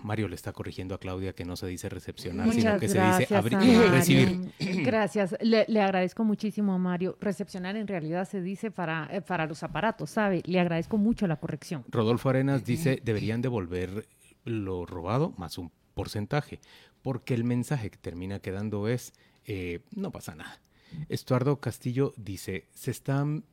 Mario 0.03 0.27
le 0.27 0.35
está 0.35 0.53
corrigiendo 0.53 0.95
a 0.95 0.99
Claudia 0.99 1.33
que 1.33 1.45
no 1.45 1.55
se 1.55 1.67
dice 1.67 1.87
recepcionar, 1.87 2.51
sino 2.51 2.79
que 2.79 2.87
se 2.87 2.99
dice 2.99 3.27
abrir- 3.35 3.89
recibir. 3.91 4.51
Gracias. 4.83 5.35
Le, 5.41 5.65
le 5.67 5.81
agradezco 5.81 6.23
muchísimo 6.23 6.73
a 6.73 6.77
Mario. 6.79 7.15
Recepcionar 7.21 7.75
en 7.75 7.87
realidad 7.87 8.27
se 8.27 8.41
dice 8.41 8.71
para, 8.71 9.07
eh, 9.11 9.21
para 9.21 9.45
los 9.45 9.61
aparatos, 9.61 10.09
¿sabe? 10.09 10.41
Le 10.45 10.59
agradezco 10.59 10.97
mucho 10.97 11.27
la 11.27 11.35
corrección. 11.35 11.83
Rodolfo 11.89 12.29
Arenas 12.29 12.65
dice, 12.65 12.99
deberían 13.03 13.41
devolver 13.41 14.07
lo 14.45 14.87
robado 14.87 15.33
más 15.37 15.59
un 15.59 15.71
porcentaje, 15.93 16.59
porque 17.03 17.35
el 17.35 17.43
mensaje 17.43 17.91
que 17.91 17.97
termina 17.97 18.39
quedando 18.39 18.87
es, 18.87 19.13
eh, 19.45 19.79
no 19.95 20.11
pasa 20.11 20.35
nada. 20.35 20.59
Estuardo 21.09 21.59
Castillo 21.59 22.13
dice, 22.17 22.67
se 22.73 22.91
están 22.91 23.43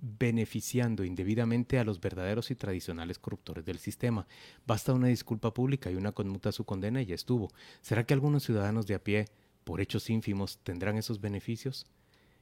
beneficiando 0.00 1.04
indebidamente 1.04 1.78
a 1.78 1.84
los 1.84 2.00
verdaderos 2.00 2.50
y 2.50 2.54
tradicionales 2.54 3.18
corruptores 3.18 3.64
del 3.64 3.78
sistema. 3.78 4.26
Basta 4.66 4.92
una 4.92 5.08
disculpa 5.08 5.54
pública 5.54 5.90
y 5.90 5.94
una 5.96 6.12
conmuta 6.12 6.50
a 6.50 6.52
su 6.52 6.64
condena 6.64 7.00
y 7.02 7.06
ya 7.06 7.14
estuvo. 7.14 7.50
¿Será 7.80 8.04
que 8.04 8.14
algunos 8.14 8.44
ciudadanos 8.44 8.86
de 8.86 8.94
a 8.94 8.98
pie, 9.02 9.26
por 9.64 9.80
hechos 9.80 10.10
ínfimos, 10.10 10.58
tendrán 10.62 10.96
esos 10.98 11.20
beneficios? 11.20 11.86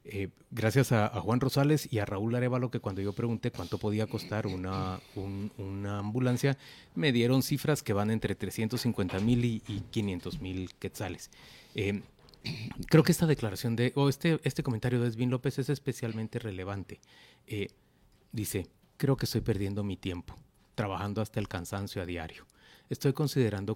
Eh, 0.05 0.27
gracias 0.51 0.91
a, 0.91 1.07
Juan 1.21 1.39
Rosales 1.39 1.87
y 1.91 1.99
a 1.99 2.05
Raúl 2.05 2.35
Arevalo 2.35 2.69
que 2.69 2.81
cuando 2.81 3.01
yo 3.01 3.13
pregunté 3.13 3.51
cuánto 3.51 3.77
podía 3.77 4.05
costar 4.07 4.45
una, 4.47 4.99
un- 5.15 5.49
una 5.57 5.99
ambulancia, 5.99 6.57
me 6.95 7.13
dieron 7.13 7.41
cifras 7.41 7.81
que 7.81 7.93
van 7.93 8.11
entre 8.11 8.35
350 8.35 9.19
mil 9.21 9.45
y, 9.45 9.63
y 9.69 9.79
500 9.91 10.41
mil 10.41 10.73
quetzales. 10.73 11.31
Eh, 11.75 12.01
creo 12.87 13.03
que 13.03 13.11
esta 13.11 13.25
declaración 13.25 13.75
de, 13.75 13.91
o 13.95 14.09
este, 14.09 14.39
este 14.43 14.63
comentario 14.63 15.01
de 15.01 15.07
Esvin 15.07 15.29
López 15.29 15.59
es 15.59 15.69
especialmente 15.69 16.39
relevante. 16.39 16.99
Eh, 17.47 17.67
dice, 18.31 18.67
creo 18.97 19.17
que 19.17 19.25
estoy 19.25 19.41
perdiendo 19.41 19.83
mi 19.83 19.97
tiempo, 19.97 20.35
trabajando 20.75 21.21
hasta 21.21 21.39
el 21.39 21.47
cansancio 21.47 22.01
a 22.01 22.05
diario. 22.05 22.45
Estoy 22.89 23.13
considerando 23.13 23.75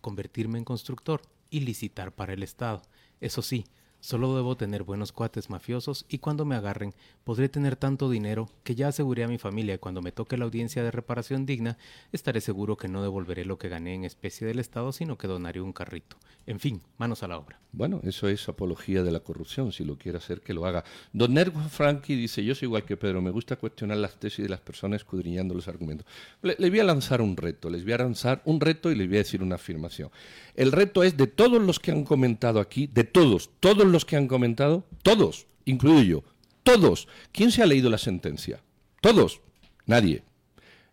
convertirme 0.00 0.58
en 0.58 0.64
constructor 0.64 1.22
y 1.50 1.60
licitar 1.60 2.12
para 2.12 2.32
el 2.32 2.42
Estado. 2.42 2.82
Eso 3.20 3.42
sí, 3.42 3.64
Solo 4.00 4.36
debo 4.36 4.56
tener 4.56 4.84
buenos 4.84 5.10
cuates 5.10 5.50
mafiosos 5.50 6.06
y 6.08 6.18
cuando 6.18 6.44
me 6.44 6.54
agarren 6.54 6.94
podré 7.24 7.48
tener 7.48 7.74
tanto 7.74 8.08
dinero 8.08 8.48
que 8.62 8.76
ya 8.76 8.88
aseguré 8.88 9.24
a 9.24 9.28
mi 9.28 9.38
familia 9.38 9.74
y 9.74 9.78
cuando 9.78 10.02
me 10.02 10.12
toque 10.12 10.36
la 10.36 10.44
audiencia 10.44 10.84
de 10.84 10.92
reparación 10.92 11.46
digna 11.46 11.76
estaré 12.12 12.40
seguro 12.40 12.76
que 12.76 12.86
no 12.86 13.02
devolveré 13.02 13.44
lo 13.44 13.58
que 13.58 13.68
gané 13.68 13.94
en 13.94 14.04
especie 14.04 14.46
del 14.46 14.60
Estado 14.60 14.92
sino 14.92 15.18
que 15.18 15.26
donaré 15.26 15.60
un 15.60 15.72
carrito. 15.72 16.16
En 16.46 16.60
fin, 16.60 16.80
manos 16.96 17.22
a 17.22 17.28
la 17.28 17.36
obra. 17.36 17.60
Bueno, 17.72 18.00
eso 18.04 18.28
es 18.28 18.48
apología 18.48 19.02
de 19.02 19.12
la 19.12 19.20
corrupción, 19.20 19.70
si 19.72 19.84
lo 19.84 19.98
quiere 19.98 20.16
hacer 20.16 20.40
que 20.40 20.54
lo 20.54 20.64
haga. 20.64 20.84
Don 21.12 21.34
Nervo 21.34 21.60
Franchi 21.68 22.14
dice, 22.14 22.42
yo 22.42 22.54
soy 22.54 22.66
igual 22.66 22.84
que 22.84 22.96
Pedro, 22.96 23.20
me 23.20 23.30
gusta 23.30 23.56
cuestionar 23.56 23.98
las 23.98 24.18
tesis 24.18 24.44
de 24.44 24.48
las 24.48 24.60
personas 24.60 25.02
escudriñando 25.02 25.54
los 25.54 25.68
argumentos. 25.68 26.06
Le, 26.40 26.56
le 26.58 26.70
voy 26.70 26.80
a 26.80 26.84
lanzar 26.84 27.20
un 27.20 27.36
reto, 27.36 27.68
les 27.68 27.84
voy 27.84 27.92
a 27.92 27.98
lanzar 27.98 28.40
un 28.46 28.60
reto 28.60 28.90
y 28.90 28.94
les 28.94 29.06
voy 29.08 29.18
a 29.18 29.20
decir 29.20 29.42
una 29.42 29.56
afirmación. 29.56 30.10
El 30.54 30.72
reto 30.72 31.02
es 31.02 31.18
de 31.18 31.26
todos 31.26 31.60
los 31.60 31.78
que 31.78 31.90
han 31.90 32.04
comentado 32.04 32.60
aquí, 32.60 32.86
de 32.86 33.04
todos, 33.04 33.50
todos 33.60 33.86
los 33.86 33.97
que 34.04 34.16
han 34.16 34.28
comentado, 34.28 34.84
todos, 35.02 35.46
incluido 35.64 36.02
yo, 36.02 36.24
todos. 36.62 37.08
¿Quién 37.32 37.50
se 37.50 37.62
ha 37.62 37.66
leído 37.66 37.88
la 37.90 37.98
sentencia? 37.98 38.60
Todos. 39.00 39.40
Nadie. 39.86 40.22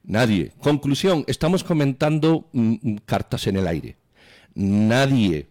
Nadie. 0.03 0.51
Conclusión, 0.59 1.23
estamos 1.27 1.63
comentando 1.63 2.47
mm, 2.53 2.75
mm, 2.81 2.95
cartas 3.05 3.47
en 3.47 3.57
el 3.57 3.67
aire. 3.67 3.97
Nadie. 4.53 5.49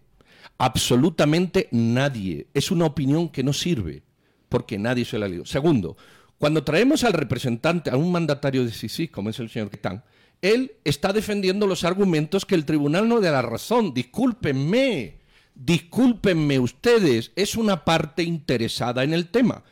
Absolutamente 0.57 1.69
nadie. 1.73 2.47
Es 2.55 2.71
una 2.71 2.87
opinión 2.87 3.29
que 3.29 3.43
no 3.43 3.53
sirve, 3.53 4.03
porque 4.49 4.79
nadie 4.79 5.05
se 5.05 5.19
la 5.19 5.27
ha 5.27 5.29
leído. 5.29 5.45
Segundo, 5.45 5.97
cuando 6.39 6.65
traemos 6.65 7.05
al 7.05 7.13
representante, 7.13 7.91
a 7.91 7.97
un 7.97 8.13
mandatario 8.13 8.65
de 8.65 8.73
Sisi, 8.73 9.09
como 9.09 9.31
es 9.31 9.39
el 9.41 9.51
señor 9.51 9.71
Quitán, 9.71 10.05
él 10.41 10.73
está 10.85 11.13
defendiendo 11.13 11.67
los 11.67 11.85
argumentos 11.85 12.47
que 12.47 12.55
el 12.55 12.65
tribunal 12.65 13.09
no 13.09 13.21
da 13.21 13.33
la 13.33 13.43
razón. 13.43 13.93
Discúlpenme. 13.93 15.19
Discúlpenme 15.55 16.59
ustedes, 16.59 17.33
es 17.37 17.55
una 17.55 17.85
parte 17.85 18.23
interesada 18.23 19.05
en 19.05 19.15
el 19.15 19.29
tema. 19.29 19.63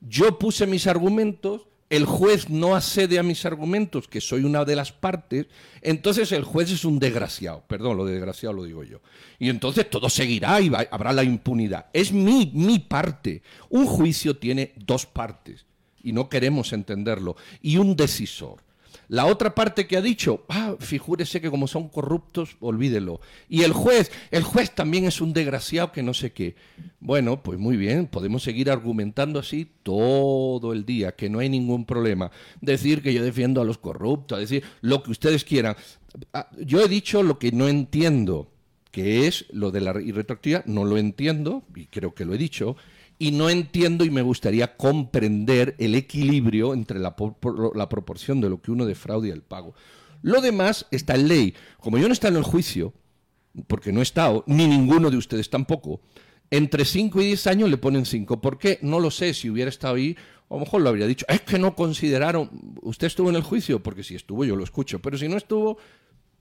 Yo 0.00 0.38
puse 0.38 0.66
mis 0.66 0.86
argumentos, 0.86 1.62
el 1.90 2.06
juez 2.06 2.48
no 2.48 2.74
accede 2.74 3.18
a 3.18 3.22
mis 3.22 3.44
argumentos, 3.44 4.08
que 4.08 4.20
soy 4.20 4.44
una 4.44 4.64
de 4.64 4.76
las 4.76 4.92
partes, 4.92 5.46
entonces 5.82 6.32
el 6.32 6.44
juez 6.44 6.70
es 6.70 6.84
un 6.84 6.98
desgraciado, 6.98 7.64
perdón, 7.66 7.96
lo 7.96 8.06
de 8.06 8.12
desgraciado 8.12 8.54
lo 8.54 8.64
digo 8.64 8.82
yo. 8.84 9.00
Y 9.38 9.48
entonces 9.48 9.90
todo 9.90 10.08
seguirá 10.08 10.60
y 10.60 10.72
habrá 10.90 11.12
la 11.12 11.24
impunidad. 11.24 11.86
Es 11.92 12.12
mi, 12.12 12.50
mi 12.54 12.78
parte. 12.78 13.42
Un 13.68 13.86
juicio 13.86 14.36
tiene 14.36 14.72
dos 14.76 15.06
partes 15.06 15.66
y 16.02 16.12
no 16.12 16.28
queremos 16.28 16.72
entenderlo. 16.72 17.36
Y 17.60 17.76
un 17.76 17.96
decisor. 17.96 18.62
La 19.08 19.26
otra 19.26 19.54
parte 19.54 19.86
que 19.86 19.96
ha 19.96 20.00
dicho, 20.00 20.44
ah, 20.48 20.76
figúrese 20.78 21.40
que 21.40 21.50
como 21.50 21.66
son 21.66 21.88
corruptos, 21.88 22.56
olvídelo. 22.60 23.20
Y 23.48 23.62
el 23.62 23.72
juez, 23.72 24.10
el 24.30 24.42
juez 24.42 24.70
también 24.74 25.04
es 25.04 25.20
un 25.20 25.32
desgraciado 25.32 25.92
que 25.92 26.02
no 26.02 26.14
sé 26.14 26.32
qué. 26.32 26.54
Bueno, 27.00 27.42
pues 27.42 27.58
muy 27.58 27.76
bien, 27.76 28.06
podemos 28.06 28.42
seguir 28.42 28.70
argumentando 28.70 29.40
así 29.40 29.68
todo 29.82 30.72
el 30.72 30.86
día, 30.86 31.12
que 31.12 31.28
no 31.28 31.40
hay 31.40 31.48
ningún 31.48 31.84
problema. 31.84 32.30
Decir 32.60 33.02
que 33.02 33.12
yo 33.12 33.22
defiendo 33.22 33.60
a 33.60 33.64
los 33.64 33.78
corruptos, 33.78 34.38
decir 34.38 34.64
lo 34.80 35.02
que 35.02 35.10
ustedes 35.10 35.44
quieran. 35.44 35.76
Ah, 36.32 36.48
yo 36.58 36.80
he 36.80 36.88
dicho 36.88 37.22
lo 37.22 37.38
que 37.38 37.52
no 37.52 37.68
entiendo, 37.68 38.48
que 38.90 39.26
es 39.26 39.46
lo 39.50 39.70
de 39.70 39.80
la 39.80 40.00
irretroactividad, 40.00 40.64
no 40.66 40.84
lo 40.84 40.96
entiendo, 40.98 41.64
y 41.74 41.86
creo 41.86 42.14
que 42.14 42.24
lo 42.24 42.34
he 42.34 42.38
dicho 42.38 42.76
y 43.18 43.30
no 43.30 43.50
entiendo 43.50 44.04
y 44.04 44.10
me 44.10 44.22
gustaría 44.22 44.76
comprender 44.76 45.76
el 45.78 45.94
equilibrio 45.94 46.74
entre 46.74 46.98
la, 46.98 47.14
la, 47.74 47.88
proporción 47.88 48.40
de 48.40 48.50
lo 48.50 48.60
que 48.60 48.70
uno 48.70 48.86
defrauda 48.86 49.28
y 49.28 49.30
el 49.30 49.42
pago. 49.42 49.74
Lo 50.22 50.40
demás 50.40 50.86
está 50.90 51.14
en 51.14 51.28
ley. 51.28 51.54
Como 51.78 51.98
yo 51.98 52.08
no 52.08 52.12
está 52.12 52.28
en 52.28 52.36
el 52.36 52.42
juicio, 52.42 52.92
porque 53.66 53.92
no 53.92 54.00
he 54.00 54.02
estado, 54.02 54.44
ni 54.46 54.66
ninguno 54.66 55.10
de 55.10 55.16
ustedes 55.16 55.50
tampoco, 55.50 56.00
entre 56.50 56.84
5 56.84 57.20
y 57.22 57.26
10 57.26 57.46
años 57.46 57.70
le 57.70 57.78
ponen 57.78 58.04
5. 58.04 58.40
¿Por 58.40 58.58
qué? 58.58 58.78
No 58.82 59.00
lo 59.00 59.10
sé. 59.10 59.32
Si 59.34 59.48
hubiera 59.48 59.70
estado 59.70 59.94
ahí, 59.94 60.16
a 60.50 60.54
lo 60.54 60.60
mejor 60.60 60.82
lo 60.82 60.90
habría 60.90 61.06
dicho. 61.06 61.24
Es 61.28 61.40
que 61.40 61.58
no 61.58 61.74
consideraron. 61.74 62.50
¿Usted 62.82 63.06
estuvo 63.06 63.30
en 63.30 63.36
el 63.36 63.42
juicio? 63.42 63.82
Porque 63.82 64.02
si 64.02 64.14
estuvo, 64.14 64.44
yo 64.44 64.54
lo 64.54 64.62
escucho. 64.62 65.00
Pero 65.00 65.16
si 65.16 65.28
no 65.28 65.38
estuvo, 65.38 65.78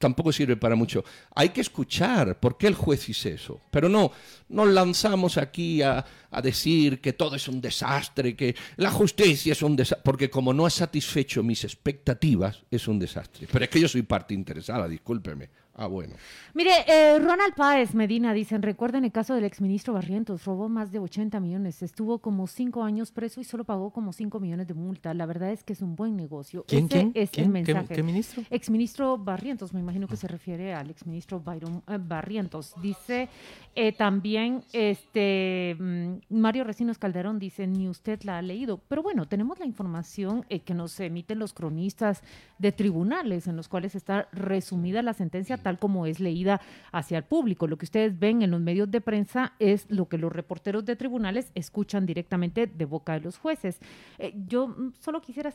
tampoco 0.02 0.34
sirve 0.34 0.58
para 0.58 0.76
mucho. 0.76 1.06
Hay 1.34 1.50
que 1.50 1.62
escuchar 1.62 2.38
por 2.38 2.58
qué 2.58 2.68
el 2.68 2.76
juez 2.76 3.08
hizo 3.08 3.30
eso. 3.30 3.62
Pero 3.72 3.88
no, 3.88 4.12
nos 4.50 4.68
lanzamos 4.68 5.38
aquí 5.38 5.82
a, 5.82 6.06
a, 6.30 6.42
decir 6.42 7.00
que 7.00 7.14
todo 7.14 7.38
es 7.38 7.48
un 7.48 7.62
desastre, 7.62 8.36
que 8.36 8.54
la 8.76 8.92
justicia 8.92 9.54
es 9.54 9.62
un 9.62 9.78
desastre, 9.78 10.04
porque 10.04 10.30
como 10.30 10.54
no 10.54 10.66
ha 10.66 10.70
satisfecho 10.70 11.44
mis 11.44 11.64
expectativas, 11.64 12.64
es 12.70 12.88
un 12.90 13.00
desastre. 13.00 13.48
Pero 13.50 13.64
es 13.64 13.72
que 13.72 13.80
yo 13.80 13.88
soy 13.88 14.02
parte 14.02 14.34
interesada, 14.34 14.90
discúlpeme. 14.90 15.61
Ah, 15.82 15.88
bueno. 15.88 16.14
Mire, 16.54 16.70
eh, 16.88 17.18
Ronald 17.18 17.56
Páez 17.56 17.96
Medina 17.96 18.34
dicen, 18.34 18.62
recuerden 18.62 19.04
el 19.04 19.12
caso 19.12 19.34
del 19.34 19.46
exministro 19.46 19.96
Barrientos, 19.96 20.46
robó 20.46 20.70
más 20.70 20.92
de 20.92 21.00
80 21.00 21.40
millones, 21.40 21.82
estuvo 21.82 22.20
como 22.20 22.46
cinco 22.46 22.84
años 22.84 23.12
preso 23.12 23.42
y 23.42 23.46
solo 23.46 23.64
pagó 23.64 23.90
como 23.90 24.14
5 24.14 24.40
millones 24.40 24.68
de 24.68 24.76
multa. 24.76 25.16
La 25.16 25.26
verdad 25.26 25.52
es 25.52 25.64
que 25.64 25.74
es 25.74 25.82
un 25.82 25.96
buen 25.96 26.16
negocio. 26.16 26.64
¿Quién, 26.68 26.86
Ese 26.86 27.12
es 27.16 27.38
el 27.40 27.50
mensaje. 27.50 27.96
¿Qué, 27.96 28.04
ministro? 28.04 28.44
Exministro 28.52 29.18
Barrientos, 29.18 29.74
me 29.74 29.80
imagino 29.80 30.08
que 30.08 30.18
se 30.18 30.28
refiere 30.28 30.76
al 30.76 30.92
exministro 30.92 31.40
Byron 31.40 31.82
eh, 31.88 31.98
Barrientos. 32.00 32.76
Dice 32.80 33.28
eh, 33.74 33.92
también 33.92 34.64
este 34.74 35.76
mm, 35.80 36.18
Mario 36.30 36.64
Recinos 36.64 37.00
Calderón, 37.00 37.40
dice, 37.40 37.66
ni 37.66 37.90
usted 37.90 38.22
la 38.22 38.38
ha 38.38 38.42
leído. 38.44 38.80
Pero 38.88 39.02
bueno, 39.02 39.28
tenemos 39.28 39.58
la 39.58 39.66
información 39.66 40.44
que 40.44 40.74
nos 40.76 41.00
emiten 41.00 41.40
los 41.40 41.54
cronistas 41.54 42.22
de 42.60 42.72
tribunales 42.72 43.48
en 43.48 43.56
los 43.56 43.68
cuales 43.68 43.96
está 43.96 44.28
resumida 44.32 45.02
la 45.02 45.14
sentencia 45.14 45.58
tal 45.58 45.71
como 45.78 46.06
es 46.06 46.20
leída 46.20 46.62
hacia 46.92 47.18
el 47.18 47.24
público. 47.24 47.68
Lo 47.68 47.78
que 47.78 47.86
ustedes 47.86 48.18
ven 48.18 48.42
en 48.42 48.52
los 48.52 48.62
medios 48.62 48.90
de 48.90 49.02
prensa 49.02 49.54
es 49.60 49.86
lo 49.90 50.08
que 50.08 50.18
los 50.18 50.32
reporteros 50.32 50.86
de 50.86 50.96
tribunales 50.96 51.52
escuchan 51.56 52.06
directamente 52.06 52.68
de 52.68 52.86
boca 52.86 53.14
de 53.14 53.22
los 53.22 53.38
jueces. 53.38 53.80
Eh, 54.18 54.34
yo 54.48 54.68
mm, 54.68 54.94
solo 55.00 55.22
quisiera, 55.22 55.54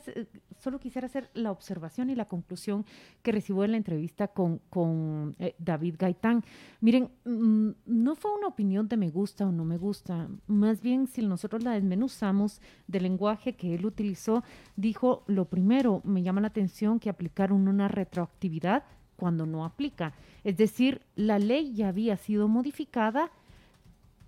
solo 0.59 0.79
quisiera 0.79 1.07
hacer 1.07 1.29
la 1.33 1.51
observación 1.51 2.09
y 2.09 2.15
la 2.15 2.25
conclusión 2.25 2.85
que 3.21 3.31
recibo 3.31 3.63
en 3.63 3.71
la 3.71 3.77
entrevista 3.77 4.27
con, 4.27 4.59
con 4.69 5.35
eh, 5.39 5.55
David 5.59 5.95
Gaitán. 5.97 6.43
Miren, 6.81 7.09
mm, 7.25 7.69
no 7.85 8.15
fue 8.15 8.33
una 8.33 8.47
opinión 8.47 8.87
de 8.87 8.97
me 8.97 9.09
gusta 9.09 9.47
o 9.47 9.51
no 9.51 9.65
me 9.65 9.77
gusta, 9.77 10.27
más 10.47 10.81
bien 10.81 11.07
si 11.07 11.21
nosotros 11.21 11.63
la 11.63 11.71
desmenuzamos 11.71 12.61
del 12.87 13.03
lenguaje 13.03 13.55
que 13.55 13.75
él 13.75 13.85
utilizó, 13.85 14.43
dijo 14.75 15.23
lo 15.27 15.45
primero, 15.45 16.01
me 16.03 16.23
llama 16.23 16.41
la 16.41 16.47
atención 16.47 16.99
que 16.99 17.09
aplicaron 17.09 17.67
una 17.67 17.87
retroactividad 17.87 18.83
cuando 19.17 19.45
no 19.45 19.65
aplica. 19.65 20.13
Es 20.43 20.55
decir, 20.55 21.01
la 21.15 21.39
ley 21.39 21.73
ya 21.73 21.89
había 21.89 22.15
sido 22.15 22.47
modificada 22.47 23.31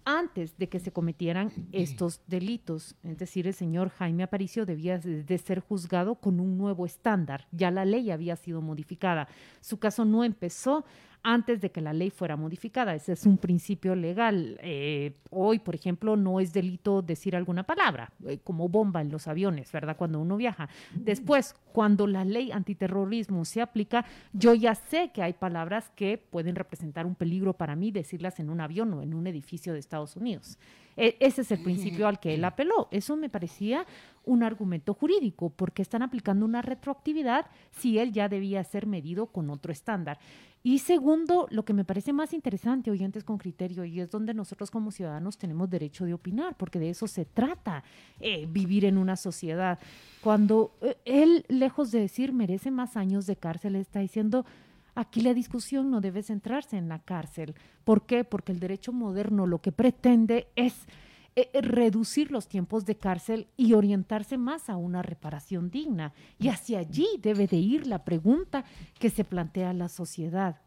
antes 0.03 0.57
de 0.57 0.67
que 0.67 0.79
se 0.79 0.91
cometieran 0.91 1.51
estos 1.71 2.21
delitos. 2.27 2.95
Es 3.03 3.17
decir, 3.17 3.47
el 3.47 3.53
señor 3.53 3.89
Jaime 3.89 4.23
Aparicio 4.23 4.65
debía 4.65 4.97
de 4.97 5.37
ser 5.37 5.59
juzgado 5.59 6.15
con 6.15 6.39
un 6.39 6.57
nuevo 6.57 6.85
estándar. 6.85 7.47
Ya 7.51 7.69
la 7.69 7.85
ley 7.85 8.09
había 8.09 8.35
sido 8.35 8.61
modificada. 8.61 9.27
Su 9.61 9.77
caso 9.77 10.05
no 10.05 10.23
empezó 10.23 10.83
antes 11.23 11.61
de 11.61 11.71
que 11.71 11.81
la 11.81 11.93
ley 11.93 12.09
fuera 12.09 12.35
modificada. 12.35 12.95
Ese 12.95 13.13
es 13.13 13.25
un 13.25 13.37
principio 13.37 13.95
legal. 13.95 14.57
Eh, 14.61 15.13
hoy, 15.29 15.59
por 15.59 15.75
ejemplo, 15.75 16.15
no 16.15 16.39
es 16.39 16.53
delito 16.53 17.01
decir 17.01 17.35
alguna 17.35 17.63
palabra, 17.63 18.11
eh, 18.25 18.39
como 18.43 18.69
bomba 18.69 19.01
en 19.01 19.11
los 19.11 19.27
aviones, 19.27 19.71
¿verdad? 19.71 19.97
Cuando 19.97 20.19
uno 20.19 20.37
viaja. 20.37 20.69
Después, 20.93 21.55
cuando 21.73 22.07
la 22.07 22.25
ley 22.25 22.51
antiterrorismo 22.51 23.45
se 23.45 23.61
aplica, 23.61 24.05
yo 24.33 24.53
ya 24.53 24.75
sé 24.75 25.11
que 25.13 25.21
hay 25.21 25.33
palabras 25.33 25.91
que 25.95 26.17
pueden 26.17 26.55
representar 26.55 27.05
un 27.05 27.15
peligro 27.15 27.53
para 27.53 27.75
mí 27.75 27.91
decirlas 27.91 28.39
en 28.39 28.49
un 28.49 28.61
avión 28.61 28.93
o 28.93 29.01
en 29.01 29.13
un 29.13 29.27
edificio 29.27 29.73
de 29.73 29.79
Estados 29.79 30.15
Unidos. 30.15 30.57
E, 30.99 31.15
ese 31.21 31.41
es 31.41 31.51
el 31.51 31.63
principio 31.63 32.07
al 32.07 32.19
que 32.19 32.33
él 32.33 32.43
apeló. 32.43 32.89
Eso 32.91 33.15
me 33.15 33.29
parecía 33.29 33.85
un 34.29 34.43
argumento 34.43 34.93
jurídico, 34.93 35.49
porque 35.49 35.81
están 35.81 36.03
aplicando 36.03 36.45
una 36.45 36.61
retroactividad 36.61 37.47
si 37.71 37.97
él 37.97 38.11
ya 38.11 38.29
debía 38.29 38.63
ser 38.63 38.85
medido 38.85 39.25
con 39.27 39.49
otro 39.49 39.71
estándar. 39.71 40.19
Y 40.61 40.79
segundo, 40.79 41.47
lo 41.49 41.65
que 41.65 41.73
me 41.73 41.83
parece 41.83 42.13
más 42.13 42.33
interesante, 42.33 42.91
oyentes 42.91 43.23
con 43.23 43.39
criterio, 43.39 43.85
y 43.85 44.01
es 44.01 44.11
donde 44.11 44.35
nosotros 44.35 44.69
como 44.69 44.91
ciudadanos 44.91 45.37
tenemos 45.37 45.69
derecho 45.69 46.05
de 46.05 46.13
opinar, 46.13 46.55
porque 46.57 46.77
de 46.77 46.91
eso 46.91 47.07
se 47.07 47.25
trata, 47.25 47.83
eh, 48.19 48.45
vivir 48.47 48.85
en 48.85 48.97
una 48.97 49.15
sociedad. 49.15 49.79
Cuando 50.21 50.75
eh, 50.81 50.97
él, 51.05 51.45
lejos 51.47 51.91
de 51.91 52.01
decir 52.01 52.31
merece 52.31 52.69
más 52.69 52.97
años 52.97 53.25
de 53.25 53.35
cárcel, 53.35 53.75
está 53.77 54.01
diciendo, 54.01 54.45
aquí 54.93 55.21
la 55.21 55.33
discusión 55.33 55.89
no 55.89 56.01
debe 56.01 56.21
centrarse 56.21 56.77
en 56.77 56.87
la 56.87 56.99
cárcel. 56.99 57.55
¿Por 57.83 58.05
qué? 58.05 58.23
Porque 58.25 58.51
el 58.51 58.59
derecho 58.59 58.93
moderno 58.93 59.47
lo 59.47 59.59
que 59.59 59.71
pretende 59.71 60.49
es 60.55 60.85
eh, 61.39 61.49
eh, 61.53 61.61
reducir 61.61 62.31
los 62.31 62.49
tiempos 62.49 62.85
de 62.85 62.97
cárcel 62.97 63.47
y 63.55 63.71
orientarse 63.71 64.37
más 64.37 64.69
a 64.69 64.75
una 64.75 65.01
reparación 65.01 65.69
digna. 65.69 66.11
Y 66.37 66.49
hacia 66.49 66.79
allí 66.79 67.07
debe 67.21 67.47
de 67.47 67.55
ir 67.55 67.87
la 67.87 68.03
pregunta 68.03 68.65
que 68.99 69.09
se 69.09 69.23
plantea 69.23 69.71
la 69.71 69.87
sociedad. 69.87 70.59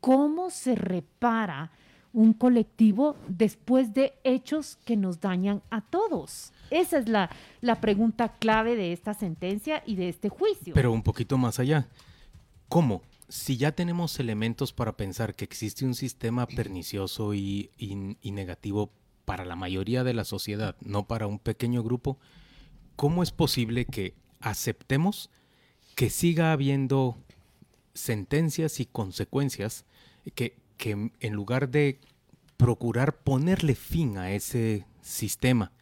¿Cómo 0.00 0.50
se 0.50 0.74
repara 0.74 1.70
un 2.12 2.32
colectivo 2.32 3.14
después 3.28 3.94
de 3.94 4.14
hechos 4.24 4.78
que 4.84 4.96
nos 4.96 5.20
dañan 5.20 5.62
a 5.70 5.80
todos? 5.80 6.52
Esa 6.70 6.98
es 6.98 7.08
la, 7.08 7.30
la 7.60 7.80
pregunta 7.80 8.32
clave 8.32 8.74
de 8.74 8.92
esta 8.92 9.14
sentencia 9.14 9.84
y 9.86 9.94
de 9.94 10.08
este 10.08 10.28
juicio. 10.28 10.74
Pero 10.74 10.90
un 10.90 11.04
poquito 11.04 11.38
más 11.38 11.60
allá. 11.60 11.86
¿Cómo? 12.68 13.02
Si 13.28 13.56
ya 13.56 13.70
tenemos 13.70 14.18
elementos 14.18 14.72
para 14.72 14.96
pensar 14.96 15.36
que 15.36 15.44
existe 15.44 15.84
un 15.84 15.94
sistema 15.94 16.46
pernicioso 16.46 17.32
y, 17.32 17.70
y 17.78 18.30
negativo 18.32 18.90
para 19.26 19.44
la 19.44 19.56
mayoría 19.56 20.04
de 20.04 20.14
la 20.14 20.24
sociedad, 20.24 20.76
no 20.80 21.06
para 21.06 21.26
un 21.26 21.38
pequeño 21.38 21.82
grupo, 21.82 22.18
¿cómo 22.96 23.22
es 23.22 23.32
posible 23.32 23.84
que 23.84 24.14
aceptemos 24.40 25.28
que 25.94 26.08
siga 26.08 26.52
habiendo 26.52 27.18
sentencias 27.92 28.80
y 28.80 28.86
consecuencias 28.86 29.84
que, 30.34 30.56
que 30.78 31.10
en 31.20 31.32
lugar 31.34 31.68
de 31.68 31.98
procurar 32.56 33.18
ponerle 33.18 33.74
fin 33.74 34.16
a 34.16 34.32
ese 34.32 34.86
sistema, 35.02 35.72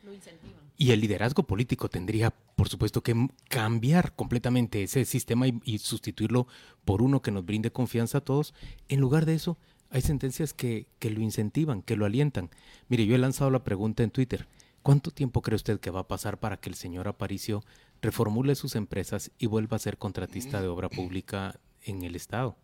y 0.77 0.91
el 0.91 1.01
liderazgo 1.01 1.45
político 1.45 1.89
tendría, 1.89 2.31
por 2.31 2.69
supuesto, 2.69 3.03
que 3.03 3.29
cambiar 3.49 4.15
completamente 4.15 4.83
ese 4.83 5.05
sistema 5.05 5.47
y, 5.47 5.79
sustituirlo 5.79 6.49
por 6.85 7.01
uno 7.01 7.23
que 7.23 7.31
nos 7.31 7.47
brinde 7.47 7.71
confianza 7.71 8.19
a 8.19 8.21
todos. 8.23 8.55
En 8.89 9.01
lugar 9.01 9.25
de 9.25 9.35
eso, 9.35 9.57
hay 9.91 10.01
sentencias 10.01 10.55
que, 10.55 10.87
que 10.99 11.11
lo 11.11 11.21
incentivan, 11.21 11.83
que 11.83 11.97
lo 11.97 12.05
alientan. 12.05 12.51
Mire, 12.89 13.07
yo 13.07 13.15
he 13.15 13.19
lanzado 13.19 13.51
la 13.51 13.65
pregunta 13.65 14.03
en 14.03 14.11
Twitter. 14.11 14.49
¿Cuánto 14.83 15.11
tiempo 15.11 15.41
cree 15.41 15.57
usted 15.57 15.81
que 15.81 15.91
va 15.91 16.01
a 16.01 16.09
pasar 16.09 16.39
para 16.39 16.59
que 16.59 16.69
el 16.69 16.75
señor 16.75 17.09
Aparicio 17.09 17.65
reformule 18.03 18.55
sus 18.55 18.75
empresas 18.77 19.31
y 19.39 19.47
vuelva 19.47 19.77
a 19.77 19.81
ser 19.81 19.97
contratista 19.97 20.61
de 20.61 20.69
obra 20.69 20.91
pública 20.91 21.59
en 21.83 22.03
el 22.03 22.17
Estado? 22.17 22.57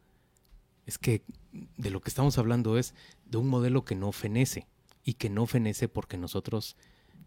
Es 0.84 0.98
que 0.98 1.22
de 1.78 1.90
lo 1.90 2.00
que 2.00 2.10
estamos 2.10 2.36
hablando 2.36 2.76
es 2.76 2.94
de 3.24 3.38
un 3.38 3.48
modelo 3.48 3.84
que 3.84 3.94
no 3.94 4.12
fenece 4.12 4.66
y 5.02 5.14
que 5.14 5.30
no 5.30 5.46
fenece 5.46 5.88
porque 5.88 6.18
nosotros 6.18 6.76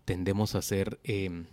tendemos 0.06 0.54
a 0.54 0.62
ser 0.62 1.00
em, 1.04 1.48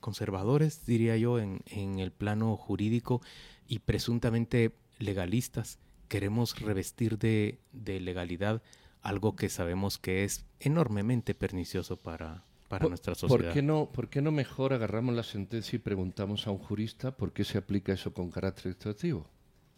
conservadores, 0.00 0.84
diría 0.84 1.16
yo, 1.16 1.38
en, 1.38 1.62
en 1.66 2.00
el 2.00 2.12
plano 2.12 2.56
jurídico 2.56 3.22
y 3.66 3.78
presuntamente 3.78 4.74
legalistas. 4.98 5.78
Queremos 6.08 6.58
revestir 6.60 7.18
de, 7.18 7.60
de 7.72 8.00
legalidad 8.00 8.62
algo 9.02 9.36
que 9.36 9.48
sabemos 9.48 9.98
que 9.98 10.24
es 10.24 10.44
enormemente 10.60 11.34
pernicioso 11.34 11.96
para, 11.96 12.44
para 12.68 12.88
nuestra 12.88 13.14
sociedad. 13.14 13.44
¿por 13.44 13.52
qué, 13.52 13.62
no, 13.62 13.90
¿Por 13.92 14.08
qué 14.08 14.22
no 14.22 14.32
mejor 14.32 14.72
agarramos 14.72 15.14
la 15.14 15.22
sentencia 15.22 15.76
y 15.76 15.80
preguntamos 15.80 16.46
a 16.46 16.50
un 16.50 16.58
jurista 16.58 17.16
por 17.16 17.32
qué 17.32 17.44
se 17.44 17.58
aplica 17.58 17.92
eso 17.92 18.12
con 18.12 18.30
carácter 18.30 18.72
extractivo? 18.72 19.28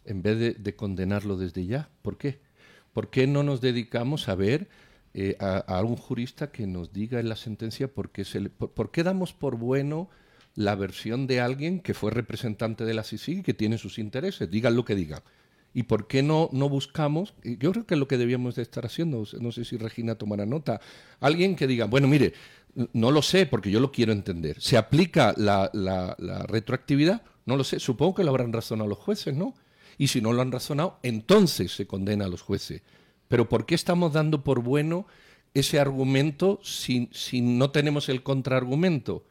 En 0.05 0.21
vez 0.23 0.39
de, 0.39 0.53
de 0.53 0.75
condenarlo 0.75 1.37
desde 1.37 1.65
ya. 1.65 1.89
¿Por 2.01 2.17
qué? 2.17 2.41
¿Por 2.93 3.09
qué 3.09 3.27
no 3.27 3.43
nos 3.43 3.61
dedicamos 3.61 4.27
a 4.27 4.35
ver 4.35 4.67
eh, 5.13 5.35
a, 5.39 5.81
un 5.83 5.97
jurista 5.97 6.51
que 6.51 6.65
nos 6.65 6.93
diga 6.93 7.19
en 7.19 7.27
la 7.27 7.35
sentencia 7.35 7.93
por 7.93 8.11
qué, 8.11 8.23
se 8.23 8.49
por, 8.49 8.91
qué 8.91 9.03
damos 9.03 9.33
por 9.33 9.57
bueno 9.57 10.09
la 10.55 10.75
versión 10.75 11.27
de 11.27 11.41
alguien 11.41 11.81
que 11.81 11.93
fue 11.93 12.11
representante 12.11 12.85
de 12.85 12.93
la 12.93 13.03
CICIG 13.03 13.39
y 13.39 13.43
que 13.43 13.53
tiene 13.53 13.77
sus 13.77 13.99
intereses, 13.99 14.49
digan 14.49 14.75
lo 14.75 14.85
que 14.85 14.95
digan. 14.95 15.21
¿Y 15.73 15.83
por 15.83 16.07
qué 16.07 16.21
no, 16.21 16.49
no 16.51 16.67
buscamos? 16.67 17.33
Yo 17.43 17.71
creo 17.71 17.85
que 17.85 17.95
lo 17.95 18.07
que 18.07 18.17
debíamos 18.17 18.55
de 18.55 18.61
estar 18.61 18.85
haciendo, 18.85 19.23
no 19.39 19.51
sé 19.51 19.63
si 19.63 19.77
Regina 19.77 20.15
tomará 20.15 20.45
nota, 20.45 20.81
alguien 21.19 21.55
que 21.55 21.67
diga, 21.67 21.85
bueno, 21.85 22.07
mire, 22.07 22.33
no 22.93 23.11
lo 23.11 23.21
sé 23.21 23.45
porque 23.45 23.71
yo 23.71 23.79
lo 23.79 23.91
quiero 23.91 24.11
entender. 24.11 24.59
¿Se 24.59 24.77
aplica 24.77 25.33
la, 25.37 26.45
retroactividad? 26.47 27.21
No 27.45 27.55
lo 27.55 27.63
sé, 27.63 27.79
supongo 27.79 28.15
que 28.15 28.23
lo 28.23 28.31
habrán 28.31 28.53
razonado 28.53 28.89
los 28.89 28.97
jueces, 28.97 29.35
¿no? 29.35 29.53
Y 29.97 30.07
si 30.07 30.21
no 30.21 30.33
lo 30.33 30.41
han 30.41 30.51
razonado, 30.51 30.99
entonces 31.03 31.73
se 31.73 31.87
condena 31.87 32.25
a 32.25 32.29
los 32.29 32.41
jueces. 32.41 32.81
Pero 33.27 33.47
¿por 33.47 33.65
qué 33.65 33.75
estamos 33.75 34.13
dando 34.13 34.43
por 34.43 34.61
bueno 34.61 35.05
ese 35.53 35.79
argumento 35.79 36.59
si 36.63 37.09
no 37.41 37.71
tenemos 37.71 38.09
el 38.09 38.23
contraargumento? 38.23 39.23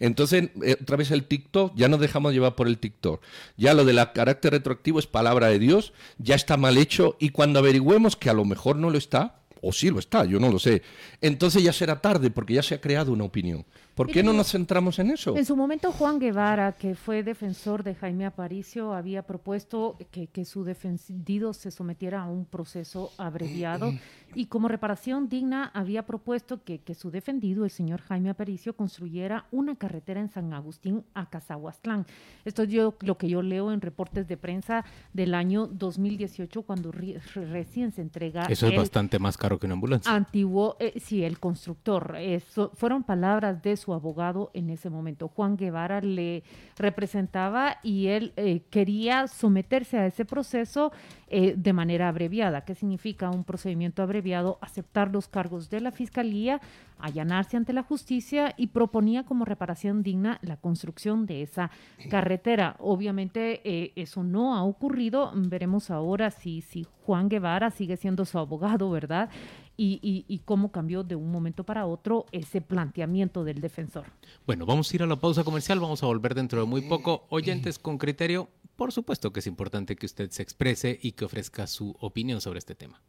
Entonces, 0.00 0.50
eh, 0.62 0.76
otra 0.80 0.96
vez 0.96 1.10
el 1.10 1.24
TikTok, 1.24 1.72
ya 1.76 1.88
nos 1.88 2.00
dejamos 2.00 2.32
llevar 2.32 2.54
por 2.54 2.68
el 2.68 2.78
TikTok. 2.78 3.22
Ya 3.56 3.74
lo 3.74 3.84
del 3.84 4.00
carácter 4.12 4.52
retroactivo 4.52 4.98
es 4.98 5.06
palabra 5.06 5.48
de 5.48 5.58
Dios, 5.58 5.92
ya 6.18 6.34
está 6.34 6.56
mal 6.56 6.78
hecho 6.78 7.16
y 7.18 7.30
cuando 7.30 7.58
averigüemos 7.58 8.16
que 8.16 8.30
a 8.30 8.34
lo 8.34 8.44
mejor 8.44 8.76
no 8.76 8.90
lo 8.90 8.98
está, 8.98 9.40
o 9.62 9.72
sí 9.72 9.90
lo 9.90 9.98
está, 9.98 10.24
yo 10.24 10.38
no 10.38 10.50
lo 10.50 10.58
sé, 10.58 10.82
entonces 11.20 11.62
ya 11.62 11.72
será 11.72 12.00
tarde 12.00 12.30
porque 12.30 12.54
ya 12.54 12.62
se 12.62 12.74
ha 12.74 12.80
creado 12.80 13.12
una 13.12 13.24
opinión. 13.24 13.64
¿Por 13.96 14.08
qué 14.08 14.22
no 14.22 14.34
nos 14.34 14.52
centramos 14.52 14.98
en 14.98 15.10
eso? 15.10 15.34
En 15.38 15.46
su 15.46 15.56
momento 15.56 15.90
Juan 15.90 16.18
Guevara, 16.18 16.72
que 16.72 16.94
fue 16.94 17.22
defensor 17.22 17.82
de 17.82 17.94
Jaime 17.94 18.26
Aparicio, 18.26 18.92
había 18.92 19.22
propuesto 19.22 19.96
que, 20.10 20.26
que 20.26 20.44
su 20.44 20.64
defendido 20.64 21.54
se 21.54 21.70
sometiera 21.70 22.20
a 22.20 22.26
un 22.26 22.44
proceso 22.44 23.10
abreviado 23.16 23.94
y 24.34 24.46
como 24.46 24.68
reparación 24.68 25.30
digna 25.30 25.70
había 25.72 26.04
propuesto 26.04 26.62
que, 26.62 26.80
que, 26.80 26.94
su 26.94 27.10
defendido, 27.10 27.64
el 27.64 27.70
señor 27.70 28.02
Jaime 28.02 28.28
Aparicio, 28.28 28.76
construyera 28.76 29.46
una 29.50 29.76
carretera 29.76 30.20
en 30.20 30.28
San 30.28 30.52
Agustín 30.52 31.04
a 31.14 31.30
Cazahuastlán. 31.30 32.04
Esto 32.44 32.64
es 32.64 32.68
yo, 32.68 32.94
lo 33.00 33.16
que 33.16 33.28
yo 33.28 33.40
leo 33.40 33.72
en 33.72 33.80
reportes 33.80 34.28
de 34.28 34.36
prensa 34.36 34.84
del 35.14 35.32
año 35.32 35.66
2018 35.68 36.62
cuando 36.62 36.92
recién 36.92 37.92
se 37.92 38.02
entrega. 38.02 38.42
Eso 38.50 38.66
es 38.66 38.76
bastante 38.76 39.18
más 39.18 39.38
caro 39.38 39.45
que 39.58 39.66
una 39.66 39.74
ambulancia. 39.74 40.12
Antiguo, 40.12 40.76
eh, 40.80 40.98
sí, 41.00 41.24
el 41.24 41.38
constructor. 41.38 42.16
Eso, 42.18 42.72
fueron 42.74 43.04
palabras 43.04 43.62
de 43.62 43.76
su 43.76 43.92
abogado 43.94 44.50
en 44.54 44.70
ese 44.70 44.90
momento. 44.90 45.28
Juan 45.28 45.56
Guevara 45.56 46.00
le 46.00 46.42
representaba 46.76 47.78
y 47.82 48.08
él 48.08 48.32
eh, 48.36 48.62
quería 48.70 49.28
someterse 49.28 49.98
a 49.98 50.06
ese 50.06 50.24
proceso 50.24 50.92
eh, 51.28 51.54
de 51.56 51.72
manera 51.72 52.08
abreviada. 52.08 52.64
¿Qué 52.64 52.74
significa 52.74 53.30
un 53.30 53.44
procedimiento 53.44 54.02
abreviado? 54.02 54.58
Aceptar 54.60 55.10
los 55.10 55.26
cargos 55.26 55.70
de 55.70 55.80
la 55.80 55.90
fiscalía, 55.90 56.60
allanarse 56.98 57.56
ante 57.56 57.72
la 57.72 57.82
justicia 57.82 58.54
y 58.56 58.68
proponía 58.68 59.24
como 59.24 59.44
reparación 59.44 60.02
digna 60.02 60.38
la 60.42 60.56
construcción 60.56 61.26
de 61.26 61.42
esa 61.42 61.70
carretera. 62.10 62.76
Obviamente 62.78 63.60
eh, 63.64 63.92
eso 63.96 64.22
no 64.22 64.54
ha 64.54 64.62
ocurrido. 64.62 65.32
Veremos 65.34 65.90
ahora 65.90 66.30
si, 66.30 66.60
si 66.60 66.86
Juan 67.04 67.28
Guevara 67.28 67.70
sigue 67.70 67.96
siendo 67.96 68.24
su 68.24 68.38
abogado, 68.38 68.90
¿verdad? 68.90 69.28
y, 69.76 70.40
cómo 70.44 70.70
cambió 70.70 71.02
de 71.02 71.16
un 71.16 71.30
momento 71.30 71.64
para 71.64 71.86
otro 71.86 72.26
ese 72.32 72.60
planteamiento 72.60 73.44
del 73.44 73.60
defensor. 73.60 74.06
Bueno, 74.46 74.64
vamos 74.66 74.90
a 74.90 74.96
ir 74.96 75.02
a 75.02 75.06
la 75.06 75.16
pausa 75.16 75.44
comercial, 75.44 75.80
vamos 75.80 76.02
a 76.02 76.06
volver 76.06 76.34
dentro 76.34 76.60
de 76.60 76.66
muy 76.66 76.82
poco. 76.82 77.26
Oyentes 77.28 77.78
con 77.78 77.98
criterio, 77.98 78.48
por 78.76 78.92
supuesto 78.92 79.32
que 79.32 79.40
es 79.40 79.46
importante 79.46 79.96
que 79.96 80.06
usted 80.06 80.30
se 80.30 80.42
exprese 80.42 80.98
y 81.02 81.12
que 81.12 81.24
ofrezca 81.24 81.66
su 81.66 81.96
opinión 81.98 82.40
sobre 82.40 82.58
este 82.58 82.74
tema. 82.74 83.02